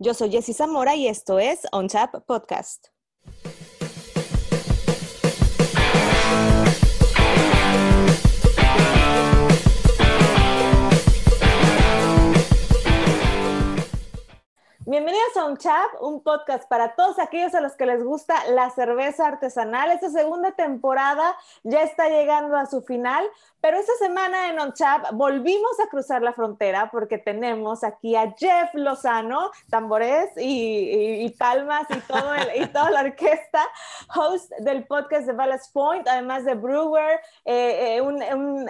Yo 0.00 0.14
soy 0.14 0.30
Jessy 0.30 0.52
Zamora 0.52 0.94
y 0.94 1.08
esto 1.08 1.40
es 1.40 1.66
On 1.72 1.88
Tap 1.88 2.24
Podcast. 2.24 2.90
Bienvenidos 14.90 15.36
a 15.36 15.44
Un 15.44 15.58
Chap, 15.58 16.00
un 16.00 16.22
podcast 16.22 16.66
para 16.66 16.94
todos 16.94 17.18
aquellos 17.18 17.54
a 17.54 17.60
los 17.60 17.74
que 17.74 17.84
les 17.84 18.02
gusta 18.02 18.34
la 18.52 18.70
cerveza 18.70 19.26
artesanal. 19.26 19.90
Esta 19.90 20.08
segunda 20.08 20.52
temporada 20.52 21.36
ya 21.62 21.82
está 21.82 22.08
llegando 22.08 22.56
a 22.56 22.64
su 22.64 22.80
final, 22.80 23.22
pero 23.60 23.76
esta 23.76 23.92
semana 23.98 24.48
en 24.48 24.58
On 24.58 24.72
Chap 24.72 25.12
volvimos 25.12 25.78
a 25.84 25.90
cruzar 25.90 26.22
la 26.22 26.32
frontera 26.32 26.88
porque 26.90 27.18
tenemos 27.18 27.84
aquí 27.84 28.16
a 28.16 28.34
Jeff 28.38 28.70
Lozano, 28.72 29.50
tambores 29.68 30.30
y, 30.38 31.28
palmas 31.38 31.86
y, 31.90 32.00
todo 32.10 32.32
y 32.56 32.66
toda 32.68 32.90
la 32.90 33.02
orquesta, 33.02 33.60
host 34.16 34.50
del 34.60 34.86
podcast 34.86 35.26
de 35.26 35.34
Ballast 35.34 35.70
Point, 35.70 36.08
además 36.08 36.46
de 36.46 36.54
brewer, 36.54 37.20
eh, 37.44 37.96
eh, 37.96 38.00
un, 38.00 38.22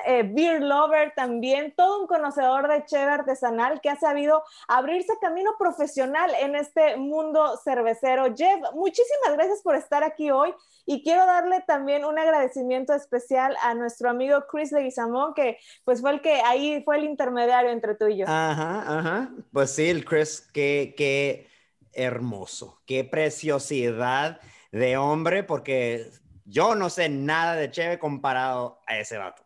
eh, 0.04 0.24
beer 0.24 0.62
lover 0.62 1.12
también, 1.14 1.72
todo 1.76 2.00
un 2.00 2.08
conocedor 2.08 2.66
de 2.66 2.84
cheve 2.86 3.12
artesanal 3.12 3.80
que 3.80 3.90
ha 3.90 3.96
sabido 4.00 4.42
abrirse 4.66 5.16
camino 5.20 5.52
profesional 5.56 6.07
en 6.40 6.54
este 6.54 6.96
mundo 6.96 7.56
cervecero. 7.62 8.34
Jeff, 8.36 8.60
muchísimas 8.74 9.32
gracias 9.34 9.62
por 9.62 9.74
estar 9.74 10.02
aquí 10.02 10.30
hoy 10.30 10.54
y 10.86 11.02
quiero 11.02 11.26
darle 11.26 11.62
también 11.66 12.04
un 12.04 12.18
agradecimiento 12.18 12.94
especial 12.94 13.56
a 13.62 13.74
nuestro 13.74 14.10
amigo 14.10 14.44
Chris 14.50 14.72
Leguizamón, 14.72 15.34
que 15.34 15.58
pues 15.84 16.00
fue 16.00 16.12
el 16.12 16.20
que 16.20 16.40
ahí 16.44 16.82
fue 16.84 16.98
el 16.98 17.04
intermediario 17.04 17.70
entre 17.70 17.94
tú 17.94 18.06
y 18.06 18.18
yo. 18.18 18.26
Ajá, 18.26 18.98
ajá. 18.98 19.30
Pues 19.52 19.70
sí, 19.70 19.88
el 19.88 20.04
Chris, 20.04 20.48
qué, 20.52 20.94
qué 20.96 21.46
hermoso, 21.92 22.80
qué 22.86 23.04
preciosidad 23.04 24.40
de 24.72 24.96
hombre, 24.96 25.42
porque 25.42 26.06
yo 26.44 26.74
no 26.74 26.90
sé 26.90 27.08
nada 27.08 27.54
de 27.56 27.70
Cheve 27.70 27.98
comparado 27.98 28.80
a 28.86 28.98
ese 28.98 29.18
vato. 29.18 29.42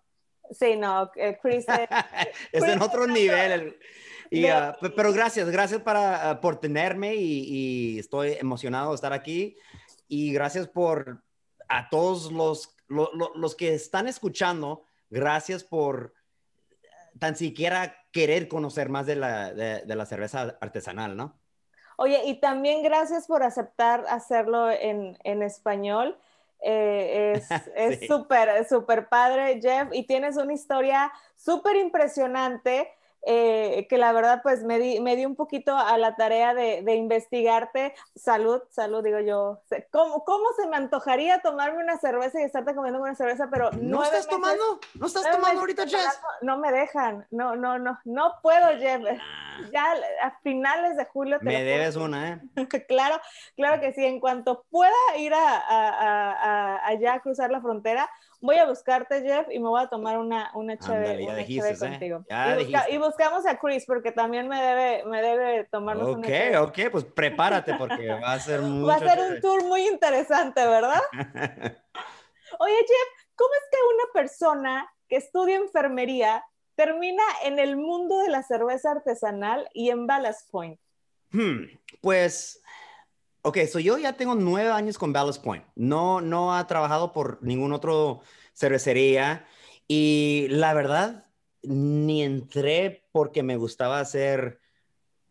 Sí, 0.50 0.76
no, 0.76 1.10
eh, 1.16 1.38
Chris. 1.40 1.64
es 2.52 2.62
en 2.62 2.82
otro 2.82 3.06
nivel. 3.06 3.78
Ah, 4.50 4.76
pero 4.96 5.12
gracias, 5.12 5.50
gracias 5.50 5.82
para, 5.82 6.30
ah, 6.30 6.40
por 6.40 6.56
tenerme 6.56 7.14
y, 7.14 7.98
estoy 7.98 8.36
emocionado 8.40 8.90
de 8.90 8.94
estar 8.94 9.12
aquí. 9.12 9.56
Y 10.08 10.32
gracias 10.32 10.68
por 10.68 11.22
a 11.68 11.88
todos 11.88 12.32
los, 12.32 12.74
los, 12.88 13.54
que 13.54 13.74
están 13.74 14.08
escuchando, 14.08 14.84
gracias 15.10 15.64
por 15.64 16.14
tan 17.18 17.36
siquiera 17.36 17.96
querer 18.10 18.48
conocer 18.48 18.88
más 18.88 19.06
de 19.06 19.16
la, 19.16 19.52
de, 19.52 19.94
la 19.94 20.06
cerveza 20.06 20.56
artesanal, 20.60 21.16
¿no? 21.16 21.38
Oye, 21.96 22.22
y 22.24 22.40
también 22.40 22.82
gracias 22.82 23.26
por 23.26 23.42
aceptar 23.42 24.04
hacerlo 24.08 24.70
en, 24.70 25.16
en 25.24 25.42
español. 25.42 26.18
Eh, 26.62 27.40
es 27.74 28.00
súper, 28.08 28.66
súper 28.66 29.08
padre, 29.08 29.60
Jeff, 29.60 29.88
y 29.92 30.06
tienes 30.06 30.36
una 30.36 30.52
historia 30.52 31.12
súper 31.36 31.76
impresionante 31.76 32.88
eh, 33.24 33.86
que 33.88 33.98
la 33.98 34.12
verdad 34.12 34.40
pues 34.42 34.64
me 34.64 34.78
di, 34.78 35.00
me 35.00 35.14
di 35.14 35.24
un 35.24 35.36
poquito 35.36 35.76
a 35.76 35.96
la 35.96 36.16
tarea 36.16 36.54
de, 36.54 36.82
de 36.82 36.94
investigarte. 36.94 37.94
Salud, 38.16 38.62
salud, 38.70 39.02
digo 39.04 39.20
yo. 39.20 39.60
¿Cómo, 39.90 40.24
¿Cómo, 40.24 40.44
se 40.56 40.66
me 40.66 40.76
antojaría 40.76 41.40
tomarme 41.40 41.82
una 41.82 41.98
cerveza 41.98 42.40
y 42.40 42.44
estarte 42.44 42.74
comiendo 42.74 43.00
una 43.00 43.14
cerveza? 43.14 43.48
Pero 43.50 43.70
¿No 43.72 44.02
estás 44.02 44.26
tomando? 44.26 44.80
¿No 44.94 45.06
estás 45.06 45.30
tomando 45.30 45.60
ahorita, 45.60 45.86
Jess? 45.86 46.20
No, 46.40 46.58
me 46.58 46.72
dejan. 46.72 47.26
No, 47.30 47.54
no, 47.54 47.78
no. 47.78 47.98
No 48.04 48.34
puedo, 48.42 48.68
Jeff. 48.78 49.02
Ah. 49.20 49.60
Ya 49.72 49.94
a 50.22 50.38
finales 50.42 50.96
de 50.96 51.04
julio. 51.04 51.38
Te 51.38 51.44
me 51.44 51.62
debes 51.62 51.96
una, 51.96 52.28
¿eh? 52.28 52.40
claro, 52.88 53.20
claro 53.54 53.80
que 53.80 53.92
sí. 53.92 54.04
En 54.04 54.18
cuanto 54.18 54.64
pueda 54.70 54.92
ir 55.18 55.32
a, 55.32 55.58
a, 55.58 56.32
a, 56.32 56.86
allá 56.86 57.14
a 57.14 57.20
cruzar 57.20 57.50
la 57.50 57.60
frontera, 57.60 58.10
voy 58.42 58.56
a 58.56 58.66
buscarte, 58.66 59.22
Jeff, 59.22 59.46
y 59.50 59.58
me 59.58 59.68
voy 59.68 59.82
a 59.82 59.86
tomar 59.86 60.18
una, 60.18 60.50
una 60.54 60.76
chévere, 60.76 61.22
¿eh? 61.22 61.78
contigo. 61.78 62.24
y, 62.90 62.98
buscamos 62.98 63.46
a 63.46 63.58
Chris, 63.58 63.86
porque 63.86 64.12
también 64.12 64.48
me 64.48 64.60
debe, 64.60 65.04
me 65.04 65.22
debe 65.22 65.64
tomarnos 65.70 66.16
una 66.16 66.26
chévere. 66.26 66.58
Ok, 66.58 66.68
ok, 66.68 66.90
pues 66.90 67.04
prepárate, 67.04 67.74
porque 67.74 68.08
va 68.08 68.32
a 68.32 68.40
ser 68.40 68.60
mucho 68.60 68.86
Va 68.88 68.96
a 68.96 68.98
ser 68.98 69.20
un 69.20 69.40
tour 69.40 69.64
muy 69.64 69.86
interesante, 69.86 70.66
¿verdad? 70.66 71.00
Oye, 72.58 72.76
Jeff, 72.76 73.26
¿cómo 73.36 73.50
es 73.54 73.68
que 73.70 73.78
una 73.94 74.12
persona 74.12 74.92
que 75.08 75.16
estudia 75.16 75.56
enfermería 75.56 76.44
termina 76.74 77.22
en 77.44 77.58
el 77.58 77.76
mundo 77.76 78.18
de 78.18 78.28
la 78.28 78.42
cerveza 78.42 78.90
artesanal 78.90 79.68
y 79.72 79.90
en 79.90 80.06
Ballast 80.06 80.50
Point? 80.50 80.80
Hmm, 81.30 81.64
pues 82.00 82.61
Ok, 83.44 83.58
so 83.70 83.80
yo 83.80 83.98
ya 83.98 84.12
tengo 84.12 84.36
nueve 84.36 84.70
años 84.70 84.98
con 84.98 85.12
Ballast 85.12 85.42
Point. 85.42 85.64
No, 85.74 86.20
no 86.20 86.54
ha 86.54 86.66
trabajado 86.68 87.12
por 87.12 87.42
ningún 87.42 87.72
otro 87.72 88.22
cervecería 88.54 89.46
y 89.88 90.46
la 90.48 90.74
verdad 90.74 91.26
ni 91.62 92.22
entré 92.22 93.08
porque 93.12 93.42
me 93.42 93.56
gustaba 93.56 93.98
hacer 93.98 94.60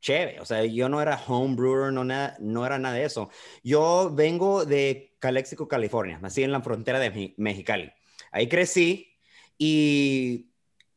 chévere. 0.02 0.42
O 0.42 0.46
sea, 0.46 0.66
yo 0.66 0.90
no 0.90 1.02
era 1.02 1.22
homebrewer, 1.26 1.94
no, 1.94 2.04
no 2.04 2.66
era 2.66 2.80
nada 2.80 2.96
de 2.96 3.06
eso. 3.06 3.30
Yo 3.64 4.12
vengo 4.14 4.66
de 4.66 5.16
Calexico, 5.20 5.70
California. 5.70 6.20
Nací 6.20 6.44
en 6.44 6.52
la 6.52 6.62
frontera 6.62 7.00
de 7.00 7.34
Mexicali. 7.38 7.94
Ahí 8.32 8.50
crecí 8.50 9.18
y 9.58 10.52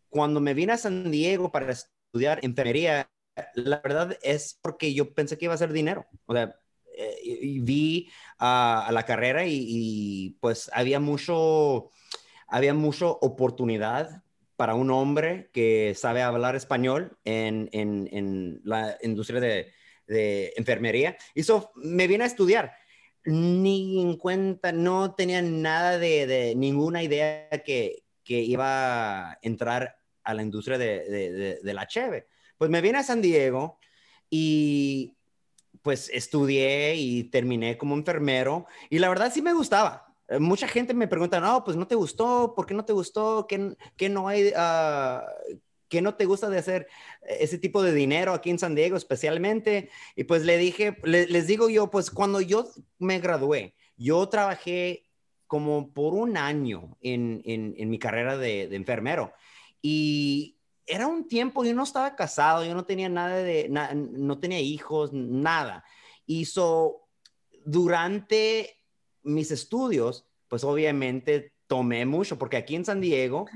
cuando 0.08 0.40
me 0.40 0.54
vine 0.54 0.72
a 0.72 0.78
San 0.78 1.10
Diego 1.12 1.52
para 1.52 1.72
estudiar 1.72 2.40
enfermería, 2.42 3.08
la 3.54 3.80
verdad 3.80 4.18
es 4.22 4.58
porque 4.60 4.94
yo 4.94 5.14
pensé 5.14 5.38
que 5.38 5.44
iba 5.44 5.54
a 5.54 5.58
ser 5.58 5.72
dinero. 5.72 6.06
O 6.26 6.34
sea, 6.34 6.58
eh, 6.96 7.58
vi 7.60 8.10
a, 8.38 8.88
la 8.92 9.04
carrera 9.04 9.44
y, 9.46 10.36
pues 10.40 10.70
había 10.72 11.00
mucho, 11.00 11.90
había 12.48 12.74
mucho 12.74 13.18
oportunidad 13.20 14.22
para 14.56 14.74
un 14.74 14.90
hombre 14.90 15.50
que 15.52 15.94
sabe 15.96 16.22
hablar 16.22 16.54
español 16.54 17.18
en, 17.24 17.68
en, 17.72 18.60
la 18.64 18.96
industria 19.02 19.40
de, 19.40 19.72
de 20.06 20.52
enfermería. 20.56 21.16
Y 21.34 21.40
eso 21.40 21.72
me 21.74 22.06
vine 22.06 22.24
a 22.24 22.28
estudiar. 22.28 22.72
Ni 23.24 24.02
en 24.02 24.16
cuenta, 24.16 24.70
no 24.72 25.14
tenía 25.14 25.42
nada 25.42 25.98
de, 25.98 26.26
de 26.26 26.54
ninguna 26.54 27.02
idea 27.02 27.48
que, 27.64 28.04
que, 28.22 28.40
iba 28.40 29.30
a 29.30 29.38
entrar 29.42 29.96
a 30.22 30.34
la 30.34 30.42
industria 30.42 30.78
de, 30.78 31.04
de, 31.04 31.58
de 31.62 31.74
la 31.74 31.86
cheve. 31.86 32.26
Pues 32.58 32.70
me 32.70 32.80
vine 32.80 32.98
a 32.98 33.02
San 33.02 33.22
Diego 33.22 33.78
y 34.30 35.13
pues 35.84 36.10
estudié 36.14 36.96
y 36.96 37.24
terminé 37.24 37.76
como 37.76 37.94
enfermero 37.94 38.66
y 38.88 38.98
la 38.98 39.10
verdad 39.10 39.30
sí 39.32 39.42
me 39.42 39.52
gustaba. 39.52 40.16
Eh, 40.28 40.38
mucha 40.38 40.66
gente 40.66 40.94
me 40.94 41.06
pregunta, 41.06 41.40
no, 41.40 41.62
pues 41.62 41.76
no 41.76 41.86
te 41.86 41.94
gustó, 41.94 42.54
¿por 42.56 42.64
qué 42.64 42.72
no 42.72 42.86
te 42.86 42.94
gustó? 42.94 43.46
¿Qué, 43.46 43.76
qué 43.94 44.08
no 44.08 44.26
hay, 44.26 44.46
uh, 44.48 45.20
qué 45.90 46.00
no 46.00 46.14
te 46.14 46.24
gusta 46.24 46.48
de 46.48 46.56
hacer 46.58 46.88
ese 47.20 47.58
tipo 47.58 47.82
de 47.82 47.92
dinero 47.92 48.32
aquí 48.32 48.48
en 48.48 48.58
San 48.58 48.74
Diego 48.74 48.96
especialmente? 48.96 49.90
Y 50.16 50.24
pues 50.24 50.42
le 50.46 50.56
dije, 50.56 50.96
les 51.04 51.46
digo 51.46 51.68
yo, 51.68 51.90
pues 51.90 52.10
cuando 52.10 52.40
yo 52.40 52.66
me 52.98 53.20
gradué, 53.20 53.74
yo 53.98 54.26
trabajé 54.30 55.04
como 55.46 55.92
por 55.92 56.14
un 56.14 56.38
año 56.38 56.96
en, 57.02 57.42
en, 57.44 57.90
mi 57.90 57.98
carrera 57.98 58.38
de, 58.38 58.68
de 58.68 58.76
enfermero 58.76 59.34
y 59.82 60.56
era 60.86 61.06
un 61.06 61.26
tiempo, 61.26 61.64
yo 61.64 61.74
no 61.74 61.82
estaba 61.82 62.14
casado, 62.14 62.64
yo 62.64 62.74
no 62.74 62.84
tenía 62.84 63.08
nada 63.08 63.36
de, 63.36 63.68
no 63.68 64.38
tenía 64.38 64.60
hijos, 64.60 65.12
nada. 65.12 65.84
Y 66.26 66.46
durante 67.64 68.76
mis 69.22 69.50
estudios, 69.50 70.26
pues 70.48 70.64
obviamente 70.64 71.53
tomé 71.74 72.06
mucho, 72.06 72.38
porque 72.38 72.56
aquí 72.56 72.76
en 72.76 72.84
San 72.84 73.00
Diego 73.00 73.46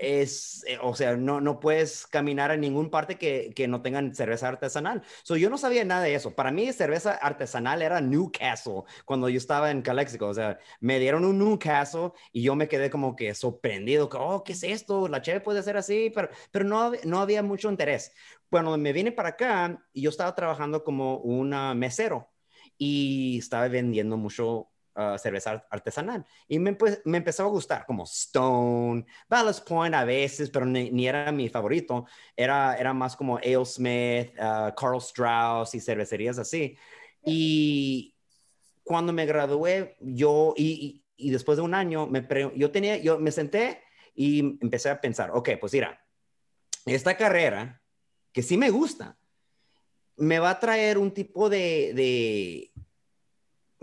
es, 0.00 0.62
eh, 0.68 0.78
o 0.80 0.94
sea, 0.94 1.16
no, 1.16 1.40
no 1.40 1.58
puedes 1.58 2.06
caminar 2.06 2.52
a 2.52 2.56
ningún 2.56 2.90
parte 2.90 3.18
que, 3.18 3.52
que 3.56 3.66
no 3.66 3.82
tengan 3.82 4.14
cerveza 4.14 4.46
artesanal. 4.46 5.02
So, 5.24 5.36
yo 5.36 5.50
no 5.50 5.58
sabía 5.58 5.84
nada 5.84 6.02
de 6.02 6.14
eso. 6.14 6.32
Para 6.36 6.52
mí, 6.52 6.72
cerveza 6.72 7.14
artesanal 7.14 7.82
era 7.82 8.00
Newcastle 8.00 8.82
cuando 9.04 9.28
yo 9.28 9.36
estaba 9.38 9.72
en 9.72 9.82
Calexico. 9.82 10.28
O 10.28 10.34
sea, 10.34 10.60
me 10.78 11.00
dieron 11.00 11.24
un 11.24 11.40
Newcastle 11.40 12.12
y 12.30 12.42
yo 12.42 12.54
me 12.54 12.68
quedé 12.68 12.88
como 12.88 13.16
que 13.16 13.34
sorprendido. 13.34 14.08
Que, 14.08 14.16
oh, 14.20 14.44
¿qué 14.44 14.52
es 14.52 14.62
esto? 14.62 15.08
La 15.08 15.20
cheve 15.20 15.40
puede 15.40 15.60
ser 15.64 15.76
así, 15.76 16.12
pero, 16.14 16.28
pero 16.52 16.64
no, 16.64 16.92
no 17.02 17.18
había 17.18 17.42
mucho 17.42 17.68
interés. 17.68 18.12
Bueno, 18.48 18.76
me 18.76 18.92
vine 18.92 19.10
para 19.10 19.30
acá 19.30 19.84
y 19.92 20.02
yo 20.02 20.10
estaba 20.10 20.36
trabajando 20.36 20.84
como 20.84 21.18
un 21.18 21.50
mesero 21.76 22.30
y 22.78 23.38
estaba 23.38 23.66
vendiendo 23.66 24.16
mucho 24.16 24.70
Ah, 24.98 25.18
cerveza 25.18 25.62
artesanal. 25.68 26.24
Y 26.48 26.58
me, 26.58 26.74
me, 27.04 27.18
empezó 27.18 27.42
a 27.42 27.48
gustar, 27.48 27.84
como 27.84 28.04
Stone, 28.04 29.04
Ballast 29.28 29.68
Point 29.68 29.94
a 29.94 30.06
veces, 30.06 30.48
pero 30.48 30.64
ni, 30.64 31.06
era 31.06 31.30
mi 31.32 31.50
favorito. 31.50 32.06
Era, 32.34 32.74
era 32.76 32.94
más 32.94 33.14
como 33.14 33.36
Ale 33.36 33.66
Smith, 33.66 34.30
uh, 34.38 34.74
Carl 34.74 34.96
Strauss 34.96 35.74
y 35.74 35.80
cervecerías 35.80 36.38
así. 36.38 36.78
Y 37.22 38.16
cuando 38.84 39.12
me 39.12 39.26
gradué, 39.26 39.98
yo, 40.00 40.54
y, 40.56 41.04
después 41.18 41.56
de 41.58 41.62
un 41.62 41.74
año, 41.74 42.06
me 42.06 42.26
yo, 42.54 42.70
tenía, 42.70 42.96
yo 42.96 43.18
me 43.18 43.32
senté 43.32 43.82
y 44.14 44.56
empecé 44.62 44.88
a 44.88 44.98
pensar, 44.98 45.30
ok, 45.30 45.50
pues 45.60 45.74
mira, 45.74 46.02
esta 46.86 47.18
carrera, 47.18 47.82
que 48.32 48.42
sí 48.42 48.56
me 48.56 48.70
gusta, 48.70 49.18
me 50.16 50.38
va 50.38 50.48
a 50.48 50.60
traer 50.60 50.96
un 50.96 51.12
tipo 51.12 51.50
de, 51.50 52.72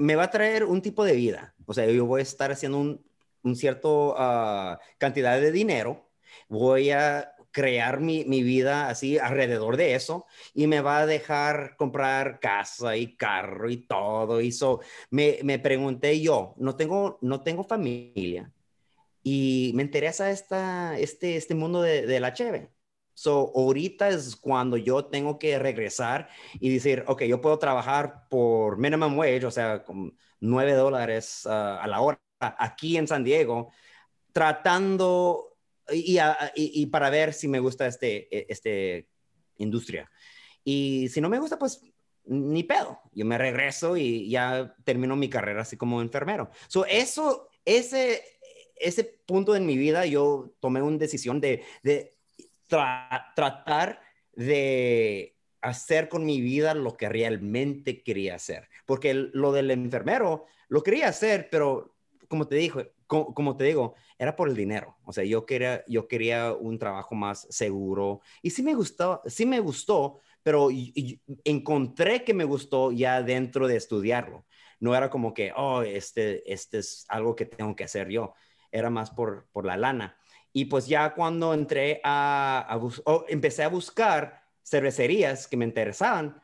me 0.04 0.16
va 0.16 0.24
a 0.24 0.32
traer 0.32 0.66
un 0.66 0.82
tipo 0.82 1.06
de 1.06 1.14
vida. 1.14 1.56
O 1.66 1.74
sea, 1.74 1.86
yo 1.90 2.06
voy 2.06 2.20
a 2.20 2.24
estar 2.24 2.52
haciendo 2.52 2.78
un, 2.78 3.06
un 3.44 3.56
cierto 3.56 4.14
uh, 4.16 4.78
cantidad 4.98 5.40
de 5.40 5.52
dinero, 5.52 6.10
voy 6.50 6.92
a 6.92 7.34
crear 7.52 8.02
mi, 8.02 8.26
mi, 8.26 8.44
vida 8.44 8.90
así 8.90 9.18
alrededor 9.18 9.78
de 9.78 9.96
eso 9.96 10.26
y 10.56 10.68
me 10.68 10.82
va 10.82 11.00
a 11.00 11.06
dejar 11.06 11.76
comprar 11.78 12.40
casa 12.42 12.98
y 12.98 13.16
carro 13.16 13.70
y 13.70 13.78
todo. 13.78 14.42
Y 14.42 14.52
so, 14.52 14.82
me, 15.10 15.40
me 15.44 15.60
pregunté 15.60 16.20
yo, 16.20 16.54
no 16.58 16.76
tengo, 16.76 17.18
no 17.22 17.42
tengo 17.42 17.64
familia 17.64 18.52
y 19.24 19.72
me 19.76 19.84
interesa 19.84 20.32
esta, 20.32 21.00
este, 21.00 21.38
este 21.38 21.56
mundo 21.56 21.82
de, 21.82 22.06
de 22.06 22.20
la 22.20 22.34
cheve. 22.34 22.72
So, 23.14 23.52
ahorita 23.56 24.10
es 24.10 24.36
cuando 24.36 24.78
yo 24.78 25.06
tengo 25.06 25.38
que 25.38 25.60
regresar 25.60 26.30
y 26.60 26.74
decir, 26.74 27.04
ok, 27.08 27.24
yo 27.24 27.42
puedo 27.42 27.60
trabajar 27.60 28.28
por 28.30 28.78
minimum 28.78 29.18
wage, 29.18 29.46
o 29.46 29.52
sea, 29.52 29.84
con 29.84 30.18
9 30.40 30.74
dólares 30.74 31.44
uh, 31.46 31.50
a 31.50 31.88
la 31.88 32.02
hora 32.02 32.20
aquí 32.40 32.98
en 32.98 33.08
San 33.08 33.24
Diego, 33.24 33.72
tratando 34.32 35.58
y, 35.92 36.18
y, 36.56 36.86
para 36.88 37.10
ver 37.10 37.34
si 37.34 37.48
me 37.48 37.60
gusta 37.60 37.88
este, 37.88 38.36
e, 38.36 38.46
este 38.50 39.08
industria. 39.58 40.10
Y 40.64 41.10
si 41.10 41.22
no 41.22 41.30
me 41.30 41.40
gusta, 41.40 41.60
pues 41.60 41.82
ni 42.26 42.64
pedo. 42.64 43.00
Yo 43.12 43.26
me 43.26 43.38
regreso 43.38 43.98
y 43.98 44.30
ya 44.30 44.76
termino 44.84 45.16
mi 45.16 45.30
carrera 45.30 45.62
así 45.62 45.78
como 45.78 46.02
enfermero. 46.02 46.50
So, 46.68 46.86
eso, 46.86 47.50
ese, 47.66 48.24
ese 48.76 49.04
punto 49.04 49.56
en 49.56 49.66
mi 49.66 49.78
vida, 49.78 50.06
yo 50.06 50.54
tomé 50.60 50.82
una 50.82 50.98
decisión 50.98 51.42
de, 51.42 51.64
de 51.84 52.13
tratar 53.36 54.02
de 54.34 55.38
hacer 55.62 56.10
con 56.10 56.26
mi 56.26 56.42
vida 56.42 56.74
lo 56.74 56.98
que 56.98 57.10
realmente 57.10 58.04
quería 58.04 58.36
hacer. 58.36 58.70
Porque 58.86 59.14
lo 59.14 59.52
del 59.52 59.72
enfermero 59.72 60.46
lo 60.68 60.84
quería 60.84 61.08
hacer, 61.08 61.50
pero 61.50 61.96
como 62.28 62.48
te 62.48 62.56
dijo, 62.56 62.82
como, 63.08 63.56
te 63.56 63.66
digo, 63.66 63.94
era 64.18 64.36
por 64.36 64.50
el 64.50 64.56
dinero. 64.56 64.98
O 65.06 65.14
sea, 65.14 65.24
yo 65.24 65.46
quería, 65.46 65.84
yo 65.88 66.08
quería 66.08 66.54
un 66.54 66.80
trabajo 66.80 67.16
más 67.16 67.48
seguro. 67.50 68.22
Y 68.42 68.50
sí 68.50 68.64
me 68.64 68.74
gustó, 68.74 69.22
sí 69.26 69.46
me 69.46 69.60
gustó, 69.60 70.20
pero 70.42 70.70
encontré 71.44 72.24
que 72.24 72.34
me 72.34 72.44
gustó 72.44 72.92
ya 72.92 73.22
dentro 73.22 73.68
de 73.68 73.76
estudiarlo. 73.76 74.46
No 74.80 74.96
era 74.96 75.10
como 75.10 75.34
que, 75.34 75.54
oh, 75.56 75.84
este, 75.84 76.52
este 76.52 76.80
es 76.80 77.06
algo 77.08 77.36
que 77.36 77.46
tengo 77.46 77.76
que 77.76 77.84
hacer 77.84 78.10
yo. 78.10 78.34
Era 78.72 78.90
más 78.90 79.12
por, 79.12 79.48
por 79.52 79.66
la 79.66 79.78
lana. 79.78 80.18
Y 80.54 80.66
pues 80.66 80.86
ya 80.88 81.14
cuando 81.14 81.54
entré 81.54 82.00
a, 82.04 82.68
a 82.70 82.80
empecé 83.28 83.64
a 83.64 83.70
buscar 83.70 84.44
cervecerías 84.64 85.48
que 85.48 85.58
me 85.58 85.66
interesaban, 85.66 86.40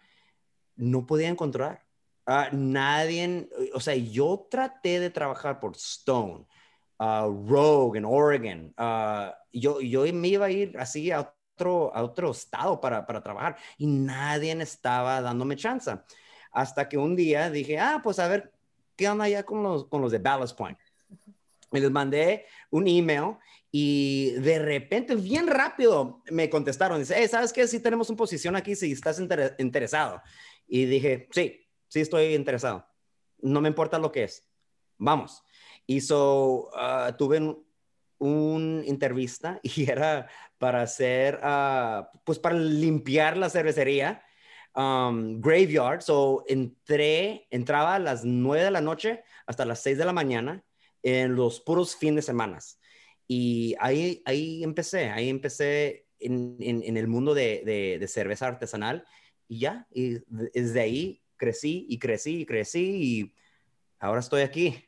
no 0.76 1.06
podía 1.06 1.30
encontrar. 1.30 1.86
Uh, 2.26 2.56
nadie, 2.56 3.50
o 3.74 3.80
sea, 3.80 3.96
yo 3.96 4.48
traté 4.50 5.00
de 5.00 5.10
trabajar 5.10 5.60
por 5.60 5.76
Stone, 5.76 6.46
uh, 7.00 7.48
Rogue 7.48 7.98
en 7.98 8.06
Oregon. 8.06 8.74
Uh, 8.78 9.32
yo, 9.52 9.82
yo 9.82 10.02
me 10.14 10.28
iba 10.28 10.46
a 10.46 10.52
ir 10.52 10.78
así 10.78 11.12
a 11.12 11.34
otro, 11.56 11.94
a 11.96 12.04
otro 12.04 12.32
estado 12.32 12.80
para, 12.80 13.06
para 13.06 13.22
trabajar 13.22 13.58
y 13.78 13.88
nadie 13.88 14.52
estaba 14.62 15.22
dándome 15.22 15.56
chance. 15.56 15.92
Hasta 16.52 16.88
que 16.88 16.98
un 16.98 17.16
día 17.16 17.50
dije, 17.50 17.80
ah, 17.80 18.00
pues 18.04 18.20
a 18.20 18.28
ver, 18.28 18.52
¿qué 18.96 19.10
onda 19.10 19.28
ya 19.28 19.44
con 19.44 19.64
los, 19.64 19.86
con 19.86 20.02
los 20.02 20.12
de 20.12 20.20
Ballast 20.20 20.58
Point? 20.58 20.78
Y 21.72 21.80
les 21.80 21.92
mandé 21.92 22.46
un 22.72 22.88
email 22.88 23.38
y 23.72 24.32
de 24.32 24.60
repente, 24.60 25.16
bien 25.16 25.48
rápido, 25.48 26.24
me 26.32 26.50
contestaron. 26.50 27.00
Dice, 27.00 27.28
¿sabes 27.28 27.54
qué? 27.54 27.68
Si 27.68 27.80
tenemos 27.80 28.10
una 28.10 28.18
posición 28.18 28.56
aquí, 28.56 28.76
si 28.76 28.92
estás 28.92 29.20
interesado. 29.60 30.22
Y 30.68 30.86
dije, 30.86 31.28
sí, 31.32 31.68
sí 31.88 32.00
estoy 32.00 32.34
interesado. 32.34 32.88
No 33.42 33.62
me 33.62 33.70
importa 33.70 34.00
lo 34.00 34.12
que 34.12 34.24
es. 34.24 34.48
Vamos. 34.98 35.44
Y 35.86 36.02
so, 36.02 36.70
uh, 36.74 37.16
tuve 37.18 37.40
un 38.18 38.84
entrevista 38.86 39.60
y 39.64 39.90
era 39.90 40.28
para 40.58 40.82
hacer, 40.82 41.40
uh, 41.44 42.06
pues 42.24 42.40
para 42.40 42.56
limpiar 42.56 43.38
la 43.38 43.52
cervecería, 43.52 44.24
um, 44.76 45.40
graveyard. 45.40 46.02
So, 46.02 46.44
entré, 46.48 47.48
entraba 47.52 47.96
a 47.96 48.00
las 48.00 48.26
nueve 48.26 48.64
de 48.64 48.72
la 48.72 48.82
noche 48.82 49.24
hasta 49.46 49.64
las 49.64 49.80
seis 49.80 49.98
de 50.00 50.06
la 50.06 50.14
mañana 50.14 50.64
en 51.04 51.36
los 51.36 51.60
puros 51.60 51.96
fines 51.96 52.26
de 52.26 52.32
semana. 52.32 52.60
Y 53.32 53.76
ahí, 53.80 54.24
ahí 54.26 54.64
empecé, 54.64 55.12
ahí 55.12 55.30
empecé 55.30 56.08
en, 56.20 56.58
en, 56.60 56.98
el 56.98 57.08
mundo 57.08 57.36
de, 57.36 57.62
de, 57.64 58.00
de, 58.00 58.08
cerveza 58.08 58.48
artesanal 58.48 59.06
y 59.48 59.60
ya, 59.60 59.86
y 59.92 60.18
desde 60.28 60.82
ahí 60.82 61.22
crecí 61.38 61.86
y 61.88 62.00
crecí 62.00 62.42
y 62.42 62.46
crecí 62.48 63.02
y 63.04 63.36
ahora 64.00 64.22
estoy 64.22 64.42
aquí. 64.42 64.84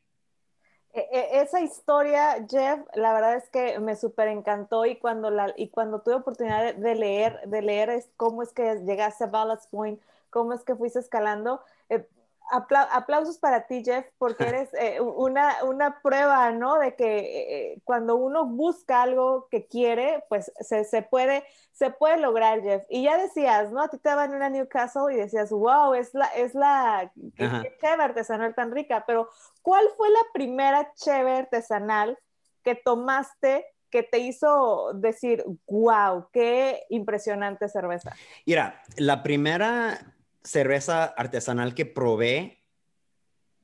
E, 0.92 1.08
e, 1.12 1.42
esa 1.42 1.62
historia, 1.62 2.44
Jeff, 2.50 2.80
la 2.96 3.14
verdad 3.14 3.36
es 3.36 3.48
que 3.50 3.80
me 3.80 3.96
súper 3.96 4.28
encantó 4.30 4.88
y 4.88 4.98
cuando, 4.98 5.30
la, 5.30 5.54
y 5.56 5.70
cuando 5.70 6.02
tuve 6.02 6.16
oportunidad 6.16 6.74
de 6.74 6.96
leer, 6.96 7.42
de 7.46 7.62
leer 7.62 7.92
es 7.92 8.10
cómo 8.18 8.42
es 8.42 8.52
que 8.54 8.82
llegaste 8.86 9.26
a 9.26 9.28
Ballast 9.28 9.70
Point, 9.70 10.02
cómo 10.32 10.54
es 10.54 10.64
que 10.64 10.76
fuiste 10.76 10.98
escalando, 10.98 11.62
eh, 11.90 12.08
aplausos 12.52 13.38
para 13.38 13.66
ti, 13.66 13.84
Jeff, 13.84 14.06
porque 14.18 14.44
eres 14.48 14.70
eh, 14.74 15.00
una, 15.00 15.64
una, 15.64 16.02
prueba, 16.02 16.52
¿no? 16.52 16.78
De 16.78 16.96
que 16.96 17.74
eh, 17.74 17.82
cuando 17.84 18.16
uno 18.16 18.46
busca 18.46 19.02
algo 19.02 19.48
que 19.50 19.68
quiere, 19.68 20.24
pues 20.30 20.52
se, 20.60 20.84
se, 20.84 21.02
puede, 21.02 21.44
se 21.72 21.90
puede 21.90 22.18
lograr, 22.18 22.62
Jeff. 22.62 22.84
Y 22.90 23.04
ya 23.04 23.18
decías, 23.18 23.72
¿no? 23.72 23.82
A 23.82 23.90
ti 23.90 23.98
te 23.98 24.14
van 24.14 24.34
a 24.34 24.36
una 24.36 24.50
Newcastle 24.50 25.14
y 25.14 25.18
decías, 25.18 25.50
wow, 25.52 25.94
es 25.94 26.14
la, 26.14 26.26
es 26.28 26.54
la 26.54 27.12
cheve 27.38 28.04
artesanal 28.04 28.54
tan 28.54 28.72
rica, 28.72 29.06
pero 29.08 29.30
¿cuál 29.62 29.86
fue 29.96 30.10
la 30.10 30.24
primera 30.34 30.92
cheve 30.96 31.38
artesanal 31.38 32.18
que 32.64 32.76
tomaste 32.76 33.66
que 33.90 34.04
te 34.04 34.20
hizo 34.20 34.94
decir, 34.94 35.44
wow, 35.68 36.28
qué 36.32 36.84
impresionante 36.90 37.68
cerveza? 37.68 38.16
Mira, 38.46 38.82
la 38.96 39.22
primera 39.22 40.11
cerveza 40.44 41.06
artesanal 41.06 41.74
que 41.74 41.86
probé 41.86 42.60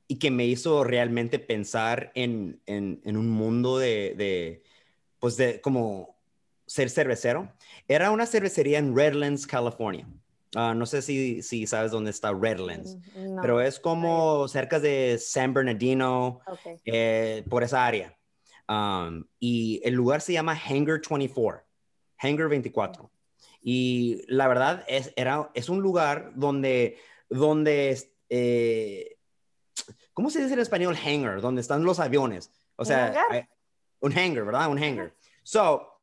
y 0.07 0.19
que 0.19 0.31
me 0.31 0.45
hizo 0.45 0.83
realmente 0.83 1.39
pensar 1.39 2.11
en, 2.15 2.61
en, 2.65 3.17
un 3.17 3.29
mundo 3.29 3.77
de, 3.77 4.13
de, 4.17 4.63
pues 5.19 5.37
de 5.37 5.59
como 5.61 6.15
ser 6.65 6.89
cervecero, 6.89 7.51
era 7.87 8.11
una 8.11 8.25
cervecería 8.25 8.77
en 8.77 8.95
Redlands, 8.95 9.47
California. 9.47 10.07
Ah, 10.55 10.73
no 10.73 10.85
sé 10.85 11.01
si, 11.01 11.41
si, 11.41 11.67
sabes 11.67 11.91
dónde 11.91 12.11
está 12.11 12.31
Redlands, 12.33 12.97
mm, 13.15 13.41
pero 13.41 13.61
es 13.61 13.79
como 13.79 14.47
cerca 14.47 14.79
de 14.79 15.17
San 15.19 15.53
Bernardino, 15.53 16.39
eh, 16.85 17.43
por 17.49 17.63
esa 17.63 17.85
área. 17.85 18.17
Um, 18.69 19.25
y 19.39 19.81
el 19.83 19.93
lugar 19.93 20.21
se 20.21 20.33
llama 20.33 20.53
Hangar 20.53 21.01
24, 21.09 21.63
Hangar 22.17 22.49
24. 22.49 23.09
Y 23.61 24.21
la 24.27 24.47
verdad 24.47 24.85
es, 24.87 25.13
era, 25.15 25.51
es 25.53 25.69
un 25.69 25.81
lugar 25.81 26.31
donde, 26.35 26.97
donde 27.29 27.97
eh, 28.29 29.17
¿cómo 30.13 30.29
se 30.29 30.41
dice 30.41 30.53
en 30.53 30.59
español 30.59 30.95
hangar? 30.95 31.41
Donde 31.41 31.61
están 31.61 31.83
los 31.83 31.99
aviones. 31.99 32.51
O 32.75 32.85
sea, 32.85 33.13
¿Un, 33.99 34.17
hangar? 34.17 34.45
¿verdad? 34.45 34.69
Un 34.69 34.83
hangar. 34.83 35.13
So, 35.43 36.01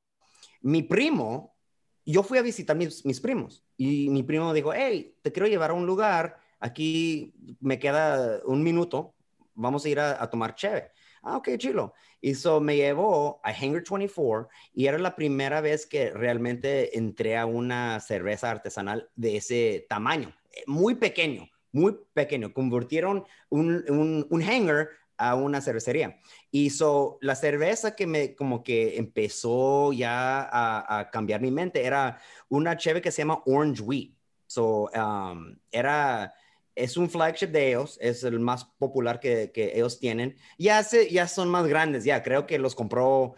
mi 0.62 0.82
primo, 0.82 1.56
yo 2.04 2.22
fui 2.22 2.38
a 2.38 2.42
visitar 2.42 2.76
mis, 2.76 3.04
mis 3.04 3.20
primos 3.20 3.64
y 3.76 4.08
mi 4.10 4.22
primo 4.22 4.52
dijo, 4.52 4.72
hey, 4.72 5.16
te 5.22 5.32
quiero 5.32 5.46
llevar 5.46 5.70
a 5.70 5.74
un 5.74 5.86
lugar, 5.86 6.38
aquí 6.60 7.34
me 7.60 7.78
queda 7.78 8.40
un 8.44 8.62
minuto, 8.62 9.14
vamos 9.54 9.84
a 9.84 9.88
ir 9.88 10.00
a, 10.00 10.22
a 10.22 10.28
tomar 10.30 10.54
cheve. 10.54 10.90
Ah, 11.26 11.38
ok, 11.38 11.56
chilo. 11.56 11.94
Y 12.20 12.32
eso 12.32 12.60
me 12.60 12.76
llevó 12.76 13.40
a 13.42 13.50
Hangar 13.50 13.82
24 13.82 14.48
y 14.74 14.86
era 14.86 14.98
la 14.98 15.16
primera 15.16 15.62
vez 15.62 15.86
que 15.86 16.10
realmente 16.10 16.98
entré 16.98 17.38
a 17.38 17.46
una 17.46 17.98
cerveza 18.00 18.50
artesanal 18.50 19.08
de 19.16 19.36
ese 19.38 19.86
tamaño, 19.88 20.34
eh, 20.52 20.64
muy 20.66 20.96
pequeño, 20.96 21.48
muy 21.72 21.96
pequeño. 22.12 22.52
Convirtieron 22.52 23.24
un, 23.48 23.84
un, 23.88 24.26
un 24.28 24.42
hangar 24.42 24.90
a 25.16 25.34
una 25.34 25.62
cervecería. 25.62 26.20
Y 26.50 26.68
so, 26.68 27.16
la 27.22 27.34
cerveza 27.34 27.96
que 27.96 28.06
me 28.06 28.34
como 28.34 28.62
que 28.62 28.98
empezó 28.98 29.94
ya 29.94 30.42
a, 30.42 30.98
a 31.00 31.10
cambiar 31.10 31.40
mi 31.40 31.50
mente 31.50 31.84
era 31.84 32.18
una 32.50 32.76
cheve 32.76 33.00
que 33.00 33.10
se 33.10 33.22
llama 33.22 33.42
Orange 33.46 33.82
Wheat. 33.82 34.10
So, 34.46 34.90
um, 34.94 35.56
era 35.70 36.34
es 36.74 36.96
un 36.96 37.08
flagship 37.08 37.48
de 37.48 37.68
ellos, 37.68 37.98
es 38.00 38.24
el 38.24 38.40
más 38.40 38.64
popular 38.64 39.20
que, 39.20 39.50
ellos 39.54 39.98
tienen. 39.98 40.36
Ya, 40.58 40.82
se, 40.82 41.10
ya 41.10 41.28
son 41.28 41.48
más 41.48 41.66
grandes, 41.66 42.04
ya 42.04 42.22
creo 42.22 42.46
que 42.46 42.58
los 42.58 42.74
compró 42.74 43.34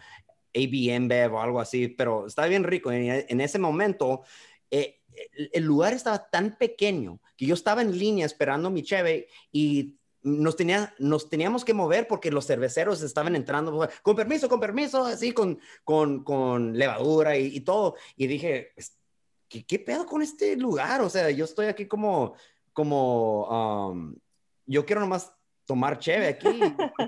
ABM 0.55 1.09
Bev 1.09 1.35
o 1.35 1.40
algo 1.40 1.61
así, 1.61 1.88
pero 1.88 2.26
está 2.26 2.47
bien 2.47 2.64
rico. 2.64 2.90
En, 2.90 3.40
ese 3.40 3.59
momento, 3.59 4.23
eh, 4.71 5.00
el, 5.52 5.64
lugar 5.64 5.93
estaba 5.93 6.28
tan 6.31 6.57
pequeño 6.57 7.21
que 7.37 7.47
yo 7.47 7.55
estaba 7.55 7.83
en 7.83 7.99
línea 7.99 8.26
esperando 8.26 8.71
mi 8.71 8.83
cheve 8.83 9.28
y 9.52 9.99
nos, 10.23 10.57
tenía, 10.57 10.95
nos 10.99 11.28
teníamos 11.28 11.64
que 11.64 11.75
mover 11.75 12.09
porque 12.09 12.31
los 12.31 12.47
cerveceros 12.47 13.02
estaban 13.02 13.37
entrando, 13.37 13.88
con 14.02 14.16
permiso, 14.16 14.49
con 14.49 14.61
permiso, 14.61 15.05
así 15.05 15.33
con, 15.33 15.61
con, 15.85 16.25
con 16.25 16.76
levadura 16.76 17.37
y, 17.37 17.55
y 17.55 17.61
todo. 17.61 17.97
Y 18.16 18.26
dije, 18.26 18.73
¿qué, 19.49 19.64
qué 19.64 19.78
pedo 19.78 20.07
con 20.07 20.23
este 20.23 20.57
lugar? 20.57 21.02
O 21.02 21.11
sea, 21.11 21.31
yo 21.31 21.45
estoy 21.45 21.66
aquí 21.66 21.87
como, 21.87 22.35
como, 22.76 23.88
um, 23.88 24.14
yo 24.66 24.85
quiero 24.85 25.00
nomás 25.00 25.33
tomar 25.64 25.99
cheve 25.99 26.28
aquí, 26.28 26.61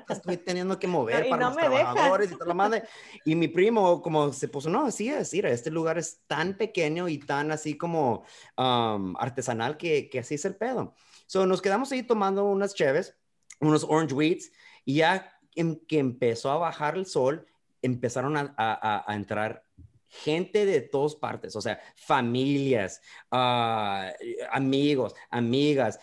estoy 0.08 0.38
teniendo 0.38 0.78
que 0.78 0.88
mover 0.88 1.28
para 1.28 1.42
no 1.42 1.50
los 1.50 1.58
trabajadores 1.58 2.32
y 2.32 2.34
toda 2.34 2.46
la 2.46 2.54
madre. 2.54 2.82
Y 3.26 3.34
mi 3.34 3.48
primo 3.48 4.00
como 4.00 4.32
se 4.32 4.48
puso, 4.48 4.70
no, 4.70 4.87
así 4.87 5.10
es, 5.10 5.30
mira, 5.34 5.50
este 5.50 5.70
lugar 5.70 5.98
es 5.98 6.22
tan 6.26 6.56
pequeño 6.56 7.06
y 7.06 7.18
tan 7.18 7.52
así 7.52 7.76
como 7.76 8.25
um, 8.56 9.14
artesanal 9.18 9.76
que, 9.76 10.08
que 10.08 10.20
así 10.20 10.37
es 10.37 10.44
el 10.46 10.56
pedo. 10.56 10.94
So, 11.26 11.44
nos 11.44 11.60
quedamos 11.60 11.92
ahí 11.92 12.02
tomando 12.02 12.46
unas 12.46 12.75
cheves, 12.75 13.14
unos 13.60 13.84
orange 13.84 14.14
wheats, 14.14 14.50
y 14.87 14.94
ya 14.94 15.30
en, 15.54 15.84
que 15.87 15.98
empezó 15.98 16.50
a 16.50 16.56
bajar 16.56 16.96
el 16.96 17.04
sol, 17.04 17.46
empezaron 17.82 18.38
a, 18.38 18.54
a, 18.56 19.04
a 19.06 19.14
entrar 19.14 19.67
gente 20.08 20.64
de 20.66 20.80
todas 20.80 21.14
partes, 21.14 21.54
o 21.54 21.60
sea, 21.60 21.80
familias, 21.96 23.00
uh, 23.30 24.10
amigos, 24.50 25.14
amigas, 25.30 26.00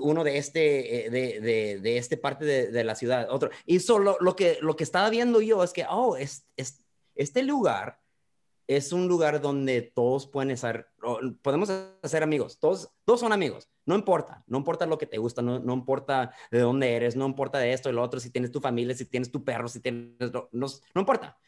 uno 0.00 0.22
de 0.22 0.38
este, 0.38 1.06
eh, 1.06 1.10
de, 1.10 1.40
de, 1.40 1.80
de 1.80 1.96
este 1.96 2.16
parte 2.16 2.44
de, 2.44 2.84
la 2.84 2.94
ciudad, 2.94 3.28
otro. 3.30 3.50
Y 3.64 3.80
solo 3.80 4.16
lo 4.20 4.36
que, 4.36 4.58
lo 4.60 4.76
que 4.76 4.84
estaba 4.84 5.08
viendo 5.10 5.40
yo 5.40 5.64
es 5.64 5.72
que, 5.72 5.86
oh, 5.88 6.16
es, 6.16 6.46
es, 6.56 6.84
este 7.14 7.42
lugar 7.42 8.00
es 8.68 8.92
un 8.92 9.08
lugar 9.08 9.40
donde 9.40 9.82
todos 9.82 10.26
pueden 10.26 10.50
estar, 10.50 10.88
podemos 11.42 11.68
hacer 12.02 12.22
amigos, 12.22 12.58
todos, 12.58 12.90
todos 13.04 13.20
son 13.20 13.32
amigos, 13.32 13.68
no 13.84 13.94
importa, 13.94 14.44
no 14.46 14.58
importa 14.58 14.86
lo 14.86 14.98
que 14.98 15.06
te 15.06 15.18
gusta, 15.18 15.42
no, 15.42 15.58
no 15.58 15.74
importa 15.74 16.32
de 16.50 16.60
dónde 16.60 16.94
eres, 16.94 17.16
no 17.16 17.26
importa 17.26 17.58
de 17.58 17.72
esto 17.72 17.90
lo 17.92 18.02
otro, 18.02 18.20
si 18.20 18.30
tienes 18.30 18.52
tu 18.52 18.60
familia, 18.60 18.94
si 18.94 19.04
tienes 19.04 19.30
tu 19.30 19.44
perro, 19.44 19.68
si 19.68 19.80
tienes, 19.80 20.32
no, 20.32 20.48
no 20.52 21.00
importa 21.00 21.38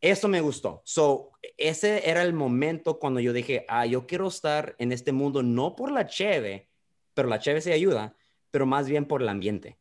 eso 0.00 0.28
me 0.28 0.40
gustó. 0.40 0.82
So, 0.84 1.32
ese 1.56 2.08
era 2.08 2.22
el 2.22 2.32
momento 2.32 2.98
cuando 2.98 3.20
yo 3.20 3.32
dije, 3.32 3.64
ah, 3.68 3.86
yo 3.86 4.06
quiero 4.06 4.28
estar 4.28 4.74
en 4.78 4.92
este 4.92 5.12
mundo 5.12 5.42
no 5.42 5.76
por 5.76 5.90
la 5.90 6.06
cheve, 6.06 6.68
pero 7.14 7.28
la 7.28 7.38
cheve 7.38 7.60
se 7.60 7.72
ayuda, 7.72 8.14
pero 8.50 8.66
más 8.66 8.88
bien 8.88 9.06
por 9.06 9.22
el 9.22 9.28
ambiente. 9.28 9.78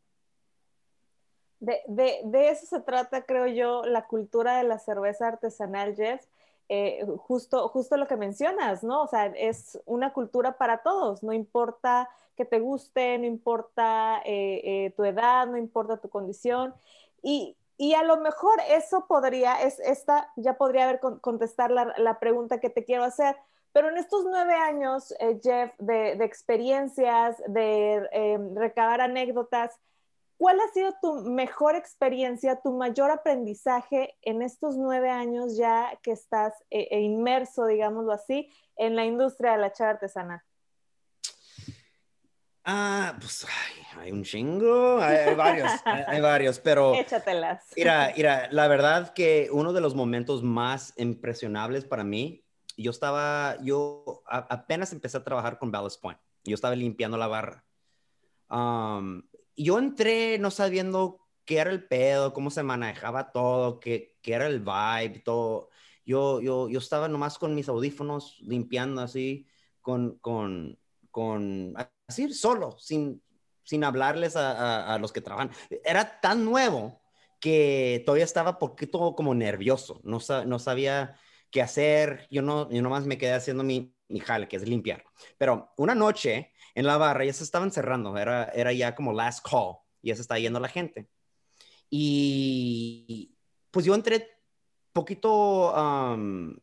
De, 1.60 1.82
de, 1.88 2.22
de 2.25 2.50
eso 2.50 2.65
se 2.65 2.82
trata, 2.82 3.24
creo 3.24 3.48
yo, 3.48 3.86
la 3.86 4.05
cultura 4.05 4.58
de 4.58 4.63
la 4.63 4.79
cerveza 4.79 5.27
artesanal, 5.27 5.96
Jeff. 5.96 6.25
Eh, 6.70 7.05
justo, 7.17 7.67
justo 7.67 7.98
lo 7.98 8.08
que 8.08 8.15
mencionas, 8.15 8.84
¿no? 8.84 9.03
O 9.03 9.08
sea, 9.08 9.27
es 9.27 9.79
una 9.86 10.13
cultura 10.13 10.58
para 10.58 10.82
todos, 10.82 11.22
no 11.22 11.34
importa 11.34 12.10
que 12.36 12.46
te 12.46 12.60
guste, 12.60 13.17
no 13.17 13.25
importa 13.25 14.22
eh, 14.25 14.62
eh, 14.63 14.93
tu 14.96 15.03
edad, 15.03 15.46
no 15.48 15.58
importa 15.58 15.98
tu 15.98 16.10
condición. 16.10 16.74
Y, 17.22 17.55
y 17.77 17.93
a 17.93 18.03
lo 18.03 18.17
mejor 18.17 18.59
eso 18.69 19.05
podría, 19.07 19.61
es 19.61 19.79
esta, 19.79 20.31
ya 20.35 20.57
podría 20.57 20.83
haber 20.85 20.99
con, 20.99 21.19
contestar 21.19 21.71
la, 21.71 21.93
la, 21.97 22.19
pregunta 22.19 22.59
que 22.59 22.69
te 22.69 22.83
quiero 22.85 23.03
hacer, 23.03 23.35
pero 23.73 23.89
en 23.89 23.97
estos 23.97 24.23
nueve 24.25 24.53
años, 24.53 25.13
eh, 25.19 25.39
Jeff, 25.41 25.73
de, 25.79 26.11
experiencias, 26.23 27.41
de 27.47 28.07
eh, 28.11 28.37
recabar 28.55 29.01
anécdotas, 29.01 29.79
¿cuál 30.37 30.59
ha 30.59 30.67
sido 30.69 30.93
tu 31.01 31.21
mejor 31.23 31.75
experiencia, 31.75 32.61
tu 32.61 32.71
mayor 32.73 33.09
aprendizaje 33.09 34.15
en 34.21 34.43
estos 34.43 34.77
nueve 34.77 35.09
años 35.09 35.57
ya 35.57 35.99
que 36.03 36.11
estás 36.11 36.53
eh, 36.69 36.87
e 36.91 37.01
inmerso, 37.01 37.65
digámoslo 37.65 38.11
así, 38.11 38.47
en 38.75 38.95
la 38.95 39.05
industria 39.05 39.53
de 39.53 39.57
la 39.57 39.73
chava 39.73 39.91
artesanal? 39.91 40.41
Ah, 42.65 43.17
pues 43.20 43.46
ay, 43.46 43.84
hay 44.00 44.12
un 44.13 44.24
chingo, 44.24 45.00
hay, 45.01 45.17
hay 45.17 45.36
varios, 45.36 45.72
hay, 45.84 46.03
hay, 46.08 46.22
varios, 46.22 46.60
pero... 46.60 46.93
Échatelas. 46.96 47.65
Mira, 47.75 48.13
mira, 48.15 48.48
la 48.51 48.70
verdad 48.70 49.13
que 49.13 49.50
uno 49.51 49.74
de 49.74 49.82
los 49.82 49.96
momentos 49.96 50.43
más 50.43 50.93
impresionables 50.98 51.84
para 51.84 52.05
mí, 52.05 52.46
yo 52.77 52.91
estaba, 52.91 53.58
yo 53.62 54.24
a, 54.27 54.38
apenas 54.50 54.93
empecé 54.93 55.17
a 55.17 55.24
trabajar 55.25 55.60
con 55.60 55.72
Ballast 55.72 56.01
Point, 56.01 56.20
yo 56.46 56.55
estaba 56.55 56.75
limpiando 56.75 57.17
la 57.17 57.27
barra. 57.27 57.65
Um, 58.50 59.24
yo 59.58 59.77
entré 59.77 60.39
no 60.39 60.50
sabiendo 60.50 61.20
qué 61.43 61.58
era 61.58 61.70
el 61.70 61.86
pedo, 61.86 62.34
cómo 62.34 62.50
se 62.50 62.63
manejaba 62.63 63.32
todo, 63.32 63.82
qué, 63.82 64.17
qué 64.22 64.34
era 64.34 64.48
el 64.48 64.62
vibe, 64.62 65.22
todo. 65.25 65.70
Yo, 66.05 66.39
yo, 66.39 66.70
yo 66.70 66.79
estaba 66.79 67.10
nomás 67.10 67.38
con 67.38 67.55
mis 67.55 67.67
audífonos 67.67 68.38
limpiando 68.39 69.01
así, 69.01 69.48
con, 69.82 70.17
con, 70.20 70.79
con 71.12 71.75
así 72.07 72.33
solo, 72.33 72.77
sin, 72.79 73.22
sin 73.63 73.83
hablarles 73.83 74.36
a, 74.36 74.98
los 75.00 75.12
que 75.12 75.22
trabajan. 75.22 75.51
Era 75.83 76.19
tan 76.22 76.45
nuevo 76.45 77.01
que 77.39 78.03
todavía 78.05 78.25
estaba 78.25 78.60
poquito 78.60 79.15
como 79.15 79.36
nervioso, 79.36 80.00
no, 80.03 80.19
no 80.45 80.60
sabía 80.60 81.17
qué 81.51 81.62
hacer, 81.62 82.27
yo, 82.31 82.41
no, 82.41 82.69
yo 82.72 82.81
nomás 82.81 83.05
me 83.05 83.17
quedé 83.17 83.33
haciendo 83.33 83.63
mi, 83.63 83.95
mi 84.07 84.19
jale, 84.19 84.48
que 84.48 84.55
es 84.55 84.67
limpiar. 84.67 85.03
Pero 85.38 85.72
una 85.77 85.93
noche 85.93 86.53
en 86.74 86.86
la 86.86 86.98
barra 86.98 87.25
ya 87.25 87.33
se 87.33 87.43
estaban 87.43 87.72
cerrando, 87.72 88.17
era, 88.17 88.45
era 88.45 88.72
ya 88.74 88.95
como 88.95 89.13
last 89.13 89.45
call, 89.48 89.77
ya 90.01 90.15
se 90.15 90.22
está 90.22 90.39
yendo 90.39 90.60
la 90.60 90.69
gente. 90.69 91.10
Y 91.89 93.36
pues 93.69 93.86
yo 93.86 93.93
entré 93.93 94.27
poquito, 94.93 95.74
um, 95.74 96.55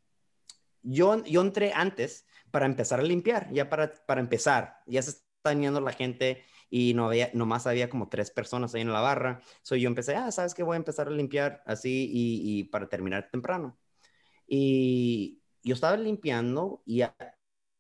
yo, 0.83 1.23
yo 1.25 1.41
entré 1.43 1.73
antes 1.75 2.27
para 2.51 2.67
empezar 2.67 3.01
a 3.01 3.05
limpiar, 3.05 3.49
ya 3.53 3.69
para, 3.69 3.93
para 4.07 4.21
empezar, 4.21 4.79
ya 4.87 5.03
se 5.03 5.13
yendo 5.45 5.81
la 5.81 5.93
gente 5.93 6.45
y 6.69 6.95
no 6.95 7.07
había, 7.07 7.31
nomás 7.35 7.67
había 7.67 7.89
como 7.89 8.09
tres 8.09 8.31
personas 8.31 8.75
ahí 8.75 8.83
en 8.83 8.93
la 8.93 9.01
barra. 9.01 9.41
So 9.63 9.77
yo 9.77 9.89
empecé, 9.89 10.15
ah, 10.17 10.31
¿sabes 10.31 10.55
qué? 10.55 10.63
Voy 10.63 10.75
a 10.75 10.77
empezar 10.77 11.09
a 11.09 11.11
limpiar 11.11 11.63
así 11.67 12.09
y, 12.13 12.61
y 12.61 12.65
para 12.65 12.89
terminar 12.89 13.29
temprano. 13.31 13.79
Y 14.47 15.43
yo 15.63 15.75
estaba 15.75 15.97
limpiando 15.97 16.83
y 16.87 17.03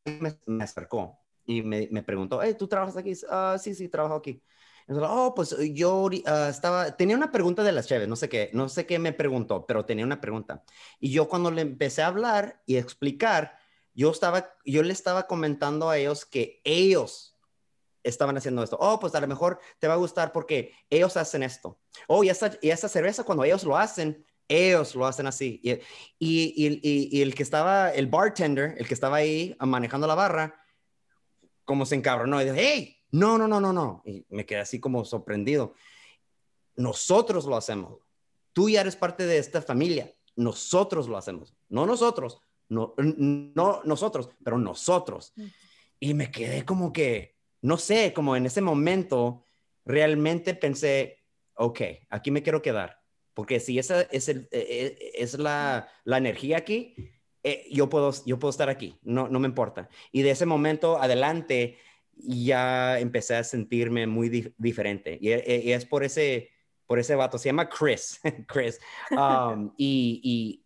me, 0.04 0.38
me 0.46 0.64
acercó 0.64 1.18
y 1.46 1.62
me, 1.62 1.88
me, 1.90 2.02
preguntó, 2.02 2.40
hey, 2.42 2.54
¿tú 2.58 2.68
trabajas 2.68 2.96
aquí? 2.96 3.12
Uh, 3.12 3.58
sí, 3.58 3.74
sí, 3.74 3.88
trabajo 3.88 4.14
aquí. 4.16 4.42
Entonces, 4.86 5.10
oh, 5.12 5.34
pues 5.34 5.56
yo 5.74 6.04
uh, 6.04 6.48
estaba, 6.48 6.96
tenía 6.96 7.16
una 7.16 7.32
pregunta 7.32 7.62
de 7.62 7.72
las 7.72 7.86
cheves, 7.86 8.08
no 8.08 8.16
sé 8.16 8.28
qué, 8.28 8.50
no 8.52 8.68
sé 8.68 8.86
qué 8.86 8.98
me 8.98 9.12
preguntó, 9.12 9.66
pero 9.66 9.84
tenía 9.84 10.04
una 10.04 10.20
pregunta. 10.20 10.64
Y 10.98 11.10
yo 11.12 11.28
cuando 11.28 11.50
le 11.50 11.62
empecé 11.62 12.02
a 12.02 12.08
hablar 12.08 12.62
y 12.66 12.76
explicar, 12.76 13.58
yo 13.94 14.10
estaba, 14.10 14.54
yo 14.64 14.82
le 14.82 14.92
estaba 14.92 15.26
comentando 15.26 15.90
a 15.90 15.98
ellos 15.98 16.24
que 16.24 16.60
ellos 16.64 17.29
estaban 18.02 18.36
haciendo 18.36 18.62
esto. 18.62 18.76
Oh, 18.80 18.98
pues 18.98 19.14
a 19.14 19.20
lo 19.20 19.26
mejor 19.26 19.58
te 19.78 19.88
va 19.88 19.94
a 19.94 19.98
gustar 19.98 20.32
porque 20.32 20.72
ellos 20.88 21.16
hacen 21.16 21.42
esto. 21.42 21.78
Oh, 22.06 22.24
y 22.24 22.28
esta, 22.28 22.52
y 22.60 22.70
esta 22.70 22.88
cerveza 22.88 23.24
cuando 23.24 23.44
ellos 23.44 23.64
lo 23.64 23.76
hacen, 23.76 24.24
ellos 24.48 24.94
lo 24.94 25.06
hacen 25.06 25.26
así. 25.26 25.60
Y, 25.62 25.72
y, 26.18 26.80
y, 26.82 27.18
y, 27.18 27.22
el 27.22 27.34
que 27.34 27.42
estaba, 27.42 27.90
el 27.90 28.08
bartender, 28.08 28.74
el 28.78 28.86
que 28.86 28.94
estaba 28.94 29.16
ahí 29.16 29.56
manejando 29.60 30.06
la 30.06 30.14
barra, 30.14 30.60
como 31.64 31.86
se 31.86 31.94
encabronó 31.94 32.40
y 32.40 32.44
dijo, 32.44 32.56
hey, 32.58 32.96
no, 33.12 33.38
no, 33.38 33.46
no, 33.46 33.60
no, 33.60 33.72
no. 33.72 34.02
Y 34.04 34.26
me 34.28 34.44
quedé 34.44 34.60
así 34.60 34.80
como 34.80 35.04
sorprendido. 35.04 35.74
Nosotros 36.76 37.44
lo 37.44 37.56
hacemos. 37.56 37.98
Tú 38.52 38.68
ya 38.68 38.80
eres 38.80 38.96
parte 38.96 39.26
de 39.26 39.38
esta 39.38 39.62
familia. 39.62 40.12
Nosotros 40.36 41.06
lo 41.08 41.16
hacemos. 41.16 41.54
No 41.68 41.86
nosotros, 41.86 42.40
no, 42.68 42.94
no 42.96 43.82
nosotros, 43.84 44.30
pero 44.42 44.58
nosotros. 44.58 45.32
Y 45.98 46.14
me 46.14 46.30
quedé 46.30 46.64
como 46.64 46.92
que, 46.92 47.36
no 47.62 47.76
sé, 47.76 48.12
como 48.12 48.36
en 48.36 48.46
ese 48.46 48.60
momento 48.60 49.44
realmente 49.84 50.54
pensé, 50.54 51.18
ok, 51.54 51.80
aquí 52.08 52.30
me 52.30 52.42
quiero 52.42 52.62
quedar, 52.62 53.02
porque 53.34 53.60
si 53.60 53.78
esa 53.78 54.02
es, 54.02 54.28
e, 54.28 54.48
e, 54.50 55.38
la, 55.38 55.88
energía 56.06 56.58
aquí, 56.58 56.94
eh, 57.42 57.66
yo, 57.70 57.88
puedo, 57.88 58.12
yo 58.26 58.38
puedo 58.38 58.50
estar 58.50 58.68
aquí, 58.68 58.98
no, 59.02 59.28
no 59.28 59.40
me 59.40 59.48
importa. 59.48 59.88
Y 60.12 60.22
de 60.22 60.30
ese 60.30 60.46
momento 60.46 61.00
adelante 61.00 61.78
ya 62.16 62.98
empecé 62.98 63.36
a 63.36 63.44
sentirme 63.44 64.06
muy 64.06 64.28
di 64.28 64.54
diferente. 64.58 65.18
Y, 65.20 65.30
e, 65.30 65.62
y, 65.64 65.72
es 65.72 65.86
por 65.86 66.04
ese, 66.04 66.50
por 66.86 66.98
ese 66.98 67.14
vato, 67.14 67.38
se 67.38 67.48
llama 67.48 67.68
Chris, 67.68 68.20
Chris. 68.46 68.78
Um, 69.10 69.72
y, 69.76 70.62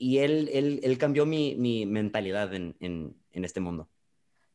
él, 0.00 0.48
él, 0.52 0.80
él, 0.84 0.98
cambió 0.98 1.26
mi, 1.26 1.86
mentalidad 1.86 2.54
en, 2.54 2.76
en, 2.78 3.16
en 3.32 3.44
este 3.44 3.58
mundo 3.58 3.88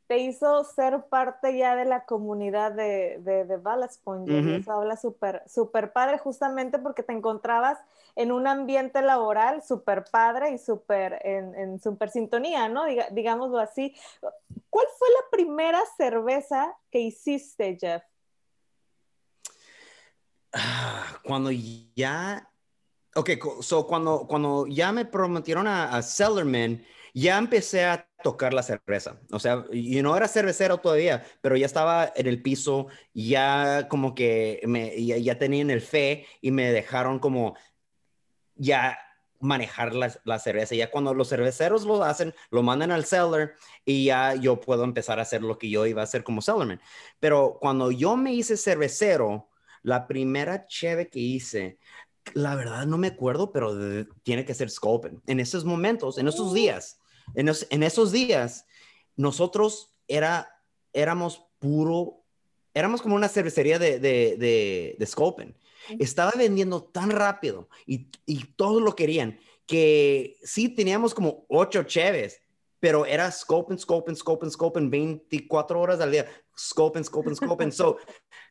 te 0.07 0.17
hizo 0.17 0.63
ser 0.63 1.03
parte 1.09 1.57
ya 1.57 1.75
de 1.75 1.85
la 1.85 2.05
comunidad 2.05 2.71
de, 2.73 3.19
de, 3.21 3.45
de 3.45 3.57
Ballast 3.57 4.03
Point. 4.03 4.29
Uh 4.29 4.33
-huh. 4.33 4.59
Eso 4.59 4.71
habla 4.71 4.97
súper 4.97 5.43
super 5.47 5.93
padre, 5.93 6.17
justamente 6.17 6.77
porque 6.79 7.03
te 7.03 7.13
encontrabas 7.13 7.79
en 8.15 8.31
un 8.31 8.45
ambiente 8.45 9.01
laboral 9.01 9.63
súper 9.63 10.03
padre 10.11 10.51
y 10.51 10.57
súper 10.57 11.19
en, 11.23 11.55
en 11.55 11.79
super 11.79 12.09
sintonía, 12.09 12.69
¿no? 12.69 12.85
Diga, 12.85 13.07
digámoslo 13.11 13.59
así. 13.59 13.95
¿Cuál 14.69 14.87
fue 14.97 15.07
la 15.09 15.29
primera 15.31 15.79
cerveza 15.97 16.75
que 16.91 16.99
hiciste, 16.99 17.77
Jeff? 17.79 18.03
Cuando 21.23 21.49
ya. 21.95 22.49
Ok, 23.15 23.29
so 23.61 23.85
cuando, 23.85 24.27
cuando 24.27 24.65
ya 24.67 24.91
me 24.91 25.05
prometieron 25.05 25.67
a, 25.67 25.95
a 25.95 26.01
Sellerman, 26.01 26.83
ya 27.13 27.37
empecé 27.37 27.85
a 27.85 28.07
tocar 28.23 28.53
la 28.53 28.63
cerveza. 28.63 29.19
O 29.31 29.39
sea, 29.39 29.65
yo 29.71 30.03
no 30.03 30.15
era 30.17 30.27
cervecero 30.27 30.79
todavía, 30.79 31.23
pero 31.41 31.55
ya 31.55 31.65
estaba 31.65 32.11
en 32.15 32.27
el 32.27 32.41
piso, 32.41 32.87
ya 33.13 33.87
como 33.89 34.15
que 34.15 34.61
me, 34.65 35.03
ya, 35.05 35.17
ya 35.17 35.37
tenían 35.37 35.69
el 35.69 35.81
fe 35.81 36.25
y 36.41 36.51
me 36.51 36.71
dejaron 36.71 37.19
como 37.19 37.55
ya 38.55 38.97
manejar 39.39 39.93
la, 39.93 40.11
la, 40.23 40.39
cerveza. 40.39 40.73
Ya 40.73 40.89
cuando 40.89 41.13
los 41.13 41.29
cerveceros 41.29 41.83
lo 41.83 42.03
hacen, 42.03 42.33
lo 42.49 42.63
mandan 42.63 42.91
al 42.91 43.05
cellar 43.05 43.53
y 43.85 44.05
ya 44.05 44.35
yo 44.35 44.59
puedo 44.59 44.83
empezar 44.83 45.19
a 45.19 45.23
hacer 45.23 45.43
lo 45.43 45.57
que 45.57 45.69
yo 45.69 45.85
iba 45.85 46.01
a 46.01 46.05
hacer 46.05 46.23
como 46.23 46.41
cellarman. 46.41 46.81
Pero 47.19 47.57
cuando 47.59 47.91
yo 47.91 48.15
me 48.15 48.33
hice 48.33 48.57
cervecero, 48.57 49.49
la 49.83 50.07
primera 50.07 50.65
cheve 50.65 51.09
que 51.09 51.19
hice, 51.19 51.77
la 52.33 52.55
verdad 52.55 52.85
no 52.85 52.97
me 52.97 53.07
acuerdo, 53.07 53.51
pero 53.51 54.05
tiene 54.23 54.45
que 54.45 54.53
ser 54.53 54.69
Scopen. 54.69 55.21
En 55.27 55.39
esos 55.39 55.65
momentos, 55.65 56.17
en 56.17 56.27
esos 56.29 56.51
oh. 56.51 56.53
días, 56.53 56.99
en, 57.35 57.51
en 57.69 57.83
esos 57.83 58.11
días, 58.11 58.65
nosotros 59.15 59.93
era, 60.07 60.49
éramos 60.91 61.45
puro, 61.59 62.23
éramos 62.73 63.01
como 63.01 63.15
una 63.15 63.29
cervecería 63.29 63.79
de, 63.79 63.99
de, 63.99 64.37
de, 64.37 64.95
de 64.97 65.05
Scopen. 65.05 65.55
Estaba 65.99 66.31
vendiendo 66.35 66.83
tan 66.83 67.09
rápido 67.11 67.69
y, 67.85 68.09
y 68.25 68.45
todos 68.55 68.81
lo 68.81 68.95
querían 68.95 69.39
que 69.65 70.37
sí 70.43 70.69
teníamos 70.69 71.13
como 71.13 71.45
ocho 71.49 71.83
cheves, 71.83 72.41
pero 72.79 73.05
era 73.05 73.31
Scopen, 73.31 73.79
Scopen, 73.79 74.15
Scopen, 74.15 74.51
Scopen 74.51 74.89
24 74.89 75.79
horas 75.79 76.01
al 76.01 76.11
día. 76.11 76.27
Scopen, 76.57 77.03
Scopen, 77.03 77.35
Scopen. 77.35 77.71
So, 77.71 77.97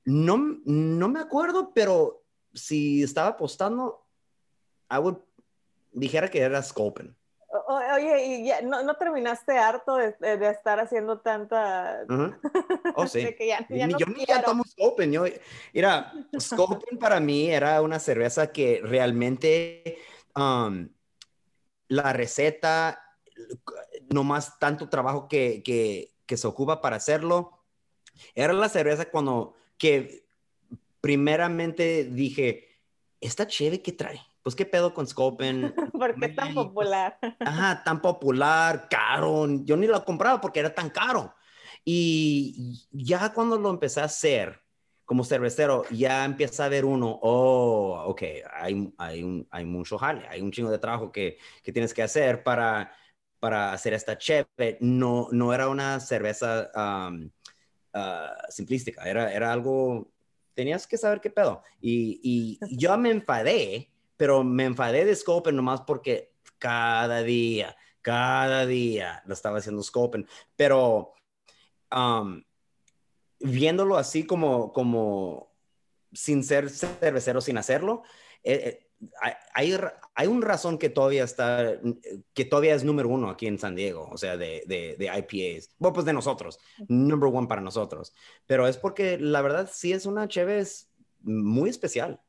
no, 0.04 0.38
no 0.64 1.08
me 1.08 1.20
acuerdo, 1.20 1.72
pero 1.74 2.24
si 2.54 3.02
estaba 3.02 3.28
apostando, 3.28 4.06
I 4.90 4.96
would, 4.98 5.18
dijera 5.92 6.28
que 6.28 6.40
era 6.40 6.62
Scopen. 6.62 7.14
Oye, 7.68 8.24
¿y 8.24 8.46
ya 8.46 8.62
no, 8.62 8.94
terminaste 8.96 9.58
harto 9.58 9.96
de, 9.96 10.14
estar 10.50 10.80
haciendo 10.80 11.20
tanta... 11.20 12.04
Oh, 12.94 13.06
sí. 13.06 13.26
yo 13.70 14.06
ni 14.06 14.26
ya 14.26 14.42
tomo 14.42 14.64
Scopen. 14.64 15.12
Yo, 15.12 15.24
mira, 15.72 16.12
Scopen 16.38 16.98
para 16.98 17.20
mí 17.20 17.50
era 17.50 17.80
una 17.80 17.98
cerveza 17.98 18.52
que 18.52 18.80
realmente 18.82 19.98
um, 20.36 20.88
la 21.88 22.12
receta, 22.12 23.02
no 24.12 24.24
más 24.24 24.58
tanto 24.58 24.90
trabajo 24.90 25.26
que, 25.26 25.62
que, 25.62 26.14
que 26.26 26.36
se 26.36 26.46
ocupa 26.46 26.80
para 26.82 26.96
hacerlo. 26.96 27.64
Era 28.34 28.52
la 28.52 28.68
cerveza 28.68 29.06
cuando 29.10 29.54
que 29.78 30.26
primeramente 31.00 32.04
dije, 32.04 32.78
esta 33.20 33.46
chévere 33.46 33.80
que 33.80 33.92
trae 33.92 34.20
pues 34.42 34.56
qué 34.56 34.66
pedo 34.66 34.92
con 34.92 35.06
Scopen. 35.06 35.74
¿Por 35.92 36.14
qué 36.16 36.26
es 36.26 36.36
tan 36.36 36.54
pues, 36.54 36.66
popular? 36.66 37.18
ajá, 37.40 37.82
tan 37.84 38.00
popular, 38.00 38.88
caro. 38.88 39.46
Yo 39.64 39.76
ni 39.76 39.86
lo 39.86 40.04
compraba 40.04 40.40
porque 40.40 40.60
era 40.60 40.74
tan 40.74 40.90
caro. 40.90 41.34
Y 41.84 42.86
ya 42.92 43.32
cuando 43.32 43.58
lo 43.58 43.70
empecé 43.70 44.00
a 44.00 44.04
hacer 44.04 44.60
como 45.04 45.24
cervecero, 45.24 45.84
ya 45.90 46.24
empieza 46.24 46.64
a 46.64 46.68
ver 46.68 46.84
uno, 46.84 47.18
oh, 47.22 48.04
ok, 48.06 48.22
hay, 48.52 48.92
hay, 48.98 49.22
un, 49.22 49.46
hay 49.50 49.64
mucho 49.64 49.98
jale, 49.98 50.26
hay 50.28 50.40
un 50.40 50.52
chingo 50.52 50.70
de 50.70 50.78
trabajo 50.78 51.10
que, 51.10 51.38
que 51.62 51.72
tienes 51.72 51.92
que 51.92 52.02
hacer 52.02 52.42
para, 52.42 52.92
para 53.38 53.72
hacer 53.72 53.92
esta 53.94 54.16
cheve. 54.16 54.78
No, 54.80 55.28
no 55.32 55.52
era 55.52 55.68
una 55.68 56.00
cerveza 56.00 56.70
um, 56.74 57.30
uh, 57.94 58.48
simplística, 58.48 59.02
era, 59.04 59.32
era 59.32 59.52
algo, 59.52 60.10
tenías 60.54 60.86
que 60.86 60.96
saber 60.96 61.20
qué 61.20 61.30
pedo. 61.30 61.62
Y, 61.80 62.20
y 62.22 62.58
yo 62.78 62.96
me 62.96 63.10
enfadé 63.10 63.91
pero 64.22 64.44
me 64.44 64.66
enfadé 64.66 65.04
de 65.04 65.16
Scopen 65.16 65.56
nomás 65.56 65.80
porque 65.80 66.32
cada 66.60 67.24
día, 67.24 67.76
cada 68.02 68.66
día 68.66 69.20
lo 69.26 69.34
estaba 69.34 69.58
haciendo 69.58 69.82
Scopen, 69.82 70.28
pero 70.54 71.12
um, 71.90 72.40
viéndolo 73.40 73.96
así 73.96 74.24
como, 74.24 74.72
como 74.72 75.52
sin 76.12 76.44
ser 76.44 76.70
cervecero, 76.70 77.40
sin 77.40 77.58
hacerlo, 77.58 78.04
eh, 78.44 78.86
eh, 79.02 79.10
hay, 79.54 79.76
hay 80.14 80.26
una 80.28 80.46
razón 80.46 80.78
que 80.78 80.88
todavía 80.88 81.24
está, 81.24 81.80
que 82.32 82.44
todavía 82.44 82.76
es 82.76 82.84
número 82.84 83.08
uno 83.08 83.28
aquí 83.28 83.48
en 83.48 83.58
San 83.58 83.74
Diego, 83.74 84.08
o 84.08 84.16
sea, 84.18 84.36
de, 84.36 84.62
de, 84.68 84.94
de, 85.00 85.06
IPAs. 85.06 85.70
Bueno, 85.78 85.94
pues 85.94 86.06
de 86.06 86.12
nosotros, 86.12 86.60
number 86.86 87.28
one 87.28 87.48
para 87.48 87.60
nosotros. 87.60 88.14
Pero 88.46 88.68
es 88.68 88.76
porque 88.76 89.18
la 89.18 89.42
verdad 89.42 89.68
sí 89.72 89.92
es 89.92 90.06
una 90.06 90.28
chévere 90.28 90.64
muy 91.22 91.70
especial 91.70 92.20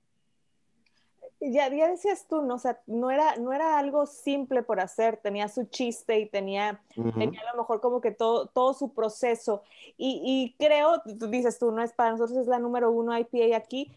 ya, 1.51 1.69
ya 1.69 1.89
decías 1.89 2.27
tú, 2.27 2.41
¿no? 2.41 2.55
O 2.55 2.59
sea, 2.59 2.79
no 2.87 3.11
era, 3.11 3.35
no 3.37 3.53
era 3.53 3.77
algo 3.77 4.05
simple 4.05 4.63
por 4.63 4.79
hacer, 4.79 5.17
tenía 5.17 5.47
su 5.47 5.65
chiste 5.65 6.19
y 6.19 6.27
tenía, 6.27 6.81
tenía 6.95 7.41
a 7.41 7.55
lo 7.55 7.61
mejor 7.61 7.81
como 7.81 8.01
que 8.01 8.11
todo, 8.11 8.47
todo 8.47 8.73
su 8.73 8.93
proceso. 8.93 9.63
Y, 9.97 10.21
y, 10.23 10.55
creo, 10.57 11.01
tú 11.19 11.27
dices 11.27 11.59
tú, 11.59 11.71
no 11.71 11.83
es 11.83 11.93
para 11.93 12.11
nosotros, 12.11 12.37
es 12.37 12.47
la 12.47 12.59
número 12.59 12.91
uno 12.91 13.17
IPA 13.17 13.57
aquí. 13.57 13.91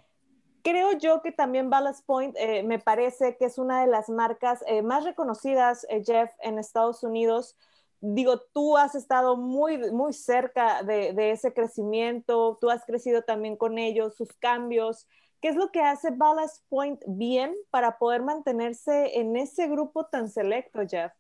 Creo 0.63 0.93
yo 0.93 1.23
que 1.23 1.31
también 1.31 1.71
Ballast 1.71 2.05
Point 2.05 2.35
eh, 2.39 2.63
me 2.63 2.79
parece 2.79 3.37
que 3.37 3.45
es 3.45 3.59
una 3.59 3.81
de 3.81 3.87
las 3.87 4.09
marcas 4.09 4.65
eh, 4.67 4.83
más 4.83 5.05
reconocidas, 5.05 5.87
eh, 5.89 6.03
Jeff, 6.05 6.33
en 6.41 6.59
Estados 6.59 7.05
Unidos. 7.05 7.57
Digo, 8.01 8.41
tú 8.53 8.77
has 8.77 8.95
estado 8.95 9.37
muy, 9.37 9.79
muy 9.93 10.13
cerca 10.13 10.83
de, 10.83 11.13
de 11.13 11.31
ese 11.31 11.53
crecimiento, 11.53 12.59
tú 12.61 12.71
has 12.71 12.85
crecido 12.85 13.23
también 13.23 13.57
con 13.57 13.79
ellos, 13.79 14.17
sus 14.17 14.33
cambios. 14.35 15.07
¿Qué 15.41 15.49
es 15.49 15.57
lo 15.57 15.71
que 15.71 15.81
hace 15.81 16.11
Ballast 16.11 16.65
Point 16.69 17.03
bien 17.07 17.55
para 17.71 17.99
poder 17.99 18.23
mantenerse 18.23 19.19
en 19.19 19.37
ese 19.37 19.69
grupo 19.69 20.07
tan 20.07 20.31
selecto, 20.31 20.81
Jeff? 20.89 21.13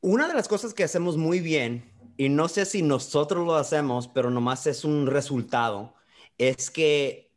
Una 0.00 0.26
de 0.26 0.34
las 0.34 0.48
cosas 0.48 0.74
que 0.74 0.82
hacemos 0.82 1.16
muy 1.16 1.38
bien, 1.38 1.88
y 2.16 2.28
no 2.28 2.48
sé 2.48 2.64
si 2.64 2.82
nosotros 2.82 3.46
lo 3.46 3.54
hacemos, 3.54 4.08
pero 4.08 4.30
nomás 4.30 4.66
es 4.66 4.84
un 4.84 5.06
resultado, 5.06 5.94
es 6.38 6.70
que 6.70 7.30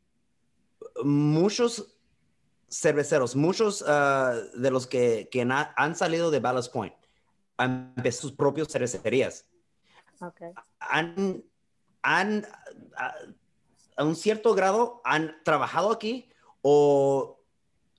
muchos 1.03 1.95
cerveceros, 2.69 3.35
muchos 3.35 3.83
ah, 3.87 4.33
de 4.55 4.71
los 4.71 4.87
que, 4.87 5.29
han 5.75 5.95
salido 5.95 6.31
de 6.31 6.39
Ballast 6.39 6.73
Point, 6.73 6.95
han 7.57 7.93
empezado 7.95 8.23
sus 8.23 8.31
propias 8.31 8.67
cervecerías. 8.69 9.45
Okay. 10.19 10.51
Han, 10.79 11.43
han 12.01 12.47
ah, 12.97 13.13
a 13.95 14.03
un 14.03 14.15
cierto 14.15 14.53
grado 14.53 15.01
han 15.03 15.35
trabajado 15.43 15.91
aquí 15.91 16.29
o 16.61 17.39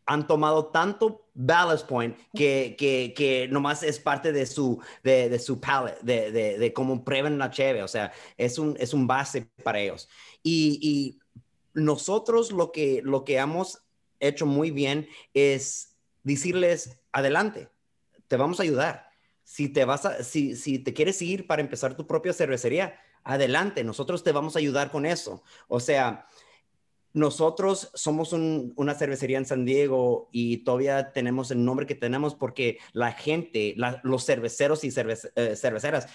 han 0.06 0.26
tomado 0.26 0.66
tanto 0.66 1.26
ballast 1.35 1.87
point 1.87 2.16
que, 2.35 2.76
que, 2.78 3.12
que 3.14 3.48
nomás 3.48 3.82
es 3.82 3.98
parte 3.98 4.32
de 4.32 4.46
su, 4.46 4.80
de, 5.02 5.37
su 5.38 5.61
palette, 5.61 6.00
de, 6.00 6.30
de, 6.30 6.59
de, 6.59 6.72
cómo 6.72 7.04
prueben 7.04 7.38
la 7.38 7.50
cheve, 7.50 7.82
o 7.82 7.88
sea, 7.88 8.12
es 8.37 8.59
un, 8.59 8.76
es 8.78 8.94
un 8.94 9.06
base 9.06 9.48
para 9.64 9.80
ellos. 9.80 10.09
Y, 10.42 10.78
y, 10.80 11.18
nosotros 11.76 12.52
lo 12.52 12.72
que, 12.72 13.02
lo 13.04 13.22
que 13.24 13.37
hemos 13.37 13.82
hecho 14.18 14.46
muy 14.46 14.70
bien 14.70 15.09
es 15.35 15.94
decirles, 16.22 16.98
adelante, 17.12 17.68
te 18.28 18.37
vamos 18.37 18.59
a 18.59 18.62
ayudar. 18.62 19.11
Si 19.44 19.68
te, 19.68 19.85
vas 19.85 20.06
a, 20.06 20.24
si, 20.24 20.56
si 20.56 20.78
te 20.78 20.94
quieres 20.94 21.20
ir 21.20 21.46
para 21.46 21.61
empezar 21.61 21.94
tu 21.94 22.06
propia 22.06 22.32
cervecería, 22.32 22.98
adelante, 23.26 23.84
nosotros 23.84 24.22
te 24.22 24.32
vamos 24.32 24.56
a 24.56 24.60
ayudar 24.60 24.90
con 24.90 25.04
eso. 25.04 25.42
O 25.68 25.80
sea, 25.80 26.26
nosotros 27.12 27.90
somos 27.94 28.32
una 28.32 28.94
cervecería 28.94 29.38
en 29.38 29.46
San 29.46 29.64
Diego 29.64 30.28
y 30.32 30.58
todavía 30.58 31.12
tenemos 31.12 31.50
el 31.50 31.64
nombre 31.64 31.86
que 31.86 31.94
tenemos 31.94 32.34
porque 32.34 32.78
la 32.92 33.12
gente, 33.12 33.74
los 34.02 34.24
cerveceros 34.24 34.84
y 34.84 34.92
eh, 35.34 35.56
cerveceras 35.56 36.08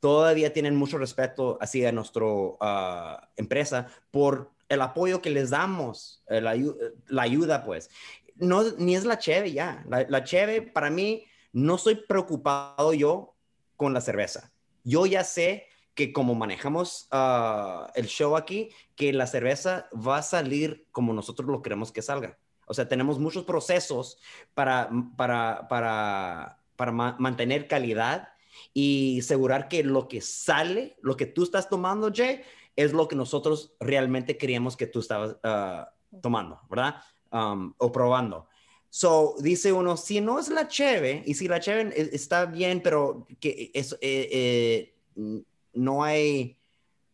todavía 0.00 0.52
tienen 0.52 0.76
mucho 0.76 0.96
respeto 0.96 1.58
hacia 1.60 1.92
nuestra 1.92 2.24
ah, 2.60 3.28
empresa 3.36 3.88
por 4.10 4.52
el 4.68 4.80
apoyo 4.80 5.20
que 5.20 5.30
les 5.30 5.50
damos, 5.50 6.22
eh, 6.28 6.40
la, 6.40 7.22
ayuda, 7.22 7.64
pues. 7.64 7.90
No, 8.36 8.62
ni 8.78 8.96
es 8.96 9.04
la 9.04 9.18
cheve 9.18 9.52
ya. 9.52 9.84
La, 9.88 10.06
la 10.08 10.24
para 10.72 10.90
mí, 10.90 11.24
no 11.52 11.76
estoy 11.76 11.96
preocupado 11.96 12.94
yo 12.94 13.34
con 13.76 13.92
la 13.92 14.00
cerveza. 14.00 14.52
Yo 14.82 15.06
ya 15.06 15.24
sé 15.24 15.66
que 15.94 16.12
como 16.12 16.34
manejamos 16.34 17.06
ah, 17.10 17.90
el 17.94 18.06
show 18.06 18.36
aquí, 18.36 18.70
que 18.96 19.12
la 19.12 19.26
cerveza 19.26 19.88
va 19.94 20.18
a 20.18 20.22
salir 20.22 20.86
como 20.92 21.12
nosotros 21.12 21.48
lo 21.48 21.62
queremos 21.62 21.92
que 21.92 22.02
salga. 22.02 22.38
O 22.66 22.74
sea, 22.74 22.88
tenemos 22.88 23.18
muchos 23.18 23.44
procesos 23.44 24.18
para, 24.54 24.90
para, 25.16 25.68
para, 25.68 26.58
para 26.76 26.92
mantener 26.92 27.68
calidad 27.68 28.28
y 28.72 29.20
asegurar 29.20 29.68
que 29.68 29.84
lo 29.84 30.08
que 30.08 30.20
sale, 30.20 30.96
lo 31.02 31.16
que 31.16 31.26
tú 31.26 31.42
estás 31.42 31.68
tomando, 31.68 32.10
Jay, 32.12 32.42
es 32.76 32.92
lo 32.92 33.06
que 33.06 33.16
nosotros 33.16 33.74
realmente 33.80 34.36
queríamos 34.36 34.76
que 34.76 34.86
tú 34.86 35.00
estabas 35.00 35.36
ah, 35.44 35.92
tomando, 36.20 36.60
¿verdad? 36.68 36.96
Um, 37.30 37.74
o 37.78 37.92
probando. 37.92 38.48
So, 38.90 39.34
dice 39.40 39.72
uno, 39.72 39.96
si 39.96 40.20
no 40.20 40.38
es 40.38 40.48
la 40.48 40.68
cheve, 40.68 41.22
y 41.26 41.34
si 41.34 41.48
la 41.48 41.58
cheve 41.58 41.92
está 41.96 42.46
bien, 42.46 42.80
pero 42.80 43.26
que 43.40 43.72
es, 43.74 43.92
eh, 44.00 44.94
eh, 45.16 45.44
no 45.74 46.04
hay, 46.04 46.58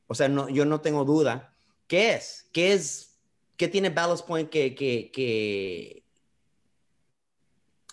o 0.07 0.15
sea, 0.15 0.29
no, 0.29 0.49
yo 0.49 0.65
no 0.65 0.81
tengo 0.81 1.05
duda. 1.05 1.55
¿Qué 1.87 2.15
es? 2.15 2.47
¿Qué 2.53 2.73
es? 2.73 3.19
¿Qué 3.57 3.69
tiene 3.69 3.91
Ballast 3.91 4.27
Point 4.27 4.49
que, 4.49 4.75
que, 4.75 5.11
que, 5.13 6.05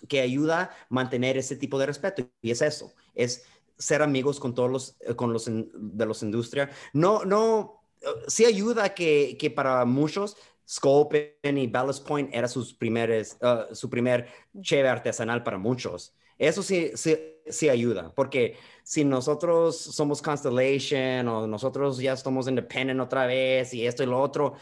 que 0.08 0.20
ayuda 0.20 0.62
a 0.62 0.70
mantener 0.88 1.36
ese 1.36 1.56
tipo 1.56 1.78
de 1.78 1.86
respeto? 1.86 2.28
Y 2.40 2.50
es 2.50 2.62
eso, 2.62 2.94
es 3.14 3.44
ser 3.76 4.02
amigos 4.02 4.40
con 4.40 4.54
todos 4.54 4.70
los, 4.70 4.96
eh, 5.00 5.14
con 5.14 5.32
los 5.32 5.46
de 5.46 6.06
los 6.06 6.22
industrias. 6.22 6.70
No, 6.92 7.24
no, 7.24 7.82
sí 8.26 8.44
ayuda 8.44 8.94
que, 8.94 9.36
que 9.38 9.50
para 9.50 9.84
muchos 9.84 10.36
Sculpin 10.68 11.58
y 11.58 11.66
Ballast 11.66 12.06
Point 12.06 12.30
era 12.32 12.46
sus 12.46 12.74
primeros, 12.74 13.36
uh, 13.40 13.74
su 13.74 13.88
primer 13.88 14.28
cheve 14.60 14.88
artesanal 14.88 15.42
para 15.42 15.58
muchos. 15.58 16.14
Eso 16.38 16.62
sí, 16.62 16.92
sí, 16.94 17.16
sí 17.50 17.68
ayuda, 17.68 18.12
porque 18.14 18.56
si 18.82 19.04
nosotros 19.04 19.76
somos 19.76 20.22
Constellation 20.22 21.28
o 21.28 21.46
nosotros 21.46 21.98
ya 21.98 22.16
somos 22.16 22.48
Independent 22.48 23.00
otra 23.00 23.26
vez 23.26 23.74
y 23.74 23.86
esto 23.86 24.02
y 24.02 24.06
lo 24.06 24.20
otro, 24.20 24.54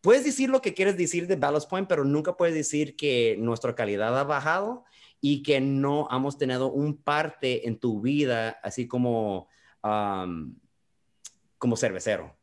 puedes 0.00 0.24
decir 0.24 0.48
lo 0.48 0.62
que 0.62 0.74
quieres 0.74 0.96
decir 0.96 1.26
de 1.26 1.36
Ballast 1.36 1.68
Point, 1.68 1.88
pero 1.88 2.04
nunca 2.04 2.36
puedes 2.36 2.54
decir 2.54 2.96
que 2.96 3.36
nuestra 3.38 3.74
calidad 3.74 4.18
ha 4.18 4.24
bajado 4.24 4.84
y 5.20 5.42
que 5.42 5.60
no 5.60 6.08
hemos 6.10 6.38
tenido 6.38 6.70
un 6.70 6.96
parte 6.96 7.66
en 7.66 7.78
tu 7.78 8.00
vida, 8.00 8.58
así 8.62 8.86
como, 8.86 9.48
um, 9.82 10.54
como 11.58 11.76
cervecero. 11.76 12.37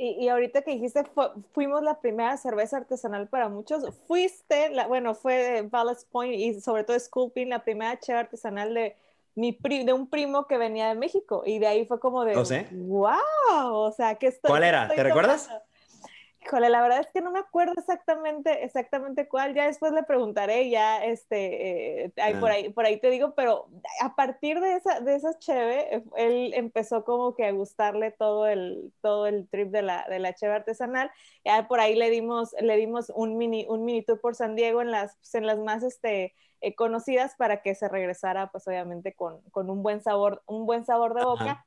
Y, 0.00 0.28
ahorita 0.28 0.62
que 0.62 0.70
dijiste, 0.70 1.02
fuimos 1.52 1.82
la 1.82 2.00
primera 2.00 2.36
cerveza 2.36 2.76
artesanal 2.76 3.26
para 3.26 3.48
muchos. 3.48 3.82
Fuiste, 4.06 4.70
la, 4.70 4.86
bueno, 4.86 5.16
fue 5.16 5.62
Ballast 5.62 6.08
Point 6.12 6.34
y 6.34 6.60
sobre 6.60 6.84
todo 6.84 6.96
Sculpin, 7.00 7.48
la 7.48 7.64
primera 7.64 7.98
cheve 7.98 8.20
artesanal 8.20 8.74
de, 8.74 8.94
mi 9.34 9.58
de 9.60 9.92
un 9.92 10.08
primo 10.08 10.46
que 10.46 10.56
venía 10.56 10.88
de 10.88 10.94
México. 10.94 11.42
Y 11.44 11.58
de 11.58 11.66
ahí 11.66 11.84
fue 11.84 11.98
como 11.98 12.24
de, 12.24 12.36
wow, 12.70 13.74
o 13.74 13.90
sea, 13.90 14.14
que 14.14 14.28
estoy. 14.28 14.48
¿Cuál 14.50 14.62
era? 14.62 14.86
¿Te 14.86 15.02
recuerdas? 15.02 15.50
Híjole, 16.48 16.70
la 16.70 16.80
verdad 16.80 17.00
es 17.00 17.08
que 17.08 17.20
no 17.20 17.30
me 17.30 17.40
acuerdo 17.40 17.74
exactamente, 17.76 18.64
exactamente 18.64 19.28
cuál. 19.28 19.54
Ya 19.54 19.66
después 19.66 19.92
le 19.92 20.02
preguntaré, 20.02 20.70
ya 20.70 21.04
este, 21.04 22.06
eh, 22.06 22.12
por, 22.40 22.50
ahí, 22.50 22.70
por 22.70 22.86
ahí 22.86 22.98
te 22.98 23.10
digo, 23.10 23.34
pero 23.34 23.68
a 24.00 24.16
partir 24.16 24.58
de 24.58 24.76
esa, 24.76 25.00
de 25.00 25.14
esa 25.14 25.38
cheve, 25.38 25.96
eh, 25.96 26.04
él 26.16 26.54
empezó 26.54 27.04
como 27.04 27.34
que 27.34 27.44
a 27.44 27.52
gustarle 27.52 28.12
todo 28.12 28.46
el, 28.46 28.94
todo 29.02 29.26
el 29.26 29.46
trip 29.50 29.68
de 29.68 29.82
la, 29.82 30.06
de 30.08 30.20
la 30.20 30.32
cheve 30.32 30.54
artesanal. 30.54 31.10
Ya 31.44 31.68
por 31.68 31.80
ahí 31.80 31.94
le 31.94 32.08
dimos, 32.08 32.54
le 32.58 32.76
dimos 32.78 33.12
un 33.14 33.36
mini, 33.36 33.66
un 33.68 33.84
mini 33.84 34.00
tour 34.02 34.18
por 34.18 34.34
San 34.34 34.56
Diego 34.56 34.80
en 34.80 34.90
las, 34.90 35.16
pues, 35.16 35.34
en 35.34 35.44
las 35.44 35.58
más 35.58 35.82
este, 35.82 36.34
eh, 36.62 36.74
conocidas 36.74 37.34
para 37.36 37.60
que 37.60 37.74
se 37.74 37.88
regresara, 37.88 38.50
pues 38.50 38.66
obviamente 38.66 39.12
con, 39.12 39.42
con 39.50 39.68
un 39.68 39.82
buen 39.82 40.00
sabor, 40.00 40.42
un 40.46 40.64
buen 40.64 40.86
sabor 40.86 41.12
de 41.12 41.26
boca. 41.26 41.66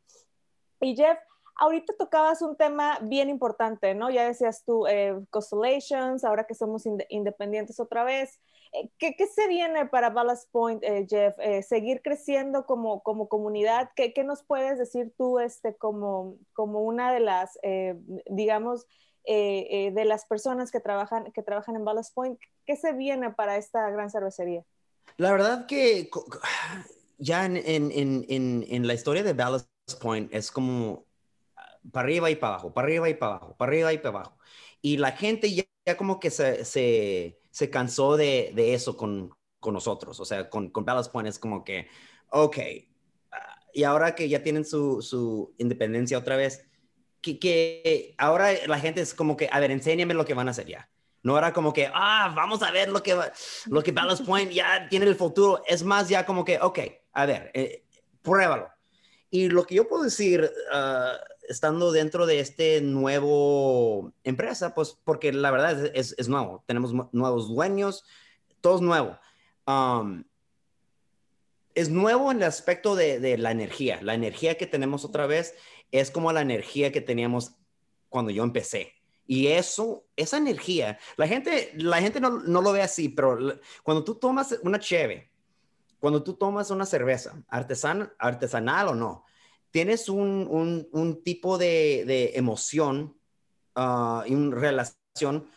Y 0.79 0.95
Jeff, 0.95 1.19
ahorita 1.55 1.93
tocabas 1.97 2.41
un 2.41 2.55
tema 2.55 2.99
bien 3.01 3.29
importante, 3.29 3.93
¿no? 3.93 4.09
Ya 4.09 4.25
decías 4.25 4.63
tú, 4.65 4.87
eh, 4.87 5.15
Constellations, 5.29 6.23
ahora 6.23 6.45
que 6.45 6.55
somos 6.55 6.83
independientes 7.09 7.79
otra 7.79 8.03
vez. 8.03 8.39
Eh, 8.73 8.89
¿qué, 8.97 9.15
¿qué, 9.15 9.27
se 9.27 9.47
viene 9.47 9.85
para 9.85 10.09
Ballast 10.09 10.49
Point, 10.51 10.83
eh, 10.83 11.05
Jeff? 11.09 11.35
¿Seguir 11.65 12.01
creciendo 12.01 12.65
como, 12.65 13.03
como 13.03 13.27
comunidad? 13.27 13.91
¿Qué, 13.95 14.13
¿Qué, 14.13 14.23
nos 14.23 14.43
puedes 14.43 14.79
decir 14.79 15.13
tú 15.17 15.39
este, 15.39 15.75
como, 15.75 16.37
como 16.53 16.81
una 16.81 17.13
de 17.13 17.19
las, 17.19 17.59
digamos, 18.25 18.87
de 19.25 20.03
las 20.05 20.25
personas 20.25 20.71
que 20.71 20.79
trabajan, 20.79 21.31
que 21.31 21.43
trabajan 21.43 21.75
en 21.75 21.85
Ballast 21.85 22.13
Point? 22.13 22.39
¿Qué 22.65 22.75
se 22.75 22.93
viene 22.93 23.31
para 23.31 23.57
esta 23.57 23.89
gran 23.89 24.09
cervecería? 24.09 24.63
La 25.17 25.31
verdad 25.31 25.65
que 25.67 26.09
ya 27.17 27.45
en, 27.45 27.57
en, 27.57 27.91
en, 27.91 28.65
en 28.67 28.87
la 28.87 28.93
historia 28.93 29.23
de 29.23 29.33
Ballast 29.33 29.69
Point 30.01 30.33
es 30.33 30.51
como 30.51 31.05
para 31.91 32.05
arriba 32.05 32.29
y 32.29 32.35
para 32.35 32.53
abajo, 32.53 32.73
para 32.73 32.87
arriba 32.87 33.09
y 33.09 33.13
para 33.13 33.35
abajo, 33.35 33.55
para 33.57 33.69
arriba 33.69 33.93
y 33.93 33.97
para 33.97 34.09
abajo. 34.09 34.37
Y 34.81 34.97
la 34.97 35.11
gente 35.11 35.53
ya, 35.53 35.97
como 35.97 36.19
que 36.19 36.29
se, 36.29 36.65
se, 36.65 37.39
se 37.49 37.69
cansó 37.69 38.17
de, 38.17 38.51
de, 38.55 38.73
eso 38.73 38.97
con, 38.97 39.31
con 39.59 39.73
nosotros, 39.73 40.19
o 40.19 40.25
sea, 40.25 40.49
con, 40.49 40.69
con 40.69 40.85
Ballast 40.85 41.11
Point 41.11 41.27
es 41.27 41.39
como 41.39 41.63
que, 41.63 41.87
ok, 42.29 42.57
ah, 43.31 43.59
y 43.73 43.83
ahora 43.83 44.15
que 44.15 44.29
ya 44.29 44.43
tienen 44.43 44.65
su, 44.65 45.01
su 45.01 45.53
independencia 45.57 46.17
otra 46.17 46.35
vez, 46.35 46.67
que, 47.21 47.39
que, 47.39 48.15
ahora 48.17 48.49
la 48.67 48.79
gente 48.79 49.01
es 49.01 49.13
como 49.13 49.37
que, 49.37 49.49
a 49.51 49.59
ver, 49.59 49.71
enséñame 49.71 50.13
lo 50.13 50.25
que 50.25 50.33
van 50.33 50.47
a 50.47 50.51
hacer 50.51 50.67
ya. 50.67 50.89
No 51.23 51.37
era 51.37 51.53
como 51.53 51.71
que, 51.71 51.89
ah, 51.93 52.33
vamos 52.35 52.63
a 52.63 52.71
ver 52.71 52.89
lo 52.89 53.03
que, 53.03 53.15
lo 53.67 53.83
que 53.83 53.91
Ballast 53.91 54.25
Point 54.25 54.51
ya 54.51 54.87
tiene 54.89 55.05
el 55.05 55.15
futuro. 55.15 55.61
Es 55.67 55.83
más 55.83 56.09
ya 56.09 56.25
como 56.25 56.43
que, 56.43 56.59
ok, 56.59 56.79
a 57.13 57.25
ver, 57.25 57.51
eh, 57.53 57.85
pruébalo. 58.21 58.69
Y 59.29 59.49
lo 59.49 59.65
que 59.65 59.75
yo 59.75 59.87
puedo 59.87 60.03
decir, 60.03 60.51
uh, 60.73 61.17
estando 61.51 61.91
dentro 61.91 62.25
de 62.25 62.39
este 62.39 62.81
nuevo 62.81 64.13
empresa, 64.23 64.73
pues 64.73 64.97
porque 65.03 65.33
la 65.33 65.51
verdad 65.51 65.91
es, 65.93 66.29
nuevo, 66.29 66.63
tenemos 66.65 66.93
nuevos 67.11 67.49
dueños, 67.49 68.05
todo 68.61 68.75
es 68.75 68.81
nuevo. 68.81 69.19
Um, 69.67 70.23
es 71.75 71.89
nuevo 71.89 72.31
en 72.31 72.37
el 72.37 72.43
aspecto 72.43 72.95
de, 72.95 73.19
de, 73.19 73.37
la 73.37 73.51
energía. 73.51 73.99
La 74.01 74.13
energía 74.13 74.57
que 74.57 74.65
tenemos 74.65 75.05
otra 75.05 75.25
vez 75.27 75.55
es 75.91 76.09
como 76.09 76.31
la 76.31 76.41
energía 76.41 76.91
que 76.91 77.01
teníamos 77.01 77.53
cuando 78.09 78.31
yo 78.31 78.43
empecé. 78.43 78.93
Y 79.27 79.47
eso, 79.47 80.05
esa 80.15 80.37
energía, 80.37 80.99
la 81.15 81.27
gente, 81.27 81.71
la 81.75 82.01
gente 82.01 82.19
no, 82.19 82.29
no 82.39 82.61
lo 82.61 82.71
ve 82.71 82.81
así, 82.81 83.09
pero 83.09 83.37
cuando 83.83 84.03
tú 84.03 84.15
tomas 84.15 84.57
una 84.63 84.79
cheve, 84.79 85.31
cuando 85.99 86.23
tú 86.23 86.33
tomas 86.33 86.71
una 86.71 86.85
cerveza, 86.85 87.41
artesan, 87.47 88.11
artesanal 88.17 88.89
o 88.89 88.95
no, 88.95 89.25
tienes 89.71 90.09
un, 90.09 90.87
un, 90.91 91.23
tipo 91.23 91.57
de, 91.57 92.03
de 92.05 92.31
emoción 92.35 93.17
uh, 93.75 94.21
y 94.25 94.35
una 94.35 94.55
relación 94.55 95.47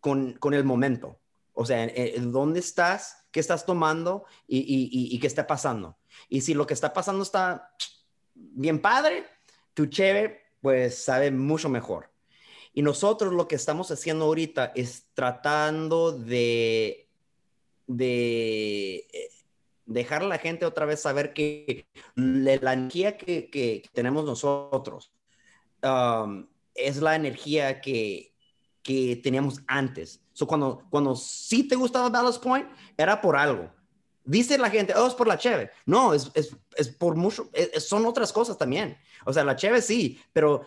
con, 0.00 0.34
con, 0.34 0.54
el 0.54 0.64
momento. 0.64 1.18
O 1.52 1.66
sea, 1.66 1.88
dónde 2.18 2.60
estás, 2.60 3.26
qué 3.30 3.40
estás 3.40 3.66
tomando 3.66 4.24
y, 4.46 4.58
y, 4.58 5.14
y, 5.14 5.18
qué 5.18 5.26
está 5.26 5.46
pasando. 5.46 5.96
Y 6.28 6.40
si 6.40 6.54
lo 6.54 6.66
que 6.66 6.74
está 6.74 6.92
pasando 6.92 7.22
está 7.22 7.74
bien 8.34 8.80
padre, 8.80 9.26
tu 9.74 9.86
cheve 9.86 10.40
pues 10.60 10.96
sabe 11.04 11.30
mucho 11.30 11.68
mejor. 11.68 12.10
Y 12.72 12.82
nosotros 12.82 13.32
lo 13.32 13.46
que 13.46 13.54
estamos 13.54 13.90
haciendo 13.90 14.24
ahorita 14.24 14.72
es 14.74 15.04
tratando 15.14 16.10
de, 16.10 17.08
de 17.86 19.06
eh, 19.12 19.30
dejar 19.86 20.22
a 20.22 20.26
la 20.26 20.38
gente 20.38 20.64
otra 20.64 20.86
vez 20.86 21.00
saber 21.00 21.32
que 21.32 21.86
la 22.14 22.72
energía 22.72 23.16
que, 23.16 23.82
tenemos 23.92 24.24
nosotros 24.24 25.12
um, 25.82 26.46
es 26.74 26.96
la 26.98 27.16
energía 27.16 27.80
que, 27.80 28.32
teníamos 29.22 29.62
antes. 29.66 30.20
So, 30.32 30.46
cuando, 30.46 30.82
cuando 30.90 31.16
sí 31.16 31.66
te 31.66 31.76
gustaba 31.76 32.10
Ballast 32.10 32.42
Point, 32.42 32.68
era 32.96 33.20
por 33.20 33.36
algo. 33.36 33.70
Dice 34.24 34.58
la 34.58 34.70
gente, 34.70 34.94
oh, 34.94 35.06
es 35.06 35.14
por 35.14 35.26
la 35.26 35.38
cheve. 35.38 35.70
No, 35.86 36.12
es, 36.12 36.30
por 36.98 37.14
mucho, 37.14 37.50
son 37.78 38.04
otras 38.04 38.32
cosas 38.32 38.58
también. 38.58 38.96
O 39.24 39.32
sea, 39.32 39.44
la 39.44 39.56
cheve 39.56 39.80
sí, 39.80 40.20
pero 40.32 40.66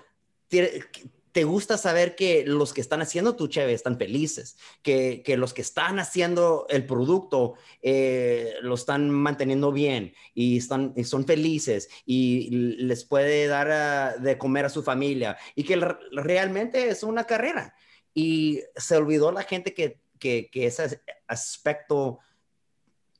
te 1.37 1.43
gusta 1.43 1.77
saber 1.77 2.15
que 2.15 2.45
los 2.47 2.73
que 2.73 2.81
están 2.81 2.99
haciendo 2.99 3.35
tu 3.35 3.47
cheve 3.47 3.71
están 3.71 3.99
felices, 3.99 4.57
que, 4.81 5.21
que 5.23 5.37
los 5.37 5.53
que 5.53 5.61
están 5.61 5.99
haciendo 5.99 6.65
el 6.67 6.87
producto 6.87 7.53
eh, 7.83 8.55
lo 8.63 8.73
están 8.73 9.11
manteniendo 9.11 9.71
bien 9.71 10.15
y, 10.33 10.57
están, 10.57 10.95
son 11.05 11.27
felices 11.27 11.89
y 12.07 12.49
les 12.49 13.05
puede 13.05 13.45
dar 13.45 14.19
de 14.19 14.39
comer 14.39 14.65
a 14.65 14.69
su 14.69 14.81
familia 14.81 15.37
y 15.53 15.63
que 15.63 15.75
realmente 16.11 16.89
es 16.89 17.03
una 17.03 17.25
carrera. 17.25 17.75
Y 18.15 18.63
se 18.75 18.97
olvidó 18.97 19.31
la 19.31 19.43
gente 19.43 19.75
que, 19.75 19.99
que, 20.17 20.49
que 20.51 20.65
ese 20.65 21.03
aspecto 21.27 22.17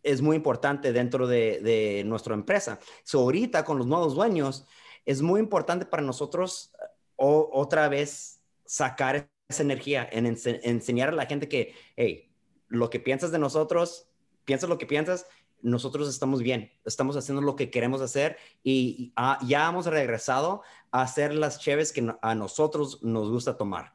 es 0.02 0.24
muy 0.24 0.38
importante 0.38 0.92
dentro 0.92 1.28
de, 1.28 1.60
de 1.62 2.04
nuestra 2.04 2.34
empresa. 2.34 2.80
So, 3.04 3.20
ahorita 3.20 3.64
con 3.64 3.78
los 3.78 3.86
nuevos 3.86 4.16
dueños, 4.16 4.66
es 5.06 5.22
muy 5.22 5.40
importante 5.40 5.86
para 5.86 6.02
nosotros 6.02 6.72
o, 7.18 7.50
otra 7.52 7.90
vez 7.90 8.42
sacar 8.66 9.30
esa 9.50 9.64
energía, 9.64 10.08
en 10.12 10.26
enseñar 10.26 11.10
a 11.10 11.14
la 11.14 11.26
gente 11.26 11.50
que, 11.50 11.74
hey, 11.96 12.32
lo 12.68 12.90
que 12.90 13.00
piensas 13.00 13.32
de 13.32 13.40
nosotros, 13.40 14.10
piensas 14.46 14.70
lo 14.70 14.78
que 14.78 14.86
piensas, 14.86 15.26
nosotros 15.62 16.08
estamos 16.08 16.42
bien, 16.42 16.72
estamos 16.86 17.18
haciendo 17.18 17.42
lo 17.42 17.56
que 17.56 17.70
queremos 17.70 18.02
hacer 18.02 18.38
y, 18.64 19.14
ah, 19.16 19.40
ya 19.46 19.68
hemos 19.68 19.86
regresado 19.88 20.62
a 20.92 21.02
hacer 21.02 21.34
las 21.34 21.60
cheves 21.60 21.92
que 21.92 22.14
a 22.22 22.36
nosotros 22.36 23.04
nos 23.04 23.30
gusta 23.30 23.58
tomar. 23.58 23.94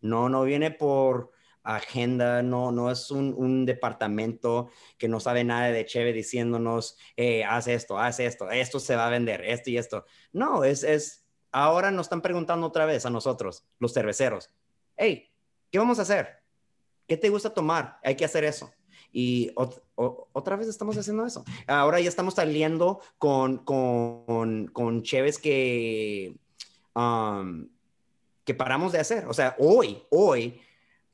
No, 0.00 0.28
no 0.28 0.44
viene 0.44 0.70
por 0.70 1.32
agenda, 1.62 2.42
no, 2.42 2.72
no 2.72 2.90
es 2.90 3.10
un, 3.10 3.66
departamento 3.66 4.70
que 4.96 5.08
no 5.08 5.20
sabe 5.20 5.44
nada 5.44 5.70
de 5.70 5.84
cheve 5.84 6.12
diciéndonos, 6.12 6.96
hey, 7.16 7.42
haz 7.42 7.68
esto, 7.68 7.98
haz 7.98 8.20
esto, 8.20 8.50
esto 8.50 8.80
se 8.80 8.96
va 8.96 9.06
a 9.06 9.10
vender, 9.10 9.42
esto 9.44 9.70
y 9.70 9.76
esto. 9.76 10.04
No, 10.32 10.64
es, 10.64 10.82
es 10.82 11.27
ahora 11.64 11.90
nos 11.90 12.06
están 12.06 12.22
preguntando 12.22 12.66
otra 12.66 12.86
vez 12.86 13.04
a 13.04 13.10
nosotros, 13.10 13.64
los 13.78 13.92
cerveceros, 13.92 14.50
hey, 14.96 15.28
¿qué 15.70 15.78
vamos 15.78 15.98
a 15.98 16.02
hacer? 16.02 16.42
¿Qué 17.06 17.16
te 17.16 17.30
gusta 17.30 17.50
tomar? 17.50 17.98
Hay 18.04 18.14
que 18.14 18.24
hacer 18.24 18.44
eso. 18.44 18.70
Y 19.10 19.50
otra 19.54 20.56
vez 20.56 20.68
estamos 20.68 20.96
haciendo 20.96 21.24
eso. 21.24 21.44
Ahora 21.66 21.98
ya 21.98 22.08
estamos 22.08 22.34
saliendo 22.34 23.00
con, 23.16 23.58
con, 23.58 24.68
con 24.68 25.02
cheves 25.02 25.38
que, 25.38 26.36
um, 26.94 27.68
que 28.44 28.54
paramos 28.54 28.92
de 28.92 29.00
hacer. 29.00 29.26
O 29.26 29.32
sea, 29.32 29.56
hoy, 29.58 30.02
hoy, 30.10 30.60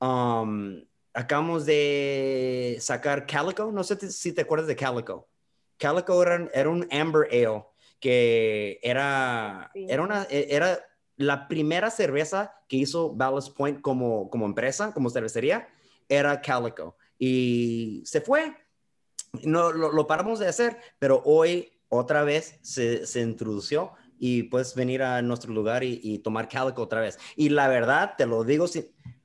um, 0.01 0.83
acabamos 1.13 1.65
de 1.65 2.77
sacar 2.81 3.27
Calico. 3.27 3.71
No 3.71 3.85
sé 3.85 4.11
si 4.11 4.33
te 4.33 4.43
acuerdas 4.43 4.67
de 4.67 4.77
Calico. 4.77 5.29
Calico 5.79 6.21
era, 6.21 6.49
era 6.53 6.69
un 6.69 6.89
Amber 6.91 7.29
Ale 7.31 7.65
que 8.05 8.79
era, 8.83 9.71
era, 9.75 10.03
una, 10.03 10.27
e, 10.29 10.49
era 10.51 10.79
la 11.17 11.49
primera 11.49 11.91
cerveza 11.91 12.53
que 12.69 12.77
hizo 12.77 13.15
Ballast 13.15 13.57
Point 13.57 13.81
como, 13.81 14.29
como 14.29 14.45
empresa, 14.45 14.93
como 14.93 15.09
cervecería, 15.09 15.69
era 16.07 16.43
Calico. 16.43 16.99
Y 17.19 18.03
se 18.05 18.21
fue. 18.21 18.55
No, 19.43 19.73
lo, 19.73 20.07
paramos 20.07 20.39
de 20.39 20.49
hacer, 20.49 20.77
pero 20.99 21.23
hoy 21.25 21.73
otra 21.89 22.25
vez 22.25 22.59
se, 22.61 23.07
se 23.07 23.23
introdució 23.23 23.93
y 24.19 24.43
puedes 24.45 24.75
venir 24.75 25.03
a 25.03 25.23
nuestro 25.23 25.55
lugar 25.55 25.83
y, 25.83 26.19
tomar 26.19 26.47
Calico 26.47 26.83
otra 26.83 27.01
vez. 27.01 27.19
Y 27.37 27.49
la 27.49 27.69
verdad, 27.69 28.17
te 28.19 28.27
lo 28.27 28.45
digo, 28.45 28.67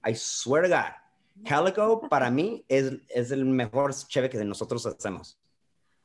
I 0.08 0.16
swear 0.16 0.64
to 0.64 0.70
God, 0.70 1.46
Calico 1.46 2.08
para 2.08 2.32
mí 2.32 2.64
es, 2.70 2.94
es 3.10 3.32
el 3.32 3.44
mejor 3.44 3.94
cheve 4.08 4.30
que 4.30 4.42
nosotros 4.46 4.86
hacemos. 4.86 5.38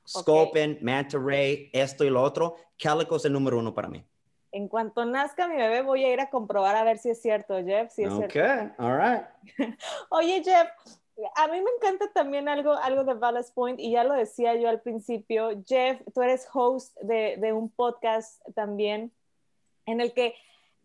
Scopen, 0.07 0.79
Manta 0.83 1.19
Ray, 1.19 1.71
esto 1.73 2.05
y 2.05 2.11
lo 2.11 2.23
otro, 2.23 2.57
Calico 2.79 3.17
es 3.17 3.25
el 3.25 3.33
número 3.33 3.59
uno 3.59 3.75
para 3.75 3.89
mí. 3.89 4.05
En 4.53 4.69
cuanto 4.69 5.05
nazca 5.05 5.49
mi 5.49 5.57
bebé, 5.57 5.83
voy 5.83 6.05
a 6.05 6.13
ir 6.13 6.21
a 6.21 6.31
comprobar 6.31 6.77
a 6.77 6.85
ver 6.85 6.99
si 6.99 7.11
es 7.11 7.21
cierto, 7.21 7.57
Jeff. 7.65 7.91
Si 7.91 8.05
es 8.05 8.13
ok, 8.13 8.37
all 8.79 8.99
right. 8.99 9.25
Oye, 10.11 10.43
Jeff, 10.45 10.69
a 11.37 11.49
mí 11.49 11.61
me 11.61 11.71
encanta 11.77 12.13
también 12.13 12.49
algo, 12.49 12.73
algo 12.75 13.05
de 13.05 13.15
Ballast 13.15 13.53
Point, 13.55 13.81
y 13.81 13.93
ya 13.93 14.05
lo 14.05 14.15
decía 14.15 14.55
yo 14.55 14.69
al 14.69 14.81
principio. 14.81 15.51
Jeff, 15.67 16.01
tú 16.15 16.23
eres 16.23 16.47
host 16.53 16.97
de, 17.01 17.37
de 17.39 17.53
un 17.53 17.69
podcast 17.69 18.41
también 18.55 19.13
en 19.87 20.01
el 20.01 20.13
que 20.13 20.35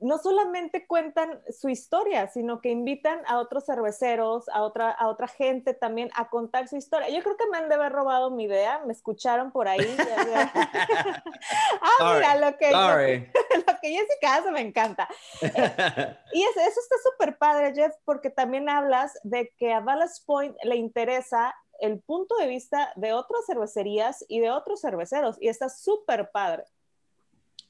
no 0.01 0.17
solamente 0.17 0.87
cuentan 0.87 1.41
su 1.49 1.69
historia, 1.69 2.27
sino 2.27 2.61
que 2.61 2.69
invitan 2.69 3.21
a 3.27 3.39
otros 3.39 3.65
cerveceros, 3.65 4.47
a 4.49 4.61
otra, 4.63 4.91
a 4.91 5.07
otra 5.07 5.27
gente 5.27 5.73
también 5.73 6.09
a 6.15 6.29
contar 6.29 6.67
su 6.67 6.77
historia. 6.77 7.09
Yo 7.09 7.21
creo 7.21 7.35
que 7.37 7.47
me 7.47 7.57
han 7.57 7.69
de 7.69 7.75
haber 7.75 7.91
robado 7.91 8.31
mi 8.31 8.45
idea, 8.45 8.81
me 8.85 8.93
escucharon 8.93 9.51
por 9.51 9.67
ahí. 9.67 9.79
ah, 11.81 12.13
mira, 12.15 12.35
lo 12.37 12.57
que, 12.57 12.71
lo, 12.71 13.79
que 13.81 13.89
Jessica 13.89 14.35
hace 14.35 14.51
me 14.51 14.61
encanta. 14.61 15.07
Eh, 15.41 16.17
y 16.33 16.43
eso, 16.43 16.59
eso 16.59 16.79
está 16.79 16.95
súper 17.03 17.37
padre, 17.37 17.73
Jeff, 17.73 17.95
porque 18.05 18.29
también 18.29 18.69
hablas 18.69 19.19
de 19.23 19.53
que 19.57 19.73
a 19.73 19.81
Ballast 19.81 20.25
Point 20.25 20.55
le 20.63 20.75
interesa 20.75 21.55
el 21.79 21.99
punto 22.01 22.35
de 22.37 22.47
vista 22.47 22.91
de 22.95 23.13
otras 23.13 23.45
cervecerías 23.45 24.25
y 24.27 24.39
de 24.39 24.51
otros 24.51 24.81
cerveceros, 24.81 25.37
y 25.39 25.47
está 25.47 25.69
súper 25.69 26.29
padre. 26.31 26.65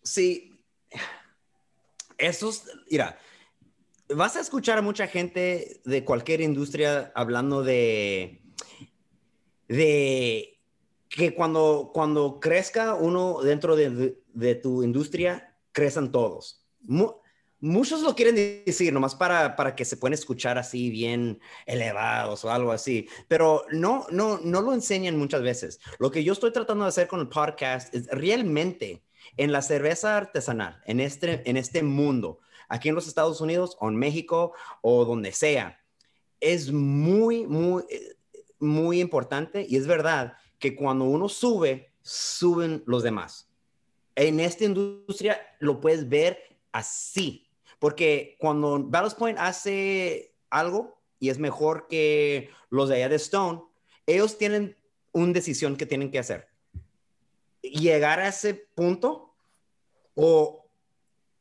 Sí, 0.03 0.59
esos, 2.19 2.63
mira, 2.89 3.17
vas 4.09 4.35
a 4.35 4.41
escuchar 4.41 4.77
a 4.77 4.81
mucha 4.81 5.07
gente 5.07 5.81
de 5.85 6.03
cualquier 6.03 6.41
industria 6.41 7.11
hablando 7.15 7.63
de, 7.63 8.41
de 9.67 10.59
que 11.09 11.33
cuando, 11.33 11.91
cuando 11.93 12.39
crezca 12.39 12.93
uno 12.95 13.41
dentro 13.41 13.75
de, 13.75 14.55
tu 14.61 14.83
industria, 14.83 15.55
crezcan 15.71 16.11
todos. 16.11 16.65
muchos 17.59 18.01
lo 18.01 18.15
quieren 18.15 18.63
decir, 18.65 18.93
nomás 18.93 19.15
para, 19.15 19.55
para 19.55 19.75
que 19.75 19.85
se 19.85 19.97
puedan 19.97 20.13
escuchar 20.13 20.57
así 20.57 20.89
bien 20.89 21.39
elevados 21.65 22.45
o 22.45 22.51
algo 22.51 22.71
así, 22.71 23.07
pero 23.27 23.65
no, 23.71 24.05
no, 24.11 24.39
no 24.43 24.61
lo 24.61 24.73
enseñan 24.73 25.17
muchas 25.17 25.41
veces. 25.41 25.79
Lo 25.99 26.11
que 26.11 26.23
yo 26.23 26.33
estoy 26.33 26.51
tratando 26.51 26.85
de 26.85 26.89
hacer 26.89 27.07
con 27.07 27.19
el 27.19 27.27
podcast 27.27 27.93
es 27.93 28.07
realmente 28.07 29.03
en 29.37 29.51
la 29.51 29.61
cerveza 29.61 30.17
artesanal, 30.17 30.81
en 30.85 30.99
este, 30.99 31.49
en 31.49 31.57
este 31.57 31.83
mundo, 31.83 32.39
aquí 32.67 32.89
en 32.89 32.95
los 32.95 33.07
Estados 33.07 33.41
Unidos 33.41 33.77
o 33.79 33.89
en 33.89 33.95
México 33.95 34.53
o 34.81 35.05
donde 35.05 35.31
sea, 35.31 35.79
es 36.39 36.71
muy, 36.71 37.45
muy, 37.45 37.83
muy 38.59 39.01
importante 39.01 39.65
y 39.67 39.75
es 39.75 39.87
verdad 39.87 40.33
que 40.59 40.75
cuando 40.75 41.05
uno 41.05 41.29
sube, 41.29 41.91
suben 42.01 42.83
los 42.85 43.03
demás. 43.03 43.49
En 44.15 44.39
esta 44.39 44.65
industria 44.65 45.39
lo 45.59 45.79
puedes 45.79 46.07
ver 46.07 46.57
así, 46.71 47.47
porque 47.79 48.35
cuando 48.39 48.83
Ballast 48.83 49.17
Point 49.17 49.37
hace 49.39 50.35
algo 50.49 50.99
y 51.19 51.29
es 51.29 51.39
mejor 51.39 51.87
que 51.87 52.49
los 52.69 52.89
de 52.89 52.95
allá 52.95 53.09
de 53.09 53.15
Stone, 53.15 53.61
ellos 54.05 54.37
tienen 54.37 54.75
una 55.11 55.33
decisión 55.33 55.75
que 55.75 55.85
tienen 55.85 56.11
que 56.11 56.19
hacer. 56.19 56.48
Llegar 57.61 58.19
a 58.19 58.27
ese 58.27 58.53
punto 58.53 59.33
o 60.15 60.65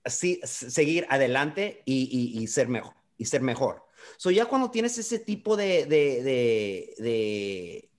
sí, 0.04 0.40
seguir 0.44 1.06
adelante 1.10 1.82
y, 1.84 2.46
ser 2.48 2.68
mejor. 2.68 2.94
Y 3.16 3.26
ser 3.26 3.42
mejor. 3.42 3.84
So 4.16 4.30
ya 4.30 4.46
cuando 4.46 4.70
tienes 4.70 4.96
ese 4.98 5.18
tipo 5.18 5.56
de, 5.56 5.86
de, 5.86 7.90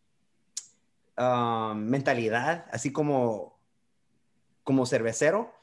um, 1.18 1.78
mentalidad, 1.78 2.66
así 2.72 2.92
como, 2.92 3.60
como 4.64 4.86
cervecero, 4.86 5.54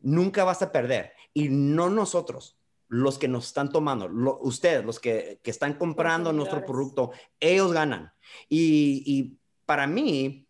nunca 0.00 0.44
vas 0.44 0.62
a 0.62 0.72
perder. 0.72 1.12
Y 1.34 1.48
no 1.48 1.90
nosotros, 1.90 2.56
los 2.88 3.18
que 3.18 3.28
nos 3.28 3.46
están 3.46 3.70
tomando, 3.70 4.10
ustedes, 4.40 4.84
los 4.84 4.98
que, 4.98 5.40
están 5.44 5.74
comprando 5.74 6.32
nuestro 6.32 6.66
producto, 6.66 7.12
ellos 7.38 7.72
ganan. 7.72 8.12
Y, 8.48 9.38
para 9.64 9.86
mí, 9.86 10.48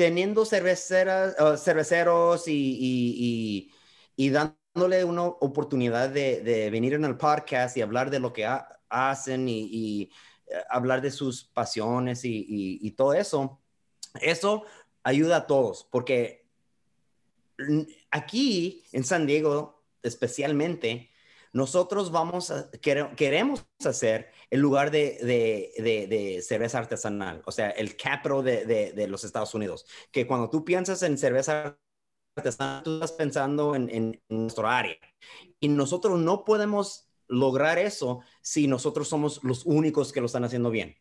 teniendo 0.00 0.46
cerveceras, 0.46 1.36
cerveceros 1.62 2.44
y, 2.46 3.70
dándole 4.16 5.04
una 5.04 5.24
oportunidad 5.24 6.08
de, 6.08 6.70
venir 6.72 6.94
en 6.94 7.04
el 7.04 7.18
podcast 7.18 7.76
y 7.76 7.82
hablar 7.82 8.08
de 8.08 8.18
lo 8.18 8.32
que 8.32 8.48
hacen 8.88 9.46
y, 9.46 10.10
eh, 10.46 10.54
hablar 10.70 11.02
de 11.02 11.10
sus 11.10 11.44
pasiones 11.44 12.22
y, 12.24 12.90
todo 12.92 13.12
eso, 13.12 13.60
eso 14.22 14.64
ayuda 15.02 15.36
a 15.36 15.46
todos, 15.46 15.86
porque 15.90 16.48
aquí 18.10 18.82
en 18.92 19.04
San 19.04 19.26
Diego 19.26 19.84
especialmente, 20.02 21.10
nosotros 21.52 22.10
vamos 22.10 22.50
a, 22.50 22.70
queremos 22.70 23.66
hacer 23.84 24.32
el 24.50 24.60
lugar 24.60 24.90
de, 24.90 26.42
cerveza 26.46 26.78
artesanal, 26.78 27.42
o 27.46 27.52
sea, 27.52 27.70
el 27.70 27.96
capro 27.96 28.42
de, 28.42 29.06
los 29.08 29.24
Estados 29.24 29.54
Unidos. 29.54 29.86
Que 30.10 30.26
cuando 30.26 30.50
tú 30.50 30.64
piensas 30.64 31.02
en 31.02 31.16
cerveza 31.16 31.78
artesanal, 32.36 32.82
tú 32.82 32.94
estás 32.94 33.12
pensando 33.12 33.74
en, 33.76 33.88
en, 33.88 34.22
nuestro 34.28 34.68
área. 34.68 34.96
Y 35.60 35.68
nosotros 35.68 36.18
no 36.18 36.44
podemos 36.44 37.08
lograr 37.28 37.78
eso 37.78 38.22
si 38.40 38.66
nosotros 38.66 39.08
somos 39.08 39.42
los 39.44 39.64
únicos 39.64 40.12
que 40.12 40.20
lo 40.20 40.26
están 40.26 40.44
haciendo 40.44 40.70
bien. 40.70 40.96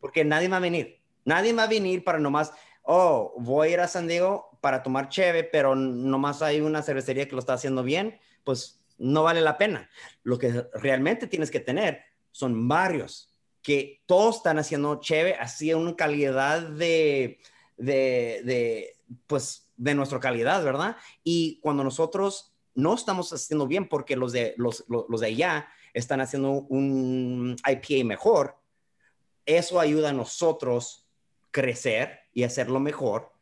Porque 0.00 0.24
nadie 0.24 0.48
va 0.48 0.56
a 0.56 0.60
venir. 0.60 1.02
Nadie 1.24 1.52
va 1.52 1.64
a 1.64 1.68
venir 1.68 2.02
para 2.02 2.18
nomás, 2.18 2.52
oh, 2.82 3.34
voy 3.38 3.68
a 3.68 3.72
ir 3.72 3.80
a 3.80 3.88
San 3.88 4.08
Diego 4.08 4.58
para 4.62 4.82
tomar 4.82 5.10
cheve, 5.10 5.44
pero 5.44 5.76
nomás 5.76 6.40
hay 6.40 6.60
una 6.60 6.82
cervecería 6.82 7.28
que 7.28 7.34
lo 7.34 7.40
está 7.40 7.52
haciendo 7.52 7.82
bien. 7.82 8.18
Pues 8.44 8.82
no 8.96 9.24
vale 9.24 9.42
la 9.42 9.58
pena. 9.58 9.90
Lo 10.22 10.38
que 10.38 10.64
realmente 10.74 11.26
tienes 11.26 11.50
que 11.50 11.60
tener 11.60 12.11
son 12.32 12.66
varios 12.66 13.32
que 13.62 14.02
todos 14.06 14.36
están 14.36 14.58
haciendo 14.58 15.00
chévere, 15.00 15.36
así 15.36 15.72
una 15.72 15.94
calidad 15.94 16.62
de, 16.62 17.38
de, 17.76 18.96
pues, 19.26 19.70
de 19.76 19.94
nuestra 19.94 20.18
calidad, 20.18 20.64
¿verdad? 20.64 20.96
Y 21.22 21.60
cuando 21.60 21.84
nosotros 21.84 22.52
no 22.74 22.94
estamos 22.94 23.32
haciendo 23.32 23.66
bien 23.66 23.88
porque 23.88 24.16
los 24.16 24.32
de, 24.32 24.54
los, 24.56 24.84
los, 24.88 25.20
de 25.20 25.26
allá 25.26 25.68
están 25.94 26.20
haciendo 26.20 26.50
un 26.50 27.56
IPA 27.64 28.04
mejor, 28.04 28.58
eso 29.46 29.78
ayuda 29.78 30.10
a 30.10 30.14
nosotros 30.14 31.06
crecer 31.50 32.20
y 32.32 32.42
hacerlo 32.42 32.80
mejor. 32.80 33.32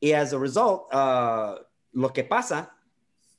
Y 0.00 0.12
as 0.12 0.32
a 0.32 0.38
result, 0.38 0.92
uh, 0.92 1.62
lo 1.92 2.12
que 2.12 2.24
pasa 2.24 2.76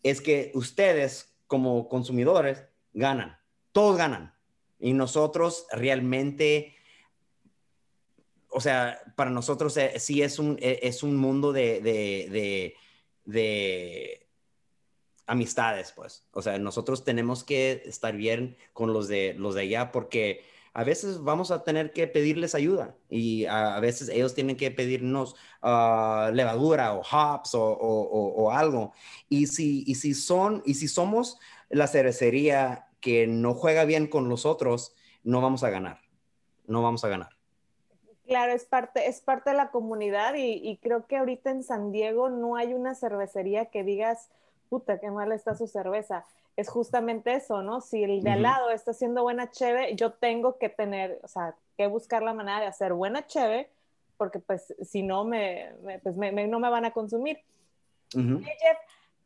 es 0.04 0.22
que 0.22 0.52
ustedes 0.54 1.36
como 1.48 1.88
consumidores 1.88 2.64
ganan, 2.94 3.38
todos 3.72 3.98
ganan. 3.98 4.37
Y 4.80 4.94
nosotros 4.94 5.66
realmente, 5.72 6.76
o 8.50 8.62
sea, 8.62 9.00
para 9.16 9.32
nosotros 9.32 9.76
eh, 9.78 10.00
sí 10.00 10.22
es 10.22 10.40
un, 10.40 10.58
eh, 10.62 10.80
es 10.84 11.04
un 11.04 11.16
mundo 11.16 11.52
de, 11.52 11.82
de, 11.82 12.76
de, 13.26 14.28
amistades, 15.26 15.92
pues. 15.94 16.26
O 16.32 16.42
sea, 16.42 16.58
nosotros 16.58 17.04
tenemos 17.04 17.44
que 17.44 17.84
estar 17.86 18.16
bien 18.16 18.58
con 18.74 18.94
los 18.94 19.08
de, 19.08 19.34
los 19.38 19.56
de 19.56 19.62
allá 19.62 19.92
porque 19.92 20.46
a 20.74 20.84
veces 20.84 21.24
vamos 21.24 21.50
a 21.50 21.64
tener 21.64 21.92
que 21.92 22.08
pedirles 22.08 22.54
ayuda 22.54 22.96
y 23.10 23.46
a, 23.46 23.80
veces 23.80 24.10
ellos 24.10 24.36
tienen 24.36 24.56
que 24.56 24.70
pedirnos 24.70 25.36
ah, 25.64 26.30
levadura 26.32 26.94
o 26.94 27.02
hops 27.02 27.56
o, 27.56 27.64
o, 27.64 28.52
algo. 28.52 28.94
Y 29.28 29.48
si, 29.48 29.84
y 29.88 29.96
si 29.96 30.14
son, 30.14 30.62
y 30.66 30.76
si 30.76 30.88
somos 30.88 31.40
la 31.70 31.88
cervecería 31.88 32.87
que 33.00 33.28
no 33.28 33.54
juega 33.54 33.86
bien 33.86 34.08
con 34.08 34.30
los 34.30 34.46
otros, 34.46 34.96
no 35.24 35.42
vamos 35.42 35.64
a 35.64 35.70
ganar. 35.70 36.00
No 36.66 36.82
vamos 36.82 37.04
a 37.04 37.10
ganar. 37.10 37.30
Claro, 38.26 38.52
es 38.52 38.66
parte, 38.66 39.08
es 39.08 39.22
parte 39.22 39.52
de 39.52 39.56
la 39.56 39.72
comunidad 39.72 40.34
y, 40.36 40.54
y, 40.68 40.78
creo 40.78 41.08
que 41.08 41.16
ahorita 41.16 41.50
en 41.50 41.64
San 41.64 41.94
Diego 41.94 42.30
no 42.30 42.58
hay 42.58 42.74
una 42.74 42.94
cervecería 42.94 43.68
que 43.68 43.84
digas, 43.84 44.30
puta, 44.68 45.00
qué 45.00 45.10
mala 45.10 45.34
está 45.34 45.56
su 45.56 45.68
cerveza 45.68 46.26
es 46.58 46.70
justamente 46.70 47.36
eso, 47.36 47.62
¿no? 47.62 47.82
Si 47.82 48.04
el 48.04 48.24
de 48.24 48.32
al 48.32 48.42
lado 48.42 48.72
está 48.72 48.90
haciendo 48.92 49.22
buena 49.22 49.52
cheve, 49.52 49.96
yo 49.96 50.14
tengo 50.14 50.58
que 50.58 50.70
tener, 50.70 51.20
o 51.24 51.28
sea, 51.28 51.56
que 51.78 51.86
buscar 51.86 52.24
la 52.24 52.34
manera 52.34 52.60
de 52.60 52.66
hacer 52.66 52.94
buena 52.94 53.28
cheve, 53.28 53.70
porque 54.18 54.40
pues 54.40 54.74
si 54.82 55.04
no 55.04 55.24
me, 55.24 55.72
pues, 56.02 56.18
no 56.18 56.60
me 56.60 56.70
van 56.70 56.86
a 56.86 56.92
consumir. 56.92 57.40
Jeff, 58.12 58.78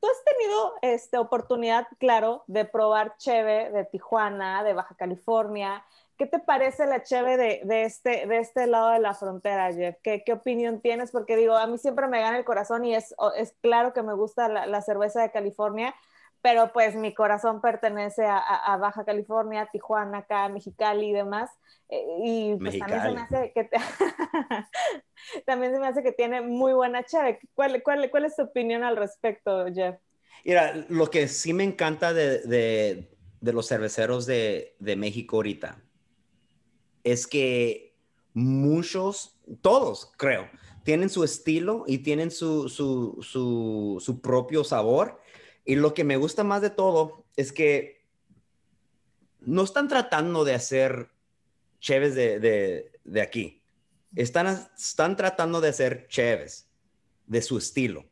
tú 0.02 0.08
has 0.08 0.24
tenido 0.26 0.74
esta 0.82 1.22
oportunidad, 1.22 1.88
claro, 2.00 2.44
de 2.48 2.66
probar 2.66 3.16
cheve 3.18 3.70
de 3.72 3.86
Tijuana, 3.86 4.64
de 4.64 4.74
Baja 4.74 4.96
California. 4.96 5.86
¿Qué 6.18 6.26
te 6.26 6.40
parece 6.40 6.86
la 6.88 7.04
cheve 7.04 7.38
de, 7.38 7.84
este, 7.84 8.26
de 8.26 8.40
este 8.40 8.68
lado 8.68 8.90
de 8.90 9.00
la 9.00 9.14
frontera, 9.14 9.72
Jeff? 9.72 9.98
¿Qué, 10.04 10.24
opinión 10.34 10.82
tienes? 10.82 11.12
Porque 11.12 11.36
digo, 11.36 11.56
a 11.56 11.68
mí 11.68 11.78
siempre 11.78 12.08
me 12.08 12.20
gana 12.20 12.38
el 12.38 12.46
corazón 12.46 12.84
y 12.84 12.96
es, 12.96 13.16
es 13.38 13.54
claro 13.62 13.94
que 13.94 14.02
me 14.02 14.14
gusta 14.14 14.48
la 14.48 14.82
cerveza 14.82 15.22
de 15.22 15.32
California, 15.32 15.96
pero 16.42 16.72
pues 16.74 16.96
mi 16.96 17.14
corazón 17.14 17.62
pertenece 17.62 18.26
a, 18.26 18.78
Baja 18.78 19.06
California, 19.06 19.70
Tijuana, 19.72 20.20
acá, 20.20 20.50
Mexicali 20.50 21.10
y 21.10 21.14
demás. 21.14 21.52
Eh, 21.90 22.04
y 22.24 22.56
pues 22.56 22.80
también 22.80 23.02
se 23.02 23.12
me 23.12 23.22
hace 23.22 23.52
que 23.54 23.70
también 25.46 25.74
se 25.74 25.80
me 25.80 25.88
hace 25.88 26.04
que 26.04 26.12
tiene 26.12 26.42
muy 26.42 26.74
buena 26.74 27.04
chave. 27.04 27.40
¿Cuál, 27.54 27.84
cuál, 27.84 28.10
cuál 28.10 28.26
es 28.26 28.36
tu 28.36 28.44
opinión 28.44 28.84
al 28.84 28.98
respecto, 28.98 29.66
Jeff? 29.74 29.98
Mira, 30.44 30.74
lo 30.90 31.10
que 31.12 31.28
sí 31.28 31.54
me 31.54 31.64
encanta 31.64 32.14
de, 32.14 32.40
de, 32.40 33.12
de 33.40 33.54
los 33.54 33.68
cerveceros 33.68 34.26
de, 34.26 34.76
de 34.80 34.96
México 34.96 35.36
ahorita 35.36 35.78
es 37.04 37.28
que 37.28 37.96
muchos, 38.34 39.40
todos 39.62 40.12
creo, 40.18 40.50
tienen 40.84 41.10
su 41.10 41.24
estilo 41.24 41.84
y 41.88 42.00
tienen 42.00 42.32
su, 42.32 42.70
su, 42.70 43.20
su, 43.22 43.98
su 44.00 44.22
propio 44.22 44.64
sabor 44.64 45.21
y 45.66 45.76
lo 45.76 45.94
que 45.94 46.04
me 46.04 46.18
gusta 46.18 46.44
más 46.44 46.62
de 46.62 46.70
todo 46.70 47.26
es 47.36 47.52
que 47.52 48.02
no 49.40 49.64
están 49.64 49.88
tratando 49.88 50.44
de 50.44 50.54
hacer 50.54 51.10
cheves 51.80 52.16
de, 52.16 53.22
aquí. 53.22 53.62
Están, 54.16 54.70
están 54.78 55.16
tratando 55.16 55.62
de 55.62 55.70
hacer 55.70 56.08
cheves 56.08 56.68
de 57.26 57.42
su 57.42 57.58
estilo. 57.58 58.06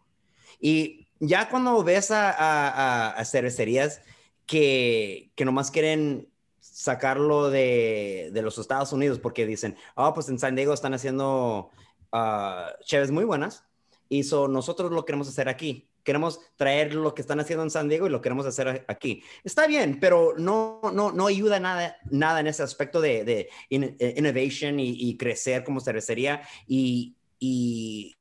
Y 0.59 1.07
ya 1.19 1.49
cuando 1.49 1.83
ves 1.83 2.09
a, 2.11 3.21
cervecerías 3.25 4.01
que, 4.45 5.31
que 5.35 5.45
nomás 5.45 5.71
quieren 5.71 6.29
sacarlo 6.59 7.49
de, 7.49 8.31
los 8.41 8.57
Estados 8.57 8.93
Unidos 8.93 9.19
porque 9.19 9.45
dicen, 9.45 9.75
oh, 9.95 10.13
pues 10.13 10.29
en 10.29 10.39
San 10.39 10.55
Diego 10.55 10.73
están 10.73 10.93
haciendo 10.93 11.71
uh, 12.13 12.83
cheves 12.83 13.11
muy 13.11 13.25
buenas 13.25 13.65
y 14.07 14.21
nosotros 14.21 14.91
lo 14.91 15.05
queremos 15.05 15.27
hacer 15.27 15.49
aquí 15.49 15.88
queremos 16.09 16.39
traer 16.55 16.95
lo 16.95 17.13
que 17.13 17.21
están 17.21 17.39
haciendo 17.39 17.61
en 17.61 17.69
San 17.69 17.87
Diego 17.87 18.07
y 18.07 18.09
lo 18.09 18.19
queremos 18.19 18.43
hacer 18.47 18.83
aquí. 18.87 19.21
Está 19.43 19.67
bien, 19.67 19.99
pero 19.99 20.33
no, 20.39 20.81
no, 20.91 21.11
no 21.11 21.27
ayuda 21.27 21.59
nada, 21.59 21.97
nada 22.09 22.39
en 22.39 22.47
ese 22.47 22.63
aspecto 22.63 22.99
de, 22.99 23.23
de 23.23 23.49
eh, 23.69 24.15
innovation 24.17 24.79
y, 24.79 25.15
crecer 25.17 25.63
como 25.63 25.79
cervecería. 25.79 26.41
Y, 26.65 27.15
y, 27.37 28.17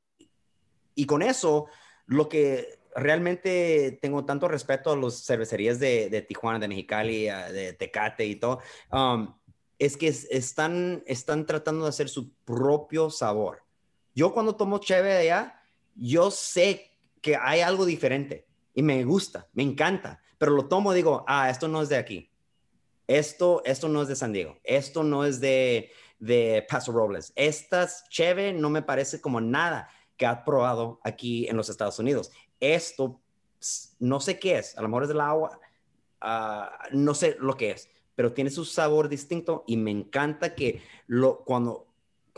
y, 0.93 1.05
con 1.07 1.23
eso, 1.23 1.65
lo 2.05 2.29
que 2.29 2.77
realmente 2.95 3.97
tengo 3.99 4.23
tanto 4.23 4.47
respeto 4.47 4.91
a 4.91 4.95
las 4.95 5.25
cervecerías 5.25 5.79
de, 5.79 6.11
de 6.11 6.21
Tijuana, 6.21 6.59
de 6.59 6.67
Mexicali, 6.67 7.23
de 7.23 7.73
Tecate 7.73 8.23
y 8.23 8.35
todo, 8.35 8.59
um, 8.91 9.33
es 9.79 9.97
que 9.97 10.09
están, 10.09 11.01
están 11.07 11.47
tratando 11.47 11.85
de 11.85 11.89
hacer 11.89 12.07
su 12.07 12.35
propio 12.45 13.09
sabor. 13.09 13.63
Yo 14.13 14.31
cuando 14.31 14.55
tomo 14.55 14.77
cheve 14.77 15.09
de 15.09 15.17
allá, 15.21 15.63
yo 15.95 16.29
sé 16.29 16.88
que 17.21 17.35
hay 17.35 17.61
algo 17.61 17.85
diferente 17.85 18.45
y 18.73 18.81
me 18.81 19.03
gusta, 19.03 19.47
me 19.53 19.63
encanta, 19.63 20.21
pero 20.37 20.51
lo 20.51 20.67
tomo 20.67 20.93
digo, 20.93 21.23
ah, 21.27 21.49
esto 21.49 21.67
no 21.67 21.81
es 21.81 21.89
de 21.89 21.97
aquí. 21.97 22.29
Esto, 23.07 23.61
esto 23.65 23.89
no 23.89 24.01
es 24.01 24.07
de 24.07 24.15
San 24.15 24.31
Diego. 24.31 24.57
Esto 24.63 25.03
no 25.03 25.25
es 25.25 25.39
de, 25.39 25.91
de 26.19 26.65
Paso 26.69 26.91
Robles. 26.91 27.33
Estas 27.35 28.07
cheve 28.09 28.53
no 28.53 28.69
me 28.69 28.83
parece 28.83 29.19
como 29.19 29.41
nada 29.41 29.89
que 30.15 30.27
ha 30.27 30.45
probado 30.45 30.99
aquí 31.03 31.47
en 31.47 31.57
los 31.57 31.69
Estados 31.69 31.97
Unidos. 31.97 32.31
Esto 32.59 33.19
no 33.99 34.19
sé 34.19 34.39
qué 34.39 34.57
es, 34.57 34.77
a 34.77 34.81
lo 34.81 34.87
mejor 34.87 35.03
es 35.03 35.09
del 35.09 35.21
agua, 35.21 35.59
ah, 36.21 36.87
no 36.91 37.13
sé 37.13 37.35
lo 37.39 37.57
que 37.57 37.71
es, 37.71 37.89
pero 38.15 38.33
tiene 38.33 38.49
su 38.49 38.65
sabor 38.65 39.09
distinto 39.09 39.63
y 39.67 39.77
me 39.77 39.91
encanta 39.91 40.55
que 40.55 40.81
lo, 41.07 41.43
cuando 41.43 41.87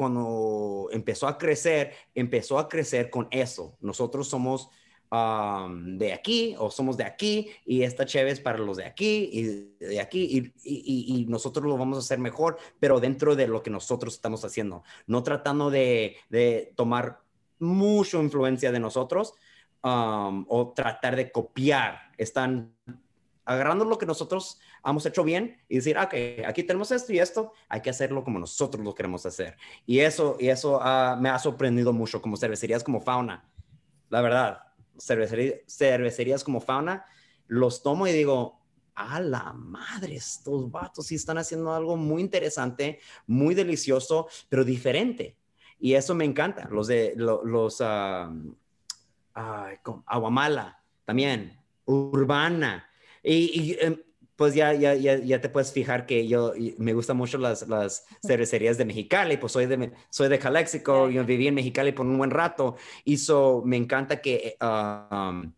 cuando 0.01 0.87
empezó 0.91 1.27
a 1.27 1.37
crecer, 1.37 1.93
empezó 2.15 2.57
a 2.57 2.67
crecer 2.67 3.11
con 3.11 3.27
eso. 3.29 3.77
Nosotros 3.81 4.27
somos 4.27 4.71
de 5.11 6.11
aquí 6.11 6.55
o 6.57 6.71
somos 6.71 6.97
de 6.97 7.03
aquí 7.03 7.51
y 7.67 7.83
esta 7.83 8.07
chévere 8.07 8.31
es 8.31 8.39
para 8.39 8.57
los 8.57 8.77
de 8.77 8.85
aquí 8.85 9.29
y 9.31 9.85
de 9.85 10.01
aquí 10.01 10.53
y, 10.63 11.25
nosotros 11.25 11.67
lo 11.67 11.77
vamos 11.77 11.97
a 11.97 11.99
hacer 11.99 12.17
mejor, 12.17 12.57
pero 12.79 12.99
dentro 12.99 13.35
de 13.35 13.47
lo 13.47 13.61
que 13.61 13.69
nosotros 13.69 14.15
estamos 14.15 14.43
haciendo, 14.43 14.83
no 15.05 15.21
tratando 15.21 15.69
de, 15.69 16.15
tomar 16.75 17.19
mucha 17.59 18.17
influencia 18.17 18.71
de 18.71 18.79
nosotros 18.79 19.35
o 19.83 20.73
tratar 20.75 21.15
de 21.15 21.31
copiar. 21.31 22.11
Están 22.17 22.73
agarrando 23.45 23.85
lo 23.85 23.97
que 23.97 24.05
nosotros 24.05 24.59
hemos 24.85 25.05
hecho 25.05 25.23
bien 25.23 25.57
y 25.67 25.77
decir, 25.77 25.97
ah, 25.97 26.03
ok, 26.03 26.45
aquí 26.45 26.63
tenemos 26.63 26.91
esto 26.91 27.13
y 27.13 27.19
esto, 27.19 27.53
hay 27.67 27.81
que 27.81 27.89
hacerlo 27.89 28.23
como 28.23 28.39
nosotros 28.39 28.83
lo 28.83 28.93
queremos 28.93 29.25
hacer. 29.25 29.57
Y 29.85 29.99
eso, 29.99 30.37
y 30.39 30.49
eso 30.49 30.79
ah, 30.81 31.17
me 31.19 31.29
ha 31.29 31.39
sorprendido 31.39 31.93
mucho 31.93 32.21
como 32.21 32.37
cervecerías 32.37 32.83
como 32.83 33.01
Fauna. 33.01 33.49
La 34.09 34.21
verdad, 34.21 34.63
cervecerías 34.99 36.43
como 36.43 36.61
Fauna, 36.61 37.05
los 37.47 37.81
tomo 37.81 38.07
y 38.07 38.11
digo, 38.11 38.61
a 38.95 39.19
la 39.19 39.53
madre, 39.53 40.15
estos 40.15 40.69
vatos 40.69 41.07
sí 41.07 41.15
están 41.15 41.37
haciendo 41.37 41.73
algo 41.73 41.97
muy 41.97 42.21
interesante, 42.21 42.99
muy 43.25 43.55
delicioso, 43.55 44.27
pero 44.49 44.63
diferente. 44.63 45.37
Y 45.79 45.95
eso 45.95 46.13
me 46.13 46.25
encanta. 46.25 46.67
Los 46.69 46.87
de 46.87 47.13
los 47.15 47.81
uh, 47.81 48.55
Aguamala 49.33 50.83
también, 51.05 51.59
Urbana. 51.85 52.87
Y, 53.23 53.77
em, 53.79 53.97
pues 54.35 54.55
ya, 54.55 54.73
ya, 54.73 54.95
ya, 54.95 55.17
ya, 55.17 55.39
te 55.39 55.49
puedes 55.49 55.71
fijar 55.71 56.07
que 56.07 56.27
yo 56.27 56.53
me 56.79 56.93
gustan 56.93 57.15
mucho 57.15 57.37
las, 57.37 57.67
las 57.67 58.07
cervecerías 58.25 58.77
de 58.77 58.85
Mexicali, 58.85 59.37
pues 59.37 59.53
soy 59.53 59.67
de, 59.67 59.91
soy 60.09 60.29
de 60.29 60.39
Calexico, 60.39 61.09
yo 61.09 61.23
viví 61.23 61.47
en 61.47 61.53
Mexicali 61.53 61.91
por 61.91 62.07
un 62.07 62.17
buen 62.17 62.31
rato, 62.31 62.75
y 63.05 63.17
so, 63.17 63.61
me 63.63 63.77
encanta 63.77 64.19
que, 64.19 64.57
um, 64.59 65.53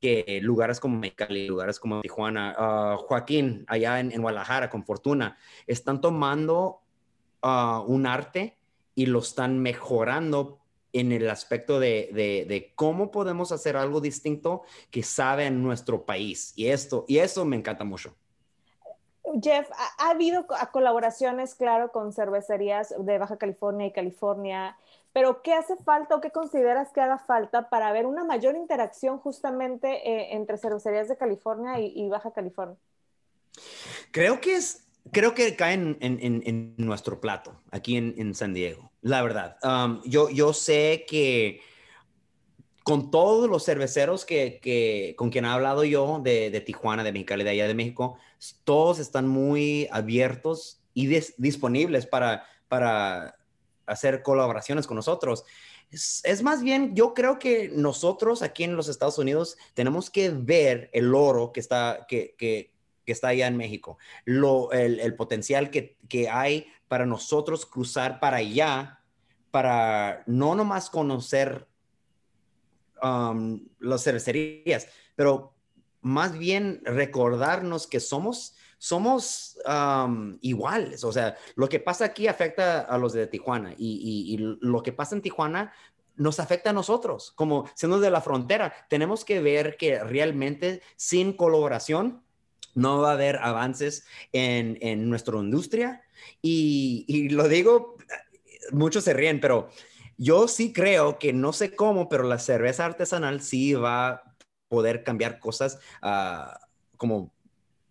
que 0.00 0.40
lugares 0.42 0.80
como 0.80 0.98
Mexicali, 0.98 1.46
lugares 1.46 1.78
como 1.78 2.00
Tijuana, 2.00 2.54
uh, 2.58 2.96
Joaquín, 3.02 3.64
allá 3.68 4.00
en, 4.00 4.22
Guadalajara, 4.22 4.70
con 4.70 4.84
Fortuna, 4.84 5.36
están 5.66 6.00
tomando 6.00 6.80
uh, 7.42 7.82
un 7.86 8.06
arte 8.06 8.56
y 8.94 9.06
lo 9.06 9.18
están 9.18 9.58
mejorando 9.58 10.65
en 10.98 11.12
el 11.12 11.28
aspecto 11.30 11.78
de, 11.80 12.10
de, 12.12 12.72
cómo 12.74 13.10
podemos 13.10 13.52
hacer 13.52 13.76
algo 13.76 14.00
distinto 14.00 14.62
que 14.90 15.02
sabe 15.02 15.46
en 15.46 15.62
nuestro 15.62 16.04
país. 16.04 16.52
Y 16.56 16.68
esto, 16.68 17.04
y 17.08 17.18
eso 17.18 17.44
me 17.44 17.56
encanta 17.56 17.84
mucho. 17.84 18.14
Jeff, 19.42 19.68
ha, 19.98 20.10
habido 20.10 20.46
colaboraciones, 20.72 21.54
claro, 21.54 21.90
con 21.90 22.12
cervecerías 22.12 22.94
de 22.98 23.18
Baja 23.18 23.36
California 23.36 23.86
y 23.86 23.92
California, 23.92 24.76
pero 25.12 25.42
¿qué 25.42 25.54
hace 25.54 25.76
falta 25.76 26.14
o 26.14 26.20
qué 26.20 26.30
consideras 26.30 26.92
que 26.92 27.00
haga 27.00 27.18
falta 27.18 27.70
para 27.70 27.90
ver 27.90 28.06
una 28.06 28.22
mayor 28.22 28.54
interacción 28.54 29.18
justamente 29.18 29.88
eh, 30.06 30.34
entre 30.34 30.58
cervecerías 30.58 31.08
de 31.08 31.16
California 31.16 31.80
y, 31.80 32.06
Baja 32.08 32.32
California? 32.32 32.76
Creo 34.10 34.40
que 34.40 34.56
es 34.56 34.86
creo 35.12 35.34
que 35.34 35.56
caen 35.56 35.96
en, 36.00 36.74
nuestro 36.76 37.20
plato 37.20 37.58
aquí 37.70 37.96
en, 37.96 38.34
San 38.34 38.52
Diego, 38.52 38.90
la 39.06 39.22
verdad. 39.22 39.56
Um, 39.62 40.02
yo, 40.04 40.30
yo 40.30 40.52
sé 40.52 41.04
que 41.08 41.60
con 42.82 43.12
todos 43.12 43.48
los 43.48 43.64
cerveceros 43.64 44.24
que, 44.24 45.14
con 45.16 45.30
quien 45.30 45.44
he 45.44 45.48
hablado 45.48 45.84
yo 45.84 46.20
de, 46.22 46.60
Tijuana, 46.66 47.04
de 47.04 47.12
Mexicali, 47.12 47.44
de 47.44 47.50
allá 47.50 47.68
de 47.68 47.74
México, 47.74 48.18
todos 48.64 48.98
están 48.98 49.28
muy 49.28 49.88
abiertos 49.92 50.80
y 50.92 51.06
disponibles 51.36 52.06
para, 52.06 52.46
para 52.66 53.36
hacer 53.86 54.22
colaboraciones 54.24 54.88
con 54.88 54.96
nosotros. 54.96 55.44
Es, 55.92 56.42
más 56.42 56.64
bien, 56.64 56.96
yo 56.96 57.14
creo 57.14 57.38
que 57.38 57.70
nosotros 57.72 58.42
aquí 58.42 58.64
en 58.64 58.74
los 58.74 58.88
Estados 58.88 59.18
Unidos 59.18 59.56
tenemos 59.74 60.10
que 60.10 60.30
ver 60.30 60.90
el 60.92 61.14
oro 61.14 61.52
que 61.52 61.60
está, 61.60 62.06
que, 62.08 62.34
que, 62.36 62.72
que 63.06 63.12
está 63.12 63.28
allá 63.28 63.46
en 63.46 63.56
México, 63.56 63.98
lo, 64.24 64.72
el, 64.72 65.14
potencial 65.14 65.70
que, 65.70 65.96
hay 66.28 66.66
para 66.88 67.06
nosotros 67.06 67.64
cruzar 67.64 68.20
para 68.20 68.38
allá, 68.38 68.95
para 69.56 70.22
no 70.26 70.54
nomás 70.54 70.90
conocer 70.90 71.66
um, 73.02 73.66
las 73.80 74.04
cervecerías, 74.04 74.86
pero 75.14 75.54
más 76.02 76.36
bien 76.36 76.82
recordarnos 76.84 77.86
que 77.86 77.98
somos, 77.98 78.54
somos 78.76 79.56
um, 79.64 80.36
iguales. 80.42 81.04
O 81.04 81.10
sea, 81.10 81.38
lo 81.54 81.70
que 81.70 81.80
pasa 81.80 82.04
aquí 82.04 82.28
afecta 82.28 82.82
a 82.82 82.98
los 82.98 83.14
de 83.14 83.28
Tijuana 83.28 83.72
y, 83.78 84.34
y, 84.34 84.58
lo 84.60 84.82
que 84.82 84.92
pasa 84.92 85.14
en 85.14 85.22
Tijuana 85.22 85.72
nos 86.16 86.38
afecta 86.38 86.68
a 86.68 86.74
nosotros, 86.74 87.32
como 87.34 87.66
siendo 87.74 87.98
de 87.98 88.10
la 88.10 88.20
frontera. 88.20 88.74
Tenemos 88.90 89.24
que 89.24 89.40
ver 89.40 89.78
que 89.78 90.04
realmente 90.04 90.82
sin 90.96 91.32
colaboración 91.32 92.22
no 92.74 93.00
va 93.00 93.12
a 93.12 93.14
haber 93.14 93.36
avances 93.36 94.04
en, 94.34 94.76
en 94.82 95.08
nuestra 95.08 95.38
industria. 95.38 96.02
Y, 96.42 97.28
lo 97.30 97.48
digo, 97.48 97.96
muchos 98.72 99.04
se 99.04 99.14
ríen, 99.14 99.40
pero 99.40 99.68
yo 100.18 100.48
sí 100.48 100.72
creo 100.72 101.18
que 101.18 101.32
no 101.32 101.52
sé 101.52 101.74
cómo, 101.74 102.08
pero 102.08 102.24
la 102.24 102.38
cerveza 102.38 102.84
artesanal 102.84 103.40
sí 103.40 103.74
va 103.74 104.26
poder 104.68 105.04
cambiar 105.04 105.38
cosas 105.38 105.78
ah, 106.02 106.58
como 106.96 107.32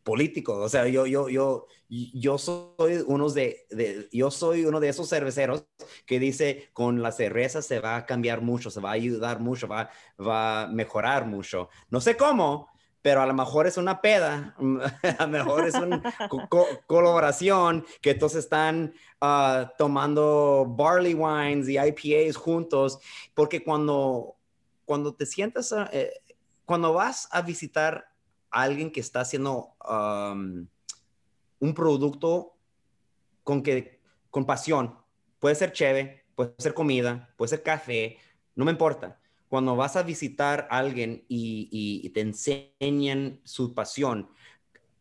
político. 0.04 0.56
O 0.58 0.70
sea, 0.70 0.88
yo, 0.88 1.06
yo, 1.06 1.30
yo, 1.30 1.68
yo 1.90 2.38
soy 2.38 3.04
uno 3.06 3.30
de, 3.30 4.08
yo 4.12 4.32
soy 4.32 4.66
uno 4.66 4.80
de 4.80 4.90
esos 4.90 5.10
cerveceros 5.10 5.66
que 6.06 6.20
dice 6.20 6.70
con 6.74 7.02
la 7.02 7.12
cerveza 7.12 7.62
se 7.62 7.80
va 7.80 7.98
a 7.98 8.06
cambiar 8.06 8.42
mucho, 8.42 8.70
se 8.70 8.82
va 8.82 8.90
a 8.90 8.94
ayudar 8.94 9.40
mucho, 9.40 9.68
va, 9.68 9.90
va 10.20 10.64
a 10.64 10.68
mejorar 10.68 11.26
mucho. 11.26 11.70
No 11.90 12.02
sé 12.02 12.16
cómo, 12.18 12.70
pero 13.06 13.22
a 13.22 13.28
lo 13.28 13.36
mejor 13.36 13.68
es 13.68 13.78
una 13.78 14.02
peda, 14.02 14.56
a 15.20 15.26
lo 15.28 15.32
mejor 15.32 15.68
es 15.68 15.76
una 15.76 16.02
colaboración 16.88 17.86
que 18.02 18.10
entonces 18.10 18.46
están 18.46 18.96
ah, 19.22 19.72
tomando 19.78 20.66
barley 20.68 21.14
wines 21.14 21.70
y 21.70 21.78
IPAs 21.78 22.36
juntos, 22.36 22.98
porque 23.36 23.64
cuando, 23.64 24.38
cuando 24.86 25.14
te 25.14 25.28
sientas, 25.28 25.72
ah, 25.72 25.88
eh, 25.94 26.14
cuando 26.66 26.94
vas 26.94 27.30
a 27.30 27.44
visitar 27.44 28.08
a 28.50 28.64
alguien 28.64 28.92
que 28.92 29.02
está 29.02 29.20
haciendo 29.20 29.76
un 31.60 31.74
producto 31.76 32.56
con, 33.44 33.62
que, 33.62 34.02
con 34.32 34.48
pasión, 34.48 34.98
puede 35.38 35.54
ser 35.54 35.74
cheve, 35.74 36.26
puede 36.34 36.56
ser 36.58 36.74
comida, 36.74 37.32
puede 37.38 37.50
ser 37.50 37.62
café, 37.62 38.18
no 38.56 38.66
me 38.66 38.72
importa 38.72 39.20
cuando 39.56 39.78
vas 39.78 39.96
a 39.96 40.04
visitar 40.04 40.68
a 40.70 40.80
alguien 40.80 41.24
y, 41.30 42.10
te 42.10 42.20
enseñan 42.20 43.40
su 43.46 43.74
pasión, 43.74 44.30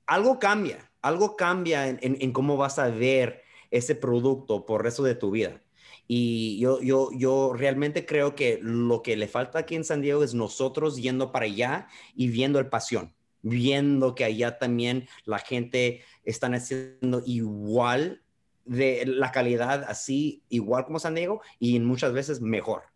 algo 0.06 0.38
cambia, 0.38 0.92
algo 1.02 1.34
cambia 1.34 1.88
en, 1.88 2.32
cómo 2.32 2.56
vas 2.56 2.78
a 2.78 2.88
ver 2.88 3.42
ese 3.72 3.96
producto 3.96 4.64
por 4.64 4.80
el 4.80 4.84
resto 4.84 5.02
de 5.02 5.16
tu 5.16 5.32
vida. 5.32 5.60
Y 6.06 6.60
yo, 6.60 6.80
yo, 6.80 7.10
yo 7.16 7.52
realmente 7.52 8.06
creo 8.06 8.36
que 8.36 8.60
lo 8.62 9.02
que 9.02 9.16
le 9.16 9.26
falta 9.26 9.58
aquí 9.58 9.74
en 9.74 9.82
San 9.82 10.02
Diego 10.02 10.22
es 10.22 10.34
nosotros 10.34 11.02
yendo 11.02 11.32
para 11.32 11.46
allá 11.46 11.88
y 12.14 12.28
viendo 12.28 12.60
el 12.60 12.68
pasión, 12.68 13.12
viendo 13.42 14.14
que 14.14 14.22
allá 14.22 14.56
también 14.60 15.08
la 15.24 15.40
gente 15.40 16.02
está 16.22 16.46
haciendo 16.46 17.24
igual 17.26 18.22
de 18.64 19.04
la 19.04 19.32
calidad 19.32 19.82
así, 19.88 20.44
igual 20.48 20.84
como 20.84 21.00
San 21.00 21.16
Diego 21.16 21.40
y 21.58 21.80
muchas 21.80 22.12
veces 22.12 22.40
mejor. 22.40 22.93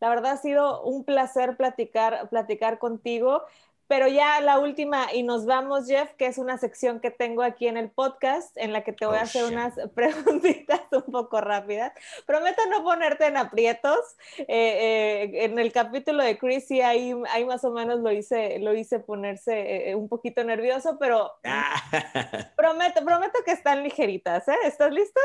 La 0.00 0.08
verdad 0.08 0.32
ha 0.32 0.36
sido 0.36 0.82
un 0.82 1.04
placer 1.04 1.56
platicar, 1.56 2.28
platicar 2.28 2.78
contigo. 2.78 3.44
Pero 3.90 4.06
ya 4.06 4.40
la 4.40 4.60
última, 4.60 5.12
y 5.12 5.24
nos 5.24 5.46
vamos, 5.46 5.88
Jeff, 5.88 6.12
que 6.12 6.26
es 6.26 6.38
una 6.38 6.58
sección 6.58 7.00
que 7.00 7.10
tengo 7.10 7.42
aquí 7.42 7.66
en 7.66 7.76
el 7.76 7.90
podcast, 7.90 8.56
en 8.56 8.72
la 8.72 8.84
que 8.84 8.92
te 8.92 9.04
voy 9.04 9.16
a 9.16 9.22
oh, 9.22 9.24
hacer 9.24 9.44
unas 9.46 9.74
preguntitas 9.96 10.82
un 10.92 11.10
poco 11.10 11.40
rápidas. 11.40 11.92
Prometo 12.24 12.62
no 12.70 12.84
ponerte 12.84 13.26
en 13.26 13.36
aprietos. 13.36 13.98
Eh, 14.38 14.46
eh, 14.46 15.44
en 15.44 15.58
el 15.58 15.72
capítulo 15.72 16.22
de 16.22 16.38
Chris, 16.38 16.70
ahí, 16.70 17.12
ahí 17.30 17.44
más 17.44 17.64
o 17.64 17.72
menos 17.72 17.98
lo 17.98 18.12
hice, 18.12 18.60
lo 18.60 18.74
hice 18.74 19.00
ponerse 19.00 19.90
eh, 19.90 19.96
un 19.96 20.08
poquito 20.08 20.44
nervioso, 20.44 20.96
pero 20.96 21.32
prometo, 22.56 23.04
prometo 23.04 23.40
que 23.44 23.50
están 23.50 23.82
ligeritas. 23.82 24.46
¿Estás 24.64 24.92
listo? 24.92 25.20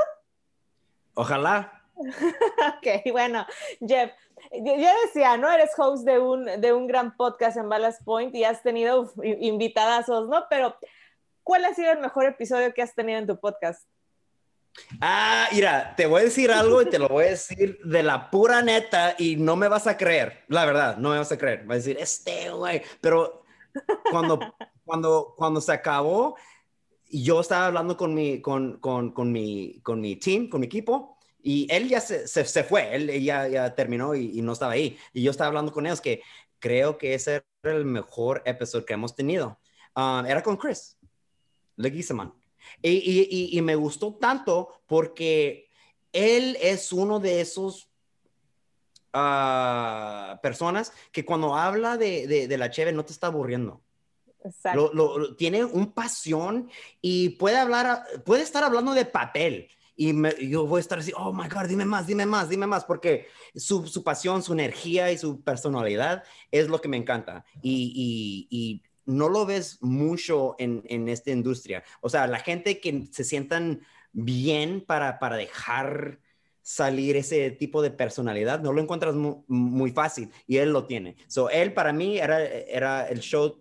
Ojalá. 1.13 1.74
ok, 2.77 3.11
bueno, 3.11 3.45
Jeff, 3.79 4.11
yo, 4.51 4.89
decía, 5.05 5.37
¿no? 5.37 5.51
Eres 5.51 5.71
host 5.77 6.05
de 6.05 6.19
un, 6.19 6.45
de 6.45 6.73
un 6.73 6.87
gran 6.87 7.15
podcast 7.15 7.57
en 7.57 7.69
Ballast 7.69 8.03
Point 8.03 8.35
y 8.35 8.43
has 8.43 8.61
tenido 8.61 9.11
invitadazos, 9.23 10.27
¿no? 10.27 10.45
Pero, 10.49 10.75
¿cuál 11.43 11.65
ha 11.65 11.73
sido 11.73 11.91
el 11.91 11.99
mejor 11.99 12.25
episodio 12.25 12.73
que 12.73 12.81
has 12.81 12.93
tenido 12.93 13.19
en 13.19 13.27
tu 13.27 13.39
podcast? 13.39 13.87
Ah, 14.99 15.47
mira, 15.53 15.93
te 15.95 16.05
voy 16.05 16.21
a 16.21 16.25
decir 16.25 16.51
algo 16.51 16.81
y 16.81 16.89
te 16.89 16.99
lo 16.99 17.07
voy 17.07 17.25
a 17.25 17.29
decir 17.29 17.79
de 17.83 18.03
la 18.03 18.29
pura 18.29 18.61
neta 18.61 19.15
y 19.17 19.37
no 19.37 19.55
me 19.55 19.69
vas 19.69 19.87
a 19.87 19.95
creer, 19.95 20.43
la 20.49 20.65
verdad, 20.65 20.97
no 20.97 21.11
me 21.11 21.17
vas 21.17 21.31
a 21.31 21.37
creer. 21.37 21.69
Va 21.69 21.75
a 21.75 21.77
decir, 21.77 21.97
este 21.99 22.51
güey, 22.51 22.81
pero 22.99 23.43
cuando, 24.11 24.39
cuando, 24.83 25.33
cuando 25.37 25.61
se 25.61 25.71
acabó, 25.71 26.35
yo 27.09 27.39
estaba 27.39 27.67
hablando 27.67 27.95
con 27.95 28.13
mi, 28.13 28.41
con, 28.41 28.79
con, 28.79 29.11
con 29.11 29.31
mi, 29.31 29.79
con 29.81 30.01
mi 30.01 30.17
team, 30.17 30.49
con 30.49 30.59
mi 30.59 30.67
equipo, 30.67 31.14
y 31.47 31.67
él 31.69 31.87
ya 31.87 32.01
se, 32.01 32.27
se, 32.27 32.63
fue, 32.63 32.95
él 32.95 33.23
ya, 33.23 33.47
ya 33.47 33.75
terminó 33.75 34.15
y, 34.15 34.41
no 34.41 34.53
estaba 34.53 34.71
ahí. 34.71 34.97
Y 35.13 35.21
yo 35.21 35.29
estaba 35.29 35.49
hablando 35.49 35.71
con 35.71 35.85
ellos 35.85 36.01
que 36.01 36.23
creo 36.57 36.97
que 36.97 37.13
ese 37.13 37.43
era 37.61 37.75
el 37.75 37.85
mejor 37.85 38.41
episodio 38.45 38.83
que 38.83 38.95
hemos 38.95 39.15
tenido. 39.15 39.59
Um, 39.95 40.25
era 40.25 40.41
con 40.41 40.57
Chris 40.57 40.97
Leguizamon. 41.75 42.33
Y, 42.81 42.89
y, 42.89 43.55
y, 43.55 43.61
me 43.61 43.75
gustó 43.75 44.15
tanto 44.15 44.81
porque 44.87 45.69
él 46.11 46.57
es 46.59 46.91
uno 46.91 47.19
de 47.19 47.41
esos 47.41 47.91
uh, 49.13 50.41
personas 50.41 50.93
que 51.11 51.23
cuando 51.25 51.55
habla 51.55 51.95
de, 51.95 52.47
de, 52.47 52.57
la 52.57 52.71
cheve 52.71 52.91
no 52.91 53.05
te 53.05 53.13
está 53.13 53.27
aburriendo. 53.27 53.83
Exacto. 54.43 54.89
Lo, 54.95 55.35
tiene 55.35 55.63
un 55.63 55.91
pasión 55.91 56.71
y 57.01 57.29
puede 57.29 57.57
hablar, 57.57 58.03
puede 58.25 58.41
estar 58.41 58.63
hablando 58.63 58.95
de 58.95 59.05
papel 59.05 59.69
y 59.95 60.49
yo 60.49 60.65
voy 60.65 60.79
a 60.79 60.81
estar 60.81 60.99
así, 60.99 61.11
oh 61.15 61.31
my 61.31 61.47
God, 61.47 61.67
dime 61.67 61.85
más, 61.85 62.07
dime 62.07 62.25
más, 62.25 62.49
dime 62.49 62.67
más, 62.67 62.83
porque 62.85 63.27
su, 63.55 63.87
su 63.87 64.03
pasión, 64.03 64.43
su 64.43 64.53
energía 64.53 65.11
y 65.11 65.17
su 65.17 65.41
personalidad 65.41 66.23
es 66.51 66.67
lo 66.67 66.81
que 66.81 66.89
me 66.89 66.97
encanta. 66.97 67.45
Y, 67.61 68.47
y, 68.49 68.83
no 69.07 69.29
lo 69.29 69.45
ves 69.45 69.77
mucho 69.83 70.55
en, 70.57 70.81
en, 70.85 71.07
esta 71.09 71.29
industria. 71.29 71.83
O 72.01 72.09
sea, 72.09 72.25
la 72.25 72.39
gente 72.39 72.79
que 72.79 73.05
se 73.11 73.23
sientan 73.23 73.81
bien 74.13 74.83
para, 74.83 75.19
para 75.19 75.35
dejar 75.35 76.19
salir 76.63 77.15
ese 77.15 77.51
tipo 77.51 77.83
de 77.83 77.91
personalidad, 77.91 78.61
no 78.61 78.73
lo 78.73 78.81
encuentras 78.81 79.13
muy, 79.13 79.91
fácil 79.91 80.31
y 80.47 80.57
él 80.57 80.73
lo 80.73 80.87
tiene. 80.87 81.17
So, 81.27 81.51
él 81.51 81.71
para 81.73 81.93
mí 81.93 82.17
era, 82.17 82.43
era 82.43 83.07
el 83.07 83.19
show 83.19 83.59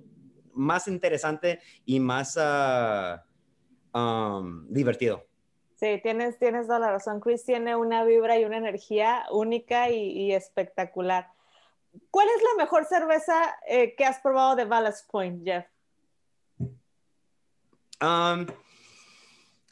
más 0.55 0.89
interesante 0.89 1.61
y 1.85 2.01
más 2.01 2.39
uh, 2.39 3.19
um, 3.99 4.67
divertido. 4.71 5.27
Sí, 5.85 6.01
tienes, 6.03 6.39
tienes 6.39 6.67
toda 6.67 6.79
la 6.79 6.93
razón. 6.93 7.21
Chris 7.21 7.45
tiene 7.45 7.77
una 7.77 8.05
vibra 8.05 8.39
y 8.39 8.47
una 8.47 8.57
energía 8.57 9.27
única 9.31 9.91
y, 9.91 10.33
espectacular. 10.33 11.29
¿Cuál 12.11 12.27
es 12.35 12.43
la 12.43 12.65
mejor 12.65 12.87
cerveza 12.87 13.55
eh, 13.69 13.95
que 13.95 14.07
has 14.07 14.19
probado 14.21 14.57
de 14.57 14.65
Ballast 14.65 15.07
Point, 15.11 15.45
Jeff? 15.45 15.67
Um, 18.01 18.47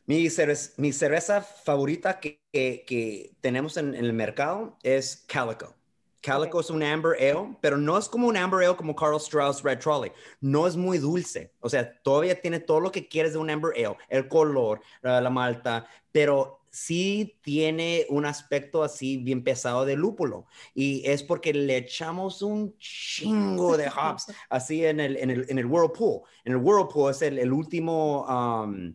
mi, 0.05 0.29
cerveza, 0.29 1.41
favorita 1.41 2.21
que, 2.21 3.35
tenemos 3.41 3.79
en, 3.79 3.95
el 3.95 4.13
mercado 4.13 4.77
es 4.83 5.25
Calico. 5.27 5.75
Calico 6.23 6.61
es 6.61 6.71
un 6.71 6.83
amber 6.83 7.17
ale, 7.21 7.57
pero 7.61 7.77
no 7.77 7.99
es 7.99 8.09
como 8.09 8.29
un 8.29 8.37
amber 8.37 8.65
ale 8.65 8.77
como 8.77 8.95
Carl 8.95 9.17
Strauss 9.17 9.63
Red 9.63 9.81
Trolley. 9.81 10.13
No 10.41 10.67
es 10.67 10.77
muy 10.77 10.99
dulce. 10.99 11.53
O 11.61 11.69
sea, 11.69 12.01
todavía 12.03 12.41
tiene 12.41 12.61
todo 12.61 12.81
lo 12.81 12.93
que 12.93 13.09
quieres 13.09 13.33
de 13.33 13.39
un 13.39 13.51
amber 13.51 13.73
ale, 13.77 13.97
el 14.09 14.29
color, 14.29 14.81
la 15.03 15.29
malta, 15.31 15.87
pero 16.13 16.63
sí 16.73 17.39
tiene 17.43 18.07
un 18.09 18.25
aspecto 18.25 18.83
así 18.83 19.19
bien 19.19 19.45
pesado 19.45 19.85
de 19.85 19.95
lúpulo. 19.95 20.47
Y 20.75 21.03
es 21.05 21.23
porque 21.23 21.53
le 21.53 21.77
echamos 21.77 22.41
un 22.41 22.77
chingo 22.79 23.77
de 23.77 23.89
hops 23.89 24.27
así 24.49 24.85
en 24.85 25.01
el, 25.01 25.17
en 25.19 25.31
el, 25.31 25.47
en 25.49 25.59
el 25.59 25.67
whirlpool. 25.67 26.23
En 26.45 26.53
el 26.53 26.59
whirlpool 26.59 27.11
es 27.11 27.23
el, 27.23 27.39
el 27.39 27.53
último... 27.53 28.25
Um, 28.27 28.95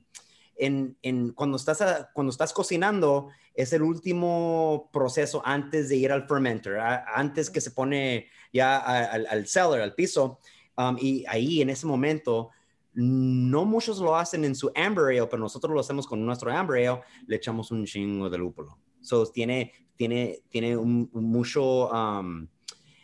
en, 0.57 0.97
en, 1.01 1.31
cuando, 1.33 1.57
estás 1.57 2.07
cuando 2.13 2.31
estás 2.31 2.53
cocinando, 2.53 3.29
es 3.53 3.73
el 3.73 3.81
último 3.81 4.89
proceso 4.93 5.41
antes 5.45 5.89
de 5.89 5.95
ir 5.95 6.11
al 6.11 6.27
fermenter, 6.27 6.79
antes 6.79 7.49
que 7.49 7.61
se 7.61 7.71
pone 7.71 8.27
ya 8.53 8.77
al, 8.77 9.25
al 9.27 9.47
cellar, 9.47 9.81
al 9.81 9.95
piso. 9.95 10.39
Um, 10.77 10.95
y 10.99 11.25
ahí 11.27 11.61
en 11.61 11.69
ese 11.69 11.87
momento, 11.87 12.51
no 12.93 13.65
muchos 13.65 13.99
lo 13.99 14.15
hacen 14.15 14.45
en 14.45 14.55
su 14.55 14.71
amber 14.75 15.05
ale, 15.05 15.27
pero 15.27 15.39
nosotros 15.39 15.73
lo 15.73 15.79
hacemos 15.79 16.05
con 16.05 16.23
nuestro 16.25 16.51
amber 16.51 16.87
ale, 16.87 17.01
le 17.25 17.35
echamos 17.35 17.71
un 17.71 17.85
chingo 17.85 18.29
de 18.29 18.37
lúpulo. 18.37 18.77
So, 19.01 19.25
tiene, 19.25 19.73
tiene, 19.95 20.43
tiene 20.49 20.75
mucho 20.77 21.89
um, 21.89 22.47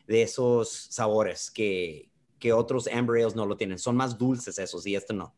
de 0.07 0.21
esos 0.21 0.69
sabores 0.69 1.49
que, 1.49 2.09
que 2.37 2.53
otros 2.53 2.87
amber 2.87 3.21
ales 3.21 3.35
no 3.35 3.45
lo 3.45 3.57
tienen. 3.57 3.79
Son 3.79 3.95
más 3.95 4.17
dulces 4.17 4.59
esos 4.59 4.85
y 4.85 4.95
este 4.95 5.13
no. 5.13 5.33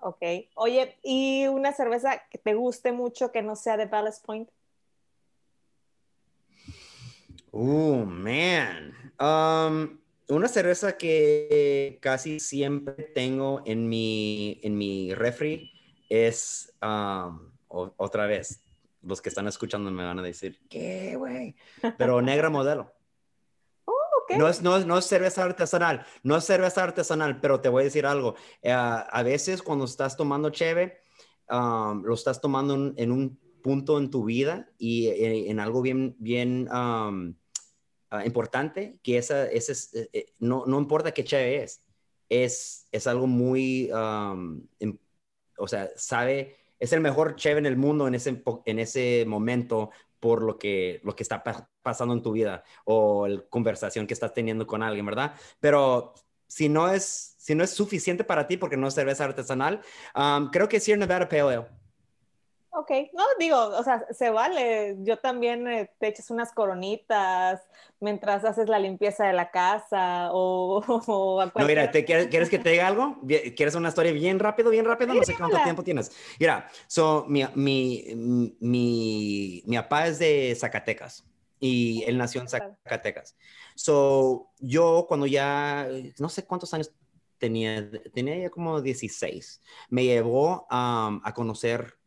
Ok. 0.00 0.22
Oye, 0.54 0.96
¿y 1.02 1.46
una 1.46 1.72
cerveza 1.72 2.22
que 2.30 2.38
te 2.38 2.54
guste 2.54 2.92
mucho 2.92 3.32
que 3.32 3.42
no 3.42 3.56
sea 3.56 3.76
de 3.76 3.86
Ballast 3.86 4.24
Point? 4.24 4.48
Oh, 7.50 8.04
man. 8.04 8.92
Um, 9.18 9.98
una 10.28 10.48
cerveza 10.48 10.96
que 10.96 11.98
casi 12.00 12.38
siempre 12.38 13.04
tengo 13.14 13.62
en 13.64 13.88
mi, 13.88 14.60
en 14.62 14.76
mi 14.76 15.14
refri 15.14 15.72
es, 16.08 16.72
um, 16.82 17.50
otra 17.68 18.26
vez, 18.26 18.62
los 19.02 19.20
que 19.20 19.30
están 19.30 19.48
escuchando 19.48 19.90
me 19.90 20.04
van 20.04 20.18
a 20.18 20.22
decir, 20.22 20.60
¿qué, 20.68 21.16
güey? 21.16 21.56
Pero 21.96 22.22
negra 22.22 22.50
modelo. 22.50 22.92
No 24.36 24.48
es, 24.48 24.60
no, 24.62 24.78
no 24.80 24.98
es 24.98 25.06
cerveza 25.06 25.44
artesanal, 25.44 26.04
no 26.22 26.36
es 26.36 26.44
cerveza 26.44 26.84
artesanal, 26.84 27.40
pero 27.40 27.60
te 27.60 27.68
voy 27.68 27.82
a 27.82 27.84
decir 27.84 28.04
algo. 28.04 28.34
Eh, 28.62 28.72
a 28.72 29.22
veces 29.22 29.62
cuando 29.62 29.86
estás 29.86 30.16
tomando 30.16 30.50
cheve, 30.50 31.00
lo 31.50 32.14
estás 32.14 32.40
tomando 32.40 32.92
en, 32.96 33.12
un 33.12 33.38
punto 33.62 33.98
en 33.98 34.10
tu 34.10 34.24
vida 34.24 34.70
y 34.78 35.08
eh, 35.08 35.50
en, 35.50 35.60
algo 35.60 35.82
bien, 35.82 36.16
bien, 36.18 36.68
ah, 36.70 37.12
importante 38.24 38.98
que 39.02 39.18
esa, 39.18 39.46
ese 39.46 39.72
eh, 39.98 40.08
eh, 40.12 40.26
no, 40.38 40.64
no 40.66 40.78
importa 40.78 41.12
qué 41.12 41.24
cheve 41.24 41.62
es, 41.62 41.82
es, 42.28 42.88
es 42.92 43.06
algo 43.06 43.26
muy, 43.26 43.90
o 43.92 45.68
sea, 45.68 45.90
sabe, 45.96 46.56
es 46.78 46.92
el 46.92 47.00
mejor 47.00 47.36
cheve 47.36 47.58
en 47.58 47.66
el 47.66 47.76
mundo 47.76 48.06
en 48.06 48.14
ese, 48.14 48.42
en 48.66 48.78
ese 48.78 49.24
momento 49.26 49.90
por 50.20 50.42
lo 50.42 50.58
que, 50.58 51.00
lo 51.04 51.14
que 51.14 51.22
está 51.22 51.42
pasando 51.82 52.14
en 52.14 52.22
tu 52.22 52.32
vida 52.32 52.64
o 52.84 53.26
la 53.28 53.42
conversación 53.48 54.06
que 54.06 54.14
estás 54.14 54.32
teniendo 54.32 54.66
con 54.66 54.82
alguien, 54.82 55.06
¿verdad? 55.06 55.34
Pero 55.60 56.14
si 56.46 56.68
no 56.68 56.90
es, 56.90 57.34
si 57.38 57.54
no 57.54 57.64
es 57.64 57.70
suficiente 57.70 58.24
para 58.24 58.46
ti 58.46 58.56
porque 58.56 58.76
no 58.76 58.88
es 58.88 58.94
cerveza 58.94 59.24
artesanal, 59.24 59.80
creo 60.52 60.68
que 60.68 60.80
Sierra 60.80 61.00
Nevada 61.00 61.28
Pale 61.28 61.40
Ale 61.42 61.66
Ok, 62.78 62.92
no, 63.12 63.24
digo, 63.40 63.58
o 63.58 63.82
sea, 63.82 64.06
se 64.12 64.30
vale. 64.30 64.94
Yo 65.00 65.18
también 65.18 65.66
eh, 65.66 65.90
te 65.98 66.06
echas 66.06 66.30
unas 66.30 66.52
coronitas 66.52 67.60
mientras 67.98 68.44
haces 68.44 68.68
la 68.68 68.78
limpieza 68.78 69.26
de 69.26 69.32
la 69.32 69.50
casa 69.50 70.28
o, 70.30 70.80
o 71.08 71.44
No, 71.44 71.66
mira, 71.66 71.90
¿te, 71.90 72.04
quieres, 72.04 72.48
que 72.48 72.60
te 72.60 72.70
diga 72.70 72.86
algo? 72.86 73.18
¿Quieres 73.26 73.74
una 73.74 73.88
historia 73.88 74.12
bien 74.12 74.38
rápido, 74.38 74.70
bien 74.70 74.84
rápido? 74.84 75.12
No 75.12 75.24
sé 75.24 75.34
cuánto 75.34 75.60
tiempo 75.64 75.82
tienes. 75.82 76.12
Mira, 76.38 76.70
so, 76.86 77.24
mi, 77.26 77.44
mi, 77.56 78.04
mi, 78.60 79.64
mi 79.66 79.76
papá 79.76 80.06
es 80.06 80.20
de 80.20 80.56
Zacatecas 80.56 81.24
y 81.58 82.04
él 82.04 82.16
nació 82.16 82.42
en 82.42 82.48
Zacatecas. 82.48 83.36
So, 83.74 84.52
yo 84.60 85.06
cuando 85.08 85.26
ya, 85.26 85.88
no 86.20 86.28
sé 86.28 86.44
cuántos 86.44 86.72
años 86.74 86.92
tenía, 87.38 87.90
tenía 88.14 88.38
ya 88.38 88.50
como 88.50 88.80
16, 88.80 89.62
me 89.90 90.04
llevó 90.04 90.68
a 90.70 91.32
conocer 91.34 91.97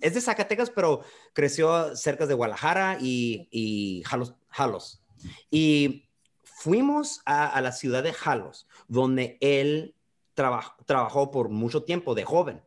es 0.00 0.14
de 0.14 0.20
Zacatecas, 0.20 0.70
pero 0.70 1.02
creció 1.32 1.94
cerca 1.96 2.26
de 2.26 2.34
Guadalajara 2.34 2.98
y, 3.00 4.02
Jalos, 4.06 4.34
Jalos. 4.48 5.02
Y 5.50 6.08
fuimos 6.42 7.20
a, 7.26 7.60
la 7.60 7.72
ciudad 7.72 8.02
de 8.02 8.12
Jalos, 8.12 8.66
donde 8.88 9.36
él 9.40 9.94
trabajó 10.34 11.30
por 11.30 11.48
mucho 11.50 11.82
tiempo 11.82 12.14
de 12.14 12.24
joven. 12.24 12.62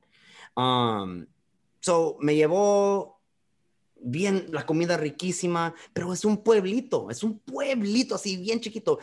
so, 1.80 2.18
me 2.20 2.36
llevó 2.36 3.20
bien, 4.04 4.48
la 4.52 4.66
comida 4.66 4.98
riquísima, 4.98 5.74
pero 5.94 6.14
es 6.14 6.26
un 6.26 6.44
pueblito, 6.44 7.10
es 7.10 7.24
un 7.24 7.40
pueblito 7.40 8.16
así 8.16 8.38
bien 8.38 8.60
chiquito, 8.60 9.00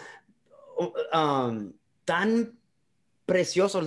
tan 2.05 2.59
precioso 3.27 3.81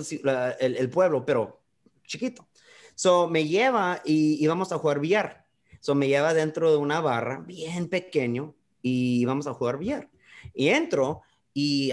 el, 0.58 0.90
pueblo, 0.90 1.24
pero 1.24 1.60
chiquito. 2.06 2.46
So 2.94 3.28
me 3.28 3.46
lleva 3.46 4.00
y, 4.04 4.42
íbamos 4.42 4.72
a 4.72 4.78
jugar 4.78 5.00
billar. 5.00 5.44
So 5.80 5.94
me 5.94 6.08
lleva 6.08 6.32
dentro 6.32 6.70
de 6.70 6.76
una 6.76 7.00
barra 7.00 7.40
bien 7.40 7.88
pequeño 7.88 8.54
y 8.82 9.24
vamos 9.24 9.46
a 9.46 9.54
jugar 9.54 9.78
billar. 9.78 10.08
Y 10.54 10.68
entro 10.68 11.22
y 11.52 11.92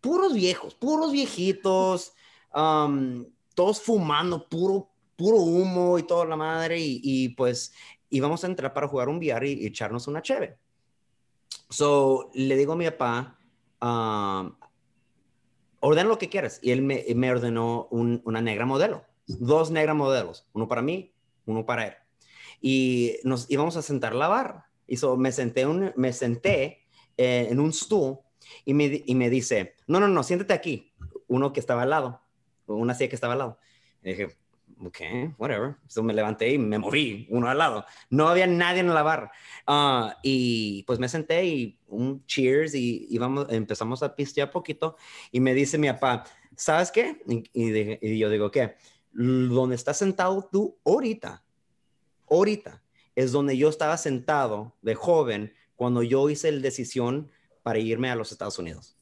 puros 0.00 0.34
viejos, 0.34 0.74
puros 0.74 1.12
viejitos, 1.12 2.12
um, 2.54 3.24
todos 3.54 3.80
fumando, 3.80 4.48
puro, 4.48 4.90
puro 5.16 5.38
humo 5.38 5.98
y 5.98 6.02
toda 6.02 6.24
la 6.26 6.36
madre. 6.36 6.76
Y, 6.78 7.30
pues 7.30 7.72
íbamos 8.10 8.44
a 8.44 8.48
entrar 8.48 8.72
para 8.72 8.88
jugar 8.88 9.08
un 9.08 9.18
billar 9.18 9.44
y, 9.44 9.66
echarnos 9.66 10.08
una 10.08 10.22
cheve. 10.22 10.58
So 11.70 12.30
le 12.34 12.56
digo 12.56 12.74
a 12.74 12.76
mi 12.76 12.84
papá, 12.84 13.38
um, 13.80 14.52
lo 15.80 16.18
que 16.18 16.28
quieras. 16.28 16.58
Y 16.62 16.72
él 16.72 16.82
me, 16.82 17.30
ordenó 17.30 17.88
una 17.90 18.40
negra 18.40 18.66
modelo 18.66 19.04
dos 19.26 19.70
negras 19.70 19.96
modelos, 19.96 20.46
uno 20.52 20.68
para 20.68 20.82
mí, 20.82 21.12
uno 21.46 21.66
para 21.66 21.86
él. 21.86 21.94
Y 22.60 23.16
nos 23.24 23.50
íbamos 23.50 23.76
a 23.76 23.82
sentar 23.82 24.12
a 24.12 24.16
la 24.16 24.28
barra. 24.28 24.70
Y 24.86 24.96
so, 24.96 25.16
me 25.16 25.32
senté, 25.32 25.66
me 25.66 26.12
senté 26.12 26.86
eh, 27.16 27.48
en 27.50 27.60
un 27.60 27.72
stool 27.72 28.18
y 28.64 28.74
me, 28.74 29.02
y 29.04 29.14
me 29.14 29.30
dice, 29.30 29.74
no, 29.86 30.00
no, 30.00 30.08
no, 30.08 30.22
siéntate 30.22 30.52
aquí. 30.54 30.92
Uno 31.28 31.52
que 31.52 31.60
estaba 31.60 31.82
al 31.82 31.90
lado, 31.90 32.22
una 32.66 32.94
silla 32.94 33.08
que 33.08 33.16
estaba 33.16 33.32
al 33.32 33.40
lado. 33.40 33.58
Y 34.02 34.10
dije, 34.10 34.36
ok, 34.80 34.98
whatever. 35.38 35.76
So 35.88 36.02
me 36.02 36.14
levanté 36.14 36.52
y 36.52 36.58
me 36.58 36.78
moví, 36.78 37.26
uno 37.30 37.48
al 37.48 37.58
lado. 37.58 37.84
No 38.10 38.28
había 38.28 38.46
nadie 38.46 38.80
en 38.80 38.94
la 38.94 39.02
barra. 39.02 39.32
Ah, 39.66 40.16
y 40.22 40.84
pues 40.84 40.98
me 40.98 41.08
senté 41.08 41.44
y 41.44 41.78
un 41.88 42.24
cheers 42.26 42.74
y, 42.74 43.08
empezamos 43.48 44.02
a 44.02 44.14
pistear 44.14 44.50
poquito. 44.50 44.96
Y 45.32 45.40
me 45.40 45.54
dice 45.54 45.78
mi 45.78 45.88
papá, 45.88 46.24
¿sabes 46.54 46.92
qué? 46.92 47.20
y 47.26 48.18
yo 48.18 48.30
digo, 48.30 48.50
¿qué? 48.50 48.76
Donde 49.16 49.76
estás 49.76 49.96
sentado 49.96 50.48
tú 50.50 50.78
ahorita, 50.84 51.42
ahorita, 52.28 52.82
es 53.14 53.32
donde 53.32 53.56
yo 53.56 53.68
estaba 53.68 53.96
sentado 53.96 54.76
de 54.82 54.94
joven 54.94 55.54
cuando 55.74 56.02
yo 56.02 56.28
hice 56.28 56.52
la 56.52 56.60
decisión 56.60 57.30
para 57.62 57.78
irme 57.78 58.10
a 58.10 58.16
los 58.16 58.30
Estados 58.30 58.58
Unidos. 58.58 58.98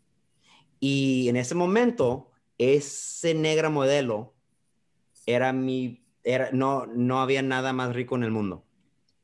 Y 0.78 1.28
en 1.28 1.36
ese 1.36 1.54
momento, 1.54 2.30
ese 2.58 3.34
negra 3.34 3.70
modelo 3.70 4.34
era 5.26 5.52
mi, 5.52 6.06
era, 6.22 6.50
no, 6.52 6.86
no 6.86 7.20
había 7.20 7.42
nada 7.42 7.72
más 7.72 7.94
rico 7.94 8.14
en 8.14 8.22
el 8.22 8.30
mundo. 8.30 8.64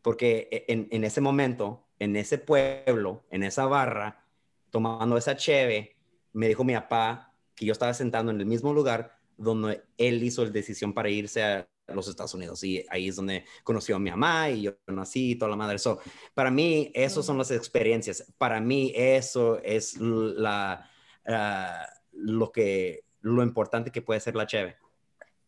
Porque 0.02 0.48
e, 0.50 0.72
en, 0.72 0.88
en 0.90 1.04
ese 1.04 1.20
momento, 1.20 1.86
en 1.98 2.16
ese 2.16 2.38
pueblo, 2.38 3.24
en 3.30 3.44
esa 3.44 3.66
barra, 3.66 4.24
tomando 4.70 5.16
esa 5.16 5.36
cheve, 5.36 5.96
me 6.32 6.48
dijo 6.48 6.64
mi 6.64 6.74
papá 6.74 7.32
que 7.54 7.66
yo 7.66 7.72
estaba 7.72 7.94
sentado 7.94 8.30
en 8.30 8.40
el 8.40 8.46
mismo 8.46 8.72
lugar 8.72 9.19
donde 9.40 9.82
él 9.96 10.22
hizo 10.22 10.44
la 10.44 10.50
decisión 10.50 10.92
para 10.92 11.08
irse 11.08 11.42
a 11.42 11.66
los 11.88 12.06
Estados 12.08 12.34
Unidos 12.34 12.62
y 12.62 12.84
ahí 12.90 13.08
es 13.08 13.16
donde 13.16 13.44
conoció 13.64 13.96
a 13.96 13.98
mi 13.98 14.10
mamá 14.10 14.50
y 14.50 14.62
yo 14.62 14.72
nací 14.86 15.32
y 15.32 15.34
toda 15.36 15.50
la 15.50 15.56
madre. 15.56 15.76
eso 15.76 15.98
para 16.34 16.50
mí, 16.50 16.92
esas 16.94 17.24
son 17.24 17.38
las 17.38 17.50
experiencias. 17.50 18.32
Para 18.38 18.60
mí, 18.60 18.92
eso 18.94 19.60
es 19.62 19.98
la, 19.98 20.88
ah, 21.26 21.86
lo, 22.12 22.52
que, 22.52 23.04
lo 23.22 23.42
importante 23.42 23.90
que 23.90 24.02
puede 24.02 24.20
ser 24.20 24.36
la 24.36 24.46
cheve. 24.46 24.76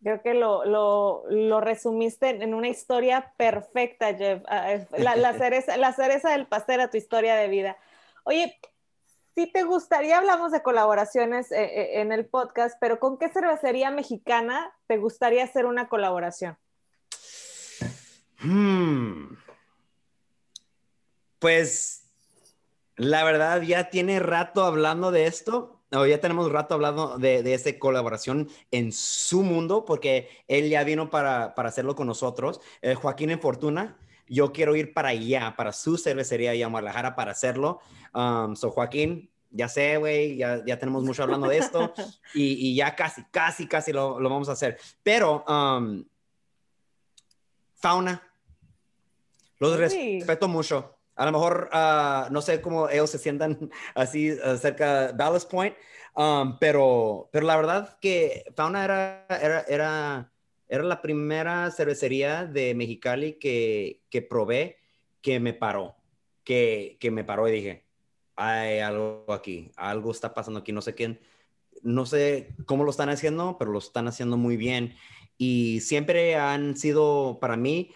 Creo 0.03 0.20
que 0.20 0.34
lo, 0.34 0.64
lo, 0.64 1.24
lo, 1.30 1.61
resumiste 1.61 2.30
en 2.30 2.55
una 2.55 2.68
historia 2.68 3.34
perfecta, 3.36 4.14
Jeff. 4.14 4.43
Ah, 4.49 4.78
la, 4.99 5.14
la, 5.14 5.32
cereza, 5.38 5.76
la 5.76 5.93
cereza 5.93 6.30
del 6.30 6.47
pastel 6.47 6.80
a 6.80 6.90
tu 6.90 6.97
historia 6.97 7.36
de 7.36 7.47
vida. 7.47 7.76
Oye, 8.24 8.59
si 9.35 9.47
te 9.51 9.62
gustaría, 9.62 10.18
hablamos 10.18 10.53
de 10.53 10.62
colaboraciones 10.62 11.51
eh, 11.53 11.64
eh, 11.64 12.01
en 12.01 12.12
el 12.12 12.26
podcast, 12.26 12.76
pero 12.80 12.99
¿con 12.99 13.18
qué 13.18 13.28
cervecería 13.28 13.91
mexicana 13.91 14.72
te 14.87 14.99
gustaría 14.99 15.45
hacer 15.45 15.66
una 15.66 15.89
colaboración? 15.89 16.59
Hmm. 18.41 19.37
Pues 21.39 22.05
la 22.97 23.24
verdad 23.24 23.62
ya 23.62 23.91
tiene 23.91 24.20
rato 24.20 24.64
hablando 24.64 25.11
de 25.11 25.26
esto, 25.26 25.80
o 25.93 26.07
ya 26.07 26.20
tenemos 26.20 26.51
rato 26.53 26.74
hablando 26.74 27.18
de, 27.18 27.43
de 27.43 27.55
esta 27.55 27.78
colaboración 27.78 28.49
en 28.70 28.93
su 28.93 29.43
mundo, 29.43 29.85
porque 29.85 30.28
él 30.49 30.68
ya 30.68 30.85
vino 30.85 31.11
para, 31.11 31.55
para 31.55 31.70
hacerlo 31.70 31.95
con 31.95 32.07
nosotros, 32.07 32.61
eh, 32.83 32.95
Joaquín 32.95 33.30
en 33.30 33.41
Fortuna 33.41 33.97
yo 34.33 34.51
quiero 34.51 34.74
ir 34.74 34.95
para 34.95 35.11
allá, 35.11 35.55
para 35.57 35.72
su 35.72 35.99
cervecería 35.99 36.53
allá 36.53 36.64
en 36.64 36.72
Guadalajara 36.72 37.14
para 37.14 37.33
hacerlo. 37.33 37.80
Um, 38.14 38.57
so, 38.57 38.70
Joaquín, 38.70 39.30
ya 39.51 39.68
sé, 39.68 39.99
güey, 39.99 40.39
ya, 40.39 40.64
ya, 40.64 40.78
tenemos 40.78 41.05
mucho 41.05 41.22
hablando 41.22 41.49
de 41.49 41.59
esto 41.59 41.93
y, 42.35 42.70
y 42.70 42.74
ya 42.74 42.97
casi, 42.97 43.22
casi, 43.30 43.68
casi 43.68 43.93
lo, 43.93 44.18
lo, 44.18 44.30
vamos 44.30 44.49
a 44.49 44.53
hacer. 44.53 44.78
Pero, 45.03 45.45
um, 45.47 46.03
fauna, 47.74 48.22
los 49.59 49.76
respeto 49.76 50.49
mucho. 50.49 50.97
A 51.14 51.26
lo 51.26 51.33
mejor, 51.33 51.68
uh, 51.70 52.33
no 52.33 52.41
sé 52.41 52.62
cómo 52.62 52.89
ellos 52.89 53.11
se 53.11 53.18
sientan 53.18 53.70
así 53.95 54.35
cerca 54.59 55.09
de 55.09 55.12
Ballast 55.12 55.51
Point, 55.51 55.76
um, 56.16 56.59
pero, 56.59 57.28
pero 57.30 57.47
la 57.47 57.57
verdad 57.57 57.99
que 58.01 58.47
Fauna 58.57 58.83
era, 58.83 59.26
era, 59.28 59.61
era 59.68 60.32
era 60.72 60.84
la 60.84 61.02
primera 61.02 61.70
cervecería 61.70 62.46
de 62.46 62.74
Mexicali 62.74 63.34
que, 63.34 64.00
que 64.08 64.22
probé 64.22 64.78
que 65.20 65.38
me 65.38 65.52
paró, 65.52 65.96
que, 66.44 66.96
que 66.98 67.10
me 67.10 67.24
paró 67.24 67.46
y 67.46 67.52
dije, 67.52 67.84
hay 68.36 68.78
algo 68.78 69.26
aquí, 69.28 69.70
algo 69.76 70.10
está 70.10 70.32
pasando 70.32 70.60
aquí, 70.60 70.72
no 70.72 70.80
sé 70.80 70.94
quién, 70.94 71.20
no 71.82 72.06
sé 72.06 72.54
cómo 72.64 72.84
lo 72.84 72.90
están 72.90 73.10
haciendo, 73.10 73.58
pero 73.58 73.70
lo 73.70 73.80
están 73.80 74.08
haciendo 74.08 74.38
muy 74.38 74.56
bien. 74.56 74.96
Y 75.36 75.80
siempre 75.80 76.36
han 76.36 76.74
sido 76.74 77.36
para 77.38 77.58
mí 77.58 77.90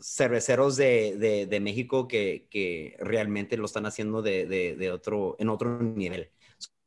cerveceros 0.00 0.76
de, 0.76 1.46
de, 1.50 1.60
México 1.60 2.06
que, 2.06 2.46
que, 2.50 2.96
realmente 3.00 3.56
lo 3.56 3.64
están 3.64 3.84
haciendo 3.84 4.22
de, 4.22 4.46
de, 4.46 4.92
otro, 4.92 5.34
en 5.40 5.48
otro 5.48 5.82
nivel 5.82 6.30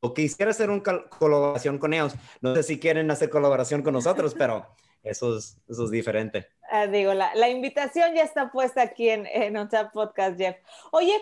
o 0.02 0.14
quisiera 0.14 0.52
hacer 0.52 0.70
una 0.70 0.84
colaboración 1.10 1.78
con 1.78 1.94
ellos. 1.94 2.14
No 2.42 2.54
sé 2.56 2.64
si 2.64 2.80
quieren 2.80 3.10
hacer 3.12 3.30
colaboración 3.30 3.84
con 3.84 3.94
nosotros, 3.94 4.36
pero 4.38 4.66
eso 5.04 5.38
es, 5.38 5.58
eso 5.70 5.86
es 5.86 5.92
diferente. 5.92 6.48
Ah, 6.70 6.88
digo, 6.88 7.14
la, 7.14 7.34
la, 7.36 7.50
invitación 7.50 8.14
ya 8.16 8.24
está 8.24 8.52
puesta 8.52 8.82
aquí 8.82 9.10
en, 9.10 9.26
en 9.28 9.56
Podcast, 9.94 10.38
Jeff. 10.38 10.58
Oye, 10.92 11.14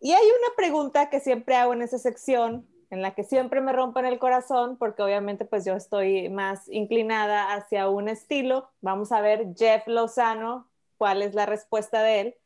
y 0.00 0.12
hay 0.12 0.26
una 0.26 0.56
pregunta 0.56 1.08
que 1.08 1.20
siempre 1.20 1.56
hago 1.56 1.72
en 1.72 1.82
esa 1.82 1.98
sección, 1.98 2.66
en 2.90 3.02
la 3.02 3.14
que 3.14 3.22
siempre 3.22 3.60
me 3.60 3.72
rompen 3.72 4.04
el 4.04 4.18
corazón, 4.18 4.76
porque 4.76 5.02
obviamente 5.02 5.44
pues 5.44 5.64
yo 5.64 5.74
estoy 5.74 6.28
más 6.28 6.68
inclinada 6.68 7.54
hacia 7.54 7.88
un 7.88 8.08
estilo. 8.08 8.70
Vamos 8.80 9.12
a 9.12 9.20
ver, 9.20 9.54
Jeff 9.56 9.86
Lozano, 9.86 10.68
cuál 10.98 11.22
es 11.22 11.34
la 11.34 11.46
respuesta 11.46 12.02
de 12.02 12.20
él. 12.20 12.36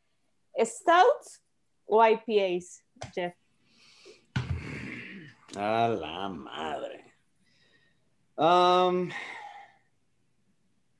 ¿Stouts 0.57 1.43
o 1.87 2.05
IPAs, 2.07 2.85
Jeff? 3.15 3.35
A 5.57 5.89
la 5.89 6.29
madre. 6.29 7.15
Um, 8.37 9.11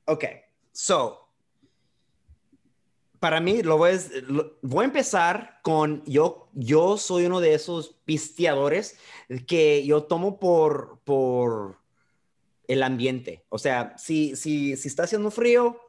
ok, 0.05 0.25
so, 0.73 1.29
para 3.19 3.41
mí, 3.41 3.63
lo 3.63 3.79
voy, 3.79 3.93
a, 3.93 3.99
voy 4.63 4.83
a 4.83 4.87
empezar 4.87 5.61
con, 5.63 6.05
yo, 6.05 6.51
yo 6.53 6.97
soy 6.97 7.27
uno 7.27 7.41
de 7.41 7.55
esos 7.55 7.97
pisteadores 8.05 8.99
que 9.47 9.85
yo 9.85 10.05
tomo 10.05 10.39
por, 10.39 11.01
por 11.05 11.79
el 12.69 12.83
ambiente. 12.83 13.45
O 13.49 13.59
sea, 13.59 13.97
si, 13.97 14.37
si, 14.37 14.77
si 14.77 14.89
está 14.89 15.05
haciendo 15.05 15.31
frío 15.31 15.81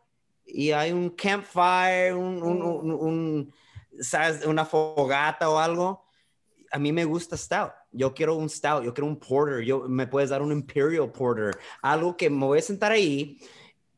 y 0.46 0.72
hay 0.72 0.92
un 0.92 1.10
campfire, 1.10 2.14
un, 2.14 2.42
un, 2.42 2.92
un, 2.92 3.54
una 4.48 4.66
fogata 4.66 5.50
o 5.50 5.60
algo, 5.60 6.05
a 6.72 6.80
mí 6.80 6.92
me 6.92 7.06
gusta 7.06 7.38
stout. 7.38 7.72
Yo 7.92 8.14
quiero 8.14 8.36
un 8.36 8.50
stout, 8.50 8.84
yo 8.84 8.94
quiero 8.94 9.08
un 9.08 9.18
porter, 9.18 9.64
yo 9.64 9.88
me 9.88 10.08
puedes 10.08 10.30
dar 10.30 10.42
un 10.42 10.52
imperial 10.52 11.12
porter, 11.12 11.58
algo 11.82 12.16
que 12.16 12.30
me 12.30 12.46
voy 12.46 12.60
a 12.60 12.62
sentar 12.62 12.92
ahí 12.92 13.40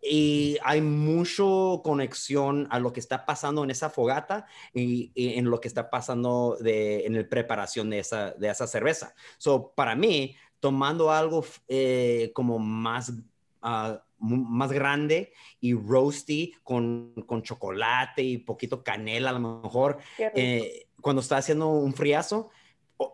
y 0.02 0.58
hay 0.64 0.82
mucho 0.82 1.82
conexión 1.84 2.68
a 2.70 2.80
lo 2.80 2.94
que 2.94 3.00
está 3.00 3.26
pasando 3.26 3.64
en 3.64 3.72
esa 3.72 3.90
fogata 3.90 4.46
y, 4.74 5.12
en 5.16 5.50
lo 5.50 5.60
que 5.60 5.68
está 5.68 5.90
pasando 5.90 6.58
de, 6.60 7.06
en 7.06 7.16
la 7.16 7.28
preparación 7.28 7.90
de 7.90 8.00
esa, 8.00 8.32
de 8.32 8.50
esa 8.50 8.68
cerveza. 8.68 9.14
So, 9.38 9.74
para 9.76 9.96
mí, 9.96 10.36
tomando 10.60 11.12
algo 11.12 11.46
eh, 11.68 12.32
como 12.34 12.60
más, 12.60 13.10
uh, 13.10 13.98
más 14.20 14.72
grande 14.72 15.34
y 15.60 15.74
roasty 15.74 16.54
con, 16.64 17.14
con, 17.26 17.42
chocolate 17.44 18.24
y 18.24 18.38
poquito 18.38 18.84
canela 18.84 19.32
a 19.32 19.34
lo 19.34 19.62
mejor, 19.62 19.98
eh, 20.18 20.88
cuando 21.02 21.22
está 21.22 21.38
haciendo 21.38 21.70
un 21.70 21.94
friazo, 21.94 22.50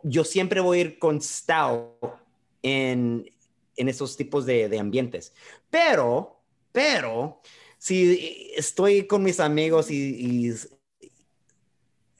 yo 0.03 0.23
siempre 0.23 0.61
voy 0.61 0.77
a 0.77 0.81
ir 0.81 0.99
con 0.99 1.21
stout 1.21 1.91
en, 2.61 3.29
en 3.75 3.89
esos 3.89 4.15
tipos 4.17 4.45
de, 4.45 4.69
de 4.69 4.79
ambientes. 4.79 5.33
Pero 5.69 6.43
pero 6.73 7.39
si 7.77 8.51
estoy 8.57 9.07
con 9.07 9.23
mis 9.23 9.39
amigos 9.39 9.89
y, 9.89 10.51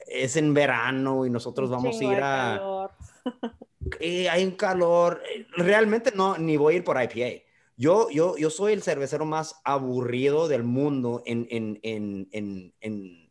es 0.06 0.36
en 0.36 0.54
verano 0.54 1.26
y 1.26 1.30
nosotros 1.30 1.68
vamos 1.68 2.00
a 2.00 2.04
ir 2.04 2.18
a... 2.22 2.88
y 4.00 4.26
hay 4.28 4.44
un 4.44 4.52
calor, 4.52 5.20
realmente 5.56 6.12
no, 6.14 6.38
ni 6.38 6.56
voy 6.56 6.74
a 6.74 6.76
ir 6.78 6.84
por 6.84 7.02
IPA. 7.02 7.42
Yo, 7.76 8.08
yo, 8.10 8.36
yo 8.36 8.48
soy 8.50 8.74
el 8.74 8.82
cervecero 8.82 9.24
más 9.24 9.60
aburrido 9.64 10.46
del 10.46 10.62
mundo 10.62 11.24
en, 11.26 11.48
en, 11.50 11.80
en, 11.82 12.72
en, 12.80 13.23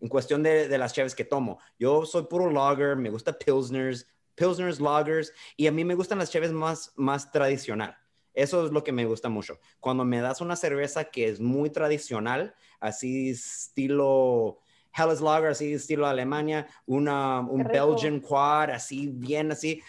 en 0.00 0.08
cuestión 0.08 0.42
de, 0.42 0.68
de, 0.68 0.78
las 0.78 0.92
chaves 0.92 1.14
que 1.14 1.24
tomo. 1.24 1.58
Yo 1.78 2.04
soy 2.04 2.24
puro 2.24 2.50
lager, 2.50 2.96
me 2.96 3.10
gusta 3.10 3.32
pilsners, 3.32 4.06
pilsners, 4.34 4.80
lagers, 4.80 5.32
y 5.56 5.66
a 5.66 5.72
mí 5.72 5.84
me 5.84 5.94
gustan 5.94 6.18
las 6.18 6.30
chaves 6.30 6.52
más, 6.52 6.92
más 6.96 7.30
tradicional. 7.30 7.96
Eso 8.36 8.66
es 8.66 8.70
lo 8.72 8.84
que 8.84 8.92
me 8.92 9.06
gusta 9.06 9.30
mucho. 9.30 9.58
Cuando 9.80 10.04
me 10.04 10.20
das 10.20 10.42
una 10.42 10.56
cerveza 10.56 11.04
que 11.04 11.28
es 11.28 11.40
muy 11.40 11.70
tradicional, 11.70 12.54
así 12.80 13.30
estilo 13.30 14.58
Helles 14.94 15.22
Lager, 15.22 15.50
así 15.50 15.72
estilo 15.72 16.06
Alemania, 16.06 16.68
una, 16.84 17.40
un 17.40 17.64
Belgian 17.64 18.20
Quad, 18.20 18.70
así 18.70 19.08
bien 19.08 19.52
así. 19.52 19.82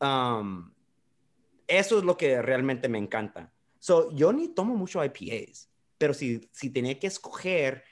Um, 0.00 0.70
eso 1.66 1.98
es 1.98 2.04
lo 2.04 2.16
que 2.18 2.42
realmente 2.42 2.90
me 2.90 2.98
encanta. 2.98 3.50
So, 3.78 4.10
yo 4.12 4.34
ni 4.34 4.48
tomo 4.48 4.76
mucho 4.76 5.02
IPAs, 5.02 5.70
pero 5.96 6.12
si, 6.12 6.46
si 6.52 6.68
tenía 6.68 6.98
que 6.98 7.06
escoger, 7.06 7.84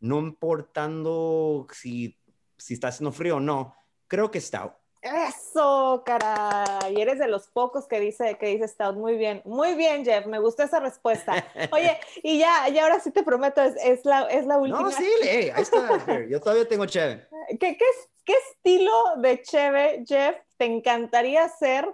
no 0.00 0.18
importando 0.18 1.66
si, 1.72 2.18
si 2.56 2.74
está 2.74 2.88
haciendo 2.88 3.12
frío 3.12 3.36
o 3.36 3.40
no, 3.40 3.74
creo 4.08 4.30
que 4.30 4.40
Stout. 4.40 4.72
Eso, 5.02 6.02
caray. 6.04 7.00
Eres 7.00 7.18
de 7.18 7.26
los 7.26 7.48
pocos 7.48 7.86
que 7.86 8.00
dice, 8.00 8.36
que 8.38 8.48
dice 8.48 8.68
Stout. 8.68 8.96
Muy 8.96 9.16
bien, 9.16 9.40
muy 9.46 9.74
bien, 9.74 10.04
Jeff. 10.04 10.26
Me 10.26 10.38
gustó 10.38 10.62
esa 10.62 10.78
respuesta. 10.78 11.32
Oye, 11.72 11.98
y 12.22 12.38
ya, 12.38 12.68
y 12.68 12.78
ahora 12.78 13.00
sí 13.00 13.10
te 13.10 13.22
prometo, 13.22 13.62
es, 13.62 13.76
es, 13.82 14.04
la, 14.04 14.24
es 14.24 14.46
la 14.46 14.58
última. 14.58 14.82
No, 14.82 14.90
sí, 14.90 15.06
ahí 15.22 15.62
está. 15.62 16.26
Yo 16.28 16.40
todavía 16.40 16.68
tengo 16.68 16.84
Cheve. 16.84 17.26
¿Qué, 17.48 17.78
qué, 17.78 17.86
qué 18.24 18.34
estilo 18.50 18.92
de 19.16 19.40
Cheve, 19.40 20.04
Jeff, 20.06 20.36
te 20.58 20.66
encantaría 20.66 21.44
hacer 21.44 21.88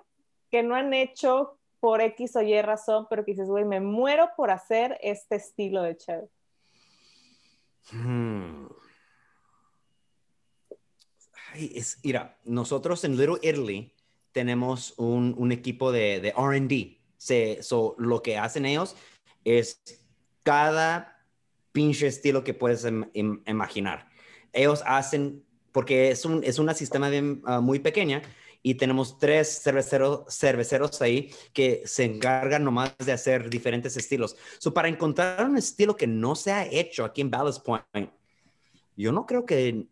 que 0.50 0.64
no 0.64 0.74
han 0.74 0.92
hecho 0.92 1.58
por 1.78 2.00
X 2.00 2.34
o 2.34 2.42
Y 2.42 2.60
razón, 2.60 3.06
pero 3.08 3.24
que 3.24 3.32
dices, 3.32 3.48
güey, 3.48 3.64
me 3.64 3.78
muero 3.78 4.30
por 4.36 4.50
hacer 4.50 4.98
este 5.00 5.36
estilo 5.36 5.82
de 5.82 5.96
Cheve? 5.96 6.28
Hmm 7.92 8.66
es, 11.58 11.98
mira, 12.02 12.38
nosotros 12.44 13.04
en 13.04 13.16
Little 13.16 13.38
Italy 13.42 13.92
tenemos 14.32 14.94
un, 14.96 15.34
un 15.36 15.52
equipo 15.52 15.92
de, 15.92 16.20
de 16.20 16.34
RD. 16.36 17.62
So, 17.62 17.94
lo 17.98 18.22
que 18.22 18.36
hacen 18.36 18.66
ellos 18.66 18.94
es 19.44 19.80
cada 20.42 21.24
pinche 21.72 22.06
estilo 22.06 22.44
que 22.44 22.54
puedes 22.54 22.86
imaginar. 23.14 24.08
Ellos 24.52 24.82
hacen, 24.86 25.44
porque 25.72 26.10
es 26.10 26.24
un, 26.24 26.44
es 26.44 26.58
una 26.58 26.74
sistema 26.74 27.08
bien, 27.08 27.42
uh, 27.46 27.60
muy 27.60 27.78
pequeña, 27.78 28.22
y 28.66 28.74
tenemos 28.74 29.16
tres 29.16 29.62
cerveceros, 29.62 30.24
cerveceros 30.28 31.00
ahí 31.00 31.30
que 31.52 31.82
se 31.84 32.02
encargan 32.02 32.64
nomás 32.64 32.96
de 32.98 33.12
hacer 33.12 33.48
diferentes 33.48 33.96
estilos. 33.96 34.36
So, 34.58 34.74
para 34.74 34.88
encontrar 34.88 35.46
un 35.46 35.56
estilo 35.56 35.94
que 35.94 36.08
no 36.08 36.34
se 36.34 36.50
ha 36.50 36.66
hecho 36.66 37.04
aquí 37.04 37.20
en 37.20 37.30
Ballast 37.30 37.64
Point, 37.64 38.10
yo 38.96 39.12
no 39.12 39.24
creo 39.24 39.46
que 39.46 39.86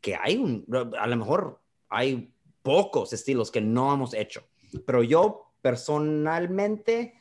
que 0.00 0.14
hay 0.14 0.36
un, 0.36 0.64
a 0.96 1.06
lo 1.08 1.16
mejor 1.16 1.60
hay 1.88 2.32
pocos 2.62 3.12
estilos 3.12 3.50
que 3.50 3.60
no 3.60 3.92
hemos 3.92 4.14
hecho, 4.14 4.44
pero 4.86 5.02
yo 5.02 5.52
personalmente, 5.60 7.14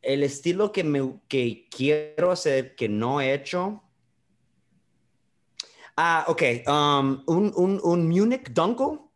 el 0.00 0.22
estilo 0.22 0.70
que, 0.70 0.84
me, 0.84 1.18
que 1.26 1.66
quiero 1.76 2.30
hacer 2.30 2.76
que 2.76 2.88
no 2.88 3.20
he 3.20 3.34
hecho, 3.34 3.82
ah, 5.96 6.24
ok, 6.28 6.42
um, 6.68 7.24
un, 7.26 7.52
un, 7.56 7.80
un 7.82 8.08
Munich 8.08 8.50
Dunkel, 8.52 9.09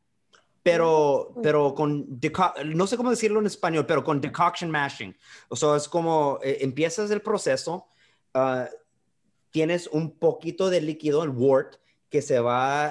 pero, 0.65 1.35
pero 1.43 1.75
con, 1.75 2.19
no 2.65 2.87
sé 2.87 2.97
cómo 2.97 3.11
decirlo 3.11 3.39
en 3.39 3.47
español, 3.47 3.85
pero 3.87 4.03
con 4.03 4.19
decoction 4.19 4.71
mashing. 4.71 5.15
O 5.49 5.57
sea, 5.57 5.77
es 5.77 5.87
como 5.87 6.41
eh, 6.43 6.57
empiezas 6.63 7.11
el 7.11 7.21
proceso, 7.21 7.87
uh, 8.35 8.65
tienes 9.51 9.87
un 9.89 10.19
poquito 10.19 10.71
de 10.71 10.81
líquido, 10.81 11.23
el 11.23 11.29
wort, 11.29 11.77
que 12.09 12.23
se 12.23 12.39
va 12.41 12.87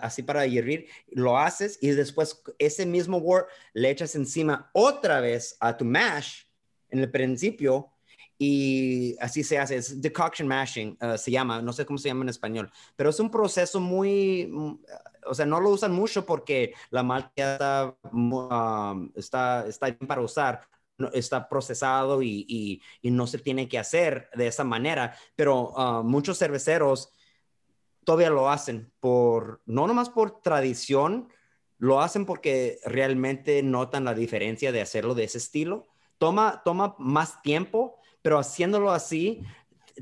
así 0.00 0.22
para 0.22 0.44
hervir, 0.44 0.86
lo 1.10 1.36
haces 1.36 1.78
y 1.82 1.90
después 1.90 2.42
ese 2.58 2.86
mismo 2.86 3.18
wort 3.18 3.48
le 3.74 3.90
echas 3.90 4.14
encima 4.14 4.70
otra 4.72 5.20
vez 5.20 5.56
a 5.58 5.76
tu 5.76 5.84
mash 5.84 6.44
en 6.88 7.00
el 7.00 7.10
principio 7.10 7.90
y 8.38 9.16
así 9.20 9.42
se 9.42 9.58
hace, 9.58 9.76
es 9.76 10.00
decoction 10.00 10.48
mashing, 10.48 10.96
uh, 11.02 11.18
se 11.18 11.30
llama, 11.30 11.60
no 11.60 11.72
sé 11.72 11.84
cómo 11.84 11.98
se 11.98 12.08
llama 12.08 12.22
en 12.22 12.30
español, 12.30 12.70
pero 12.94 13.10
es 13.10 13.20
un 13.20 13.30
proceso 13.30 13.80
muy, 13.80 14.50
o 15.26 15.34
sea, 15.34 15.46
no 15.46 15.60
lo 15.60 15.70
usan 15.70 15.92
mucho 15.92 16.24
porque 16.24 16.74
la 16.90 17.02
malta 17.02 17.96
está, 18.04 18.96
está, 19.14 19.66
está 19.66 19.98
para 20.06 20.22
usar, 20.22 20.60
está 21.12 21.48
procesado 21.48 22.22
y, 22.22 22.80
y, 23.02 23.10
no 23.10 23.26
se 23.26 23.38
tiene 23.38 23.68
que 23.68 23.78
hacer 23.78 24.30
de 24.34 24.46
esa 24.46 24.64
manera, 24.64 25.16
pero 25.34 25.70
uh, 25.70 26.02
muchos 26.02 26.38
cerveceros 26.38 27.12
todavía 28.04 28.30
lo 28.30 28.48
hacen 28.48 28.92
por, 29.00 29.60
no 29.66 29.86
nomás 29.86 30.08
por 30.08 30.40
tradición, 30.40 31.28
lo 31.78 32.00
hacen 32.00 32.24
porque 32.24 32.78
realmente 32.84 33.62
notan 33.62 34.04
la 34.04 34.14
diferencia 34.14 34.72
de 34.72 34.80
hacerlo 34.80 35.14
de 35.14 35.24
ese 35.24 35.38
estilo. 35.38 35.86
Toma, 36.18 36.62
toma 36.64 36.94
más 36.98 37.42
tiempo, 37.42 37.98
pero 38.22 38.38
haciéndolo 38.38 38.90
así, 38.90 39.42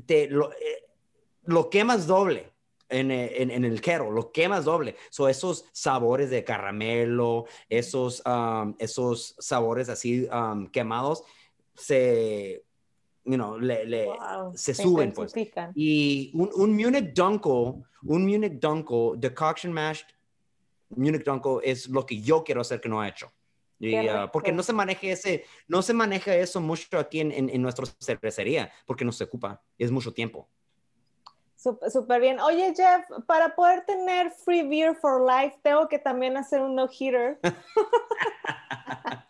te, 0.05 0.29
lo, 0.29 0.53
eh, 0.53 0.85
lo 1.43 1.69
quemas 1.69 2.07
doble. 2.07 2.54
En, 2.87 3.09
eh, 3.09 3.41
en, 3.41 3.49
en, 3.49 3.65
el 3.65 3.81
quero, 3.81 4.11
lo 4.11 4.31
quemas 4.31 4.65
doble. 4.65 4.95
So, 5.09 5.27
esos 5.27 5.65
sabores 5.71 6.29
de 6.29 6.43
caramelo, 6.43 7.45
esos, 7.67 8.21
um, 8.25 8.75
esos 8.77 9.35
sabores 9.39 9.89
así 9.89 10.27
um, 10.31 10.67
quemados, 10.67 11.23
se, 11.73 12.63
you 13.23 13.35
know, 13.35 13.57
le, 13.57 13.85
le 13.85 14.07
se, 14.53 14.75
suben, 14.75 15.13
pues. 15.13 15.33
Y 15.73 16.31
un, 16.35 16.51
un 16.53 16.75
Munich 16.75 17.13
Dunkel, 17.13 17.83
un 18.03 18.25
Munich 18.25 18.59
Dunkel, 18.59 19.19
decoction 19.19 19.73
mashed 19.73 20.05
Munich 20.89 21.23
Dunkel 21.23 21.59
es 21.63 21.87
lo 21.89 22.05
que 22.05 22.21
yo 22.21 22.43
quiero 22.43 22.61
hacer 22.61 22.79
que 22.79 22.89
no 22.89 23.03
he 23.03 23.09
hecho. 23.09 23.31
Y, 23.79 23.93
uh, 24.07 24.29
porque 24.31 24.53
no 24.53 24.63
se 24.63 24.71
maneja 24.71 25.07
ese, 25.07 25.43
no 25.67 25.81
se 25.81 25.93
maneja 25.93 26.33
eso 26.35 26.61
mucho 26.61 26.97
aquí 26.97 27.19
en, 27.19 27.31
en, 27.31 27.49
en 27.49 27.61
nuestra 27.61 27.85
cervecería, 27.99 28.71
porque 28.85 29.03
no 29.03 29.11
se 29.11 29.25
ocupa, 29.25 29.61
es 29.77 29.91
mucho 29.91 30.13
tiempo. 30.13 30.47
Súper 31.89 32.21
bien. 32.21 32.39
Oye, 32.39 32.73
Jeff, 32.75 33.05
para 33.25 33.55
poder 33.55 33.85
tener 33.85 34.31
free 34.31 34.61
beer 34.63 34.95
for 34.95 35.19
life, 35.21 35.57
tengo 35.63 35.87
que 35.87 35.97
también 35.97 36.37
hacer 36.37 36.61
un 36.61 36.75
no-hitter. 36.75 37.39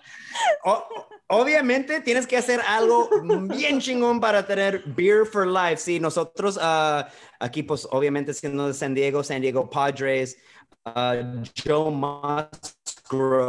oh, 0.65 0.83
obviamente 1.27 2.01
tienes 2.01 2.27
que 2.27 2.35
hacer 2.37 2.59
algo 2.67 3.09
bien 3.47 3.79
chingón 3.79 4.19
para 4.19 4.45
tener 4.45 4.83
Beer 4.85 5.25
for 5.25 5.47
Life. 5.47 5.77
Sí, 5.77 5.99
nosotros 5.99 6.57
uh, 6.57 7.05
aquí, 7.39 7.63
pues 7.63 7.87
obviamente 7.91 8.33
siendo 8.33 8.67
de 8.67 8.73
San 8.73 8.93
Diego, 8.93 9.23
San 9.23 9.41
Diego 9.41 9.69
Padres, 9.69 10.37
uh, 10.85 11.41
Joe 11.55 11.89
Musgrove 13.09 13.45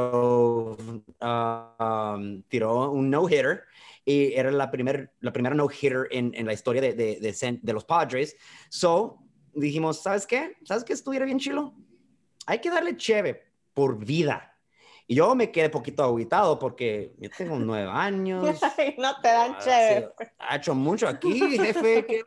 um, 1.21 2.43
tiró 2.49 2.93
un 2.93 3.11
no-hitter 3.11 3.65
y 4.09 4.33
era 4.35 4.53
la, 4.53 4.71
primer, 4.71 5.13
la 5.19 5.33
primera 5.33 5.55
no-hitter 5.55 6.07
en, 6.13 6.33
en, 6.35 6.47
la 6.47 6.53
historia 6.53 6.81
de, 6.81 6.93
de, 6.95 7.19
de, 7.21 7.59
de, 7.61 7.73
los 7.73 7.85
Padres. 7.85 8.37
So, 8.69 9.19
dijimos, 9.53 10.01
¿sabes 10.01 10.25
qué? 10.27 10.57
¿Sabes 10.63 10.85
qué 10.85 10.93
estuviera 10.93 11.27
bien 11.27 11.41
chilo? 11.41 11.75
Hay 12.47 12.61
que 12.61 12.71
darle 12.71 12.97
cheve 12.97 13.43
por 13.75 13.99
vida. 13.99 14.57
Y 15.09 15.17
yo 15.17 15.35
me 15.35 15.51
quedé 15.51 15.71
poquito 15.71 16.05
aguitado 16.05 16.57
porque 16.57 17.17
yo 17.19 17.29
tengo 17.31 17.59
nueve 17.59 17.91
años. 17.93 18.61
no 18.99 19.21
te 19.21 19.29
dan 19.29 19.59
cheve. 19.59 20.09
Ha 20.39 20.57
hecho 20.57 20.73
mucho 20.73 21.09
aquí, 21.09 21.59
jefe. 21.59 22.23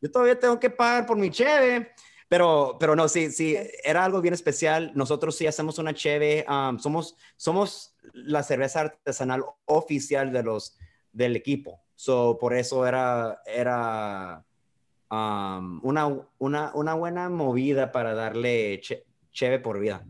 yo 0.00 0.10
todavía 0.12 0.38
tengo 0.38 0.60
que 0.60 0.70
pagar 0.70 1.06
por 1.06 1.16
mi 1.16 1.28
cheve. 1.28 1.92
Pero, 2.28 2.76
pero 2.78 2.96
no, 2.96 3.08
sí, 3.08 3.30
sí, 3.30 3.56
era 3.82 4.04
algo 4.04 4.20
bien 4.20 4.34
especial. 4.34 4.92
Nosotros 4.94 5.36
sí 5.36 5.46
hacemos 5.46 5.78
una 5.78 5.92
cheve. 5.92 6.46
Um, 6.48 6.78
somos, 6.78 7.16
somos 7.36 7.93
la 8.14 8.42
cerveza 8.42 8.80
artesanal 8.80 9.44
oficial 9.66 10.32
de 10.32 10.42
los, 10.42 10.78
del 11.12 11.36
equipo. 11.36 11.82
So, 11.94 12.38
por 12.40 12.54
eso 12.54 12.86
era, 12.86 13.42
era 13.44 14.44
um, 15.10 15.80
una, 15.82 16.06
una, 16.38 16.72
una, 16.74 16.94
buena 16.94 17.28
movida 17.28 17.92
para 17.92 18.14
darle 18.14 18.80
cheve 19.32 19.58
por 19.58 19.78
vida. 19.78 20.04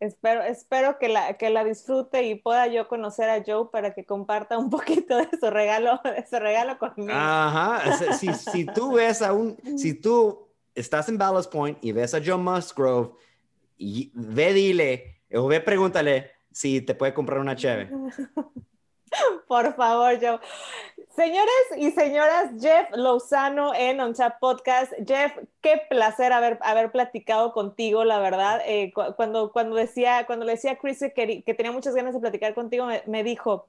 Espero, 0.00 0.42
espero 0.42 0.98
que, 0.98 1.08
la, 1.08 1.34
que 1.34 1.50
la 1.50 1.64
disfrute 1.64 2.22
y 2.22 2.36
pueda 2.36 2.68
yo 2.68 2.86
conocer 2.88 3.28
a 3.28 3.42
Joe 3.44 3.68
para 3.72 3.94
que 3.94 4.04
comparta 4.04 4.58
un 4.58 4.70
poquito 4.70 5.16
de 5.16 5.28
su 5.38 5.50
regalo, 5.50 6.00
de 6.04 6.26
su 6.26 6.38
regalo 6.38 6.78
conmigo. 6.78 7.12
Ajá, 7.12 8.14
si, 8.14 8.32
si 8.32 8.64
tú 8.64 8.92
ves 8.94 9.22
a 9.22 9.32
un, 9.32 9.56
si 9.76 9.94
tú 9.94 10.48
estás 10.74 11.08
en 11.08 11.18
Ballast 11.18 11.50
Point 11.50 11.78
y 11.82 11.92
ves 11.92 12.14
a 12.14 12.20
Joe 12.24 12.36
Musgrove, 12.36 13.12
y 13.78 14.10
ve 14.12 14.52
dile, 14.52 15.20
o 15.32 15.46
ve 15.46 15.60
pregúntale 15.60 16.37
si 16.58 16.80
te 16.80 16.96
puede 16.96 17.14
comprar 17.14 17.38
una 17.38 17.54
cheve. 17.54 17.88
Por 19.46 19.76
favor, 19.76 20.18
Joe. 20.20 20.40
Señores 21.14 21.64
y 21.76 21.92
señoras, 21.92 22.50
Jeff 22.60 22.90
Lozano 22.94 23.72
en 23.74 24.00
On 24.00 24.12
Podcast. 24.40 24.92
Jeff, 25.06 25.32
qué 25.60 25.80
placer 25.88 26.32
haber, 26.32 26.58
haber 26.62 26.90
platicado 26.90 27.52
contigo, 27.52 28.02
la 28.04 28.18
verdad. 28.18 28.60
Eh, 28.66 28.92
cuando, 29.16 29.52
cuando, 29.52 29.76
decía, 29.76 30.26
cuando 30.26 30.44
le 30.44 30.52
decía 30.52 30.72
a 30.72 30.78
Chris 30.78 30.98
que, 31.14 31.44
que, 31.44 31.54
tenía 31.54 31.70
muchas 31.70 31.94
ganas 31.94 32.12
de 32.12 32.20
platicar 32.20 32.54
contigo, 32.54 32.88
me, 33.06 33.22
dijo, 33.22 33.68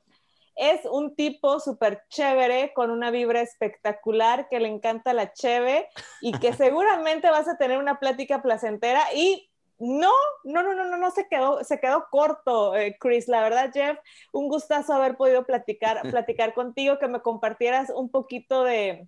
es 0.55 0.81
un 0.85 1.15
tipo 1.15 1.59
súper 1.59 2.03
chévere, 2.09 2.73
con 2.73 2.89
una 2.89 3.11
vibra 3.11 3.41
espectacular, 3.41 4.49
que 4.49 4.59
le 4.59 4.67
encanta 4.67 5.13
la 5.13 5.31
cheve 5.31 5.87
y 6.21 6.37
que 6.39 6.53
seguramente 6.53 7.29
vas 7.29 7.47
a 7.47 7.57
tener 7.57 7.77
una 7.77 7.99
plática 7.99 8.41
placentera 8.41 9.03
y 9.13 9.48
no, 9.79 10.11
no, 10.43 10.61
no, 10.61 10.75
no, 10.75 10.85
no, 10.89 10.97
no 10.97 11.09
se 11.11 11.27
quedó, 11.29 11.63
se 11.63 11.79
quedó 11.79 12.07
corto, 12.11 12.75
eh, 12.75 12.97
Chris. 12.99 13.29
La 13.29 13.41
verdad, 13.41 13.71
Jeff, 13.73 13.97
un 14.33 14.49
gustazo 14.49 14.93
haber 14.93 15.15
podido 15.15 15.45
platicar, 15.45 16.01
platicar 16.11 16.53
contigo, 16.53 16.99
que 16.99 17.07
me 17.07 17.21
compartieras 17.21 17.89
un 17.95 18.09
poquito 18.09 18.63
de, 18.65 19.07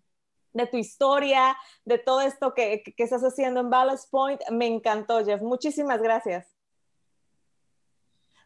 tu 0.72 0.78
historia, 0.78 1.57
de 1.84 1.97
todo 1.97 2.22
esto 2.22 2.53
que, 2.53 2.84
estás 2.97 3.22
haciendo 3.22 3.59
en 3.59 3.69
Ballast 3.69 4.09
Point. 4.09 4.41
Me 4.49 4.65
encantó, 4.65 5.24
Jeff. 5.26 5.41
Muchísimas 5.41 6.01
gracias. 6.01 6.55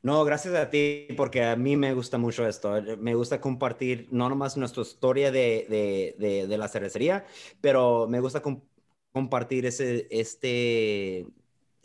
No, 0.01 0.23
gracias 0.23 0.55
a 0.55 0.69
ti, 0.69 1.07
porque 1.17 1.43
a 1.43 1.55
mí 1.55 1.77
me 1.77 1.93
gusta 1.93 2.17
mucho 2.17 2.47
esto. 2.47 2.81
Me 2.97 3.13
gusta 3.13 3.39
compartir 3.39 4.07
no 4.11 4.29
nomás 4.29 4.57
nuestra 4.57 4.81
historia 4.81 5.31
de, 5.31 6.47
la 6.47 6.67
cervecería, 6.67 7.25
pero 7.61 8.07
me 8.07 8.19
gusta 8.19 8.41
compartir 9.11 9.67
ese, 9.67 10.07
este 10.09 11.27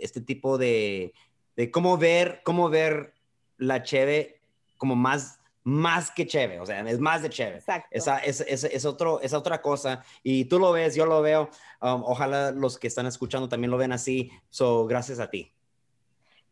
este 0.00 0.20
tipo 0.20 0.58
de, 0.58 1.12
de 1.56 1.70
cómo 1.70 1.98
ver, 1.98 2.40
cómo 2.44 2.68
ver 2.70 3.14
la 3.58 3.82
cheve 3.82 4.40
como 4.76 4.96
más, 4.96 5.40
más 5.62 6.10
que 6.10 6.26
cheve, 6.26 6.58
o 6.58 6.66
sea, 6.66 6.80
es 6.88 6.98
más 6.98 7.22
de 7.22 7.30
cheve. 7.30 7.56
Exacto. 7.56 7.88
Esa, 7.90 8.18
es, 8.18 8.40
es, 8.40 8.64
es, 8.64 8.84
otro, 8.84 9.20
es 9.20 9.32
otra 9.34 9.60
cosa. 9.60 10.02
Y 10.22 10.46
tú 10.46 10.58
lo 10.58 10.72
ves, 10.72 10.94
yo 10.94 11.06
lo 11.06 11.20
veo. 11.20 11.50
Um, 11.82 12.02
ojalá 12.04 12.50
los 12.50 12.78
que 12.78 12.86
están 12.86 13.06
escuchando 13.06 13.48
también 13.48 13.70
lo 13.70 13.76
ven 13.76 13.92
así. 13.92 14.30
So, 14.48 14.86
gracias 14.86 15.20
a 15.20 15.28
ti. 15.28 15.52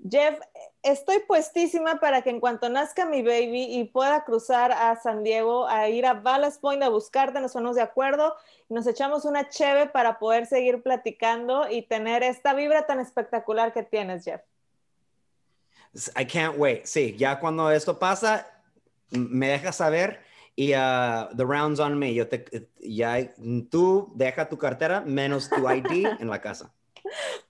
Jeff, 0.09 0.38
estoy 0.83 1.20
puestísima 1.20 2.01
para 2.01 2.22
que 2.22 2.31
en 2.31 2.41
cuanto 2.41 2.68
nazca 2.68 3.07
mi 3.07 3.22
baby 3.22 3.64
y 3.68 3.85
pueda 3.85 4.24
cruzar 4.24 4.72
a 4.72 4.97
San 4.97 5.22
Diego, 5.22 5.66
a 5.68 5.89
ir 5.89 6.07
a 6.07 6.14
Ballast 6.14 6.61
Point 6.61 6.83
a 6.83 6.89
buscarte, 6.89 7.41
nos 7.41 7.53
ponemos 7.53 7.76
de 7.76 7.83
acuerdo, 7.83 8.35
nos 8.68 8.87
echamos 8.87 9.24
una 9.24 9.49
cheve 9.49 9.87
para 9.87 10.18
poder 10.18 10.47
seguir 10.47 10.83
platicando 10.83 11.68
y 11.70 11.83
tener 11.83 12.22
esta 12.22 12.55
vibra 12.55 12.87
tan 12.87 13.01
espectacular 13.01 13.72
que 13.72 13.83
tienes, 13.83 14.24
Jeff. 14.24 14.43
I 16.16 16.24
can't 16.24 16.57
wait. 16.59 16.85
Sí, 16.85 17.16
ya 17.16 17.41
cuando 17.41 17.70
esto 17.70 17.99
pasa, 17.99 18.47
me 19.11 19.49
dejas 19.49 19.76
saber 19.76 20.20
y 20.55 20.74
uh, 20.74 21.29
the 21.37 21.45
rounds 21.45 21.81
on 21.81 21.99
me. 21.99 22.12
Yo 22.12 22.29
te, 22.29 22.45
ya, 22.81 23.33
tú 23.70 24.12
deja 24.14 24.49
tu 24.49 24.59
cartera 24.59 25.01
menos 25.01 25.49
tu 25.49 25.68
ID 25.68 26.07
en 26.20 26.29
la 26.29 26.41
casa. 26.41 26.72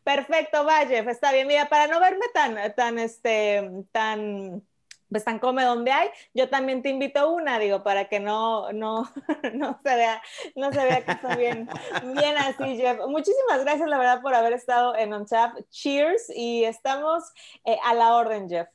Perfecto, 0.05 0.65
Valle, 0.65 0.99
está 0.99 1.33
bien. 1.33 1.47
Mira, 1.47 1.69
para 1.69 1.87
no 1.87 2.01
verme 2.01 2.27
tan, 2.33 2.75
tan, 2.75 2.99
este, 2.99 3.69
tan, 3.93 4.63
pues 5.11 5.25
tan 5.25 5.39
come 5.39 5.65
donde 5.65 5.91
hay, 5.91 6.11
yo 6.35 6.49
también 6.49 6.83
te 6.83 6.91
invito 6.91 7.31
una, 7.31 7.59
digo, 7.59 7.83
para 7.83 8.09
que 8.09 8.21
no, 8.21 8.73
no, 8.73 9.11
no 9.55 9.81
se 9.83 9.97
vea, 9.97 10.23
no 10.55 10.73
se 10.73 10.85
vea 10.85 11.05
que 11.05 11.13
está 11.13 11.37
bien, 11.37 11.69
bien 12.15 12.37
así, 12.37 12.77
Jeff. 12.77 12.99
Muchísimas 13.09 13.65
gracias, 13.65 13.89
la 13.89 13.99
verdad, 13.99 14.23
por 14.23 14.35
haber 14.35 14.53
estado 14.53 14.97
en 14.97 15.13
On 15.13 15.27
Cheers 15.71 16.31
y 16.35 16.65
estamos 16.65 17.25
eh, 17.65 17.79
a 17.85 17.95
la 17.95 18.15
orden, 18.15 18.49
Jeff. 18.49 18.69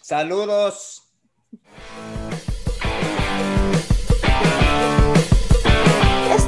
Saludos. 0.00 1.06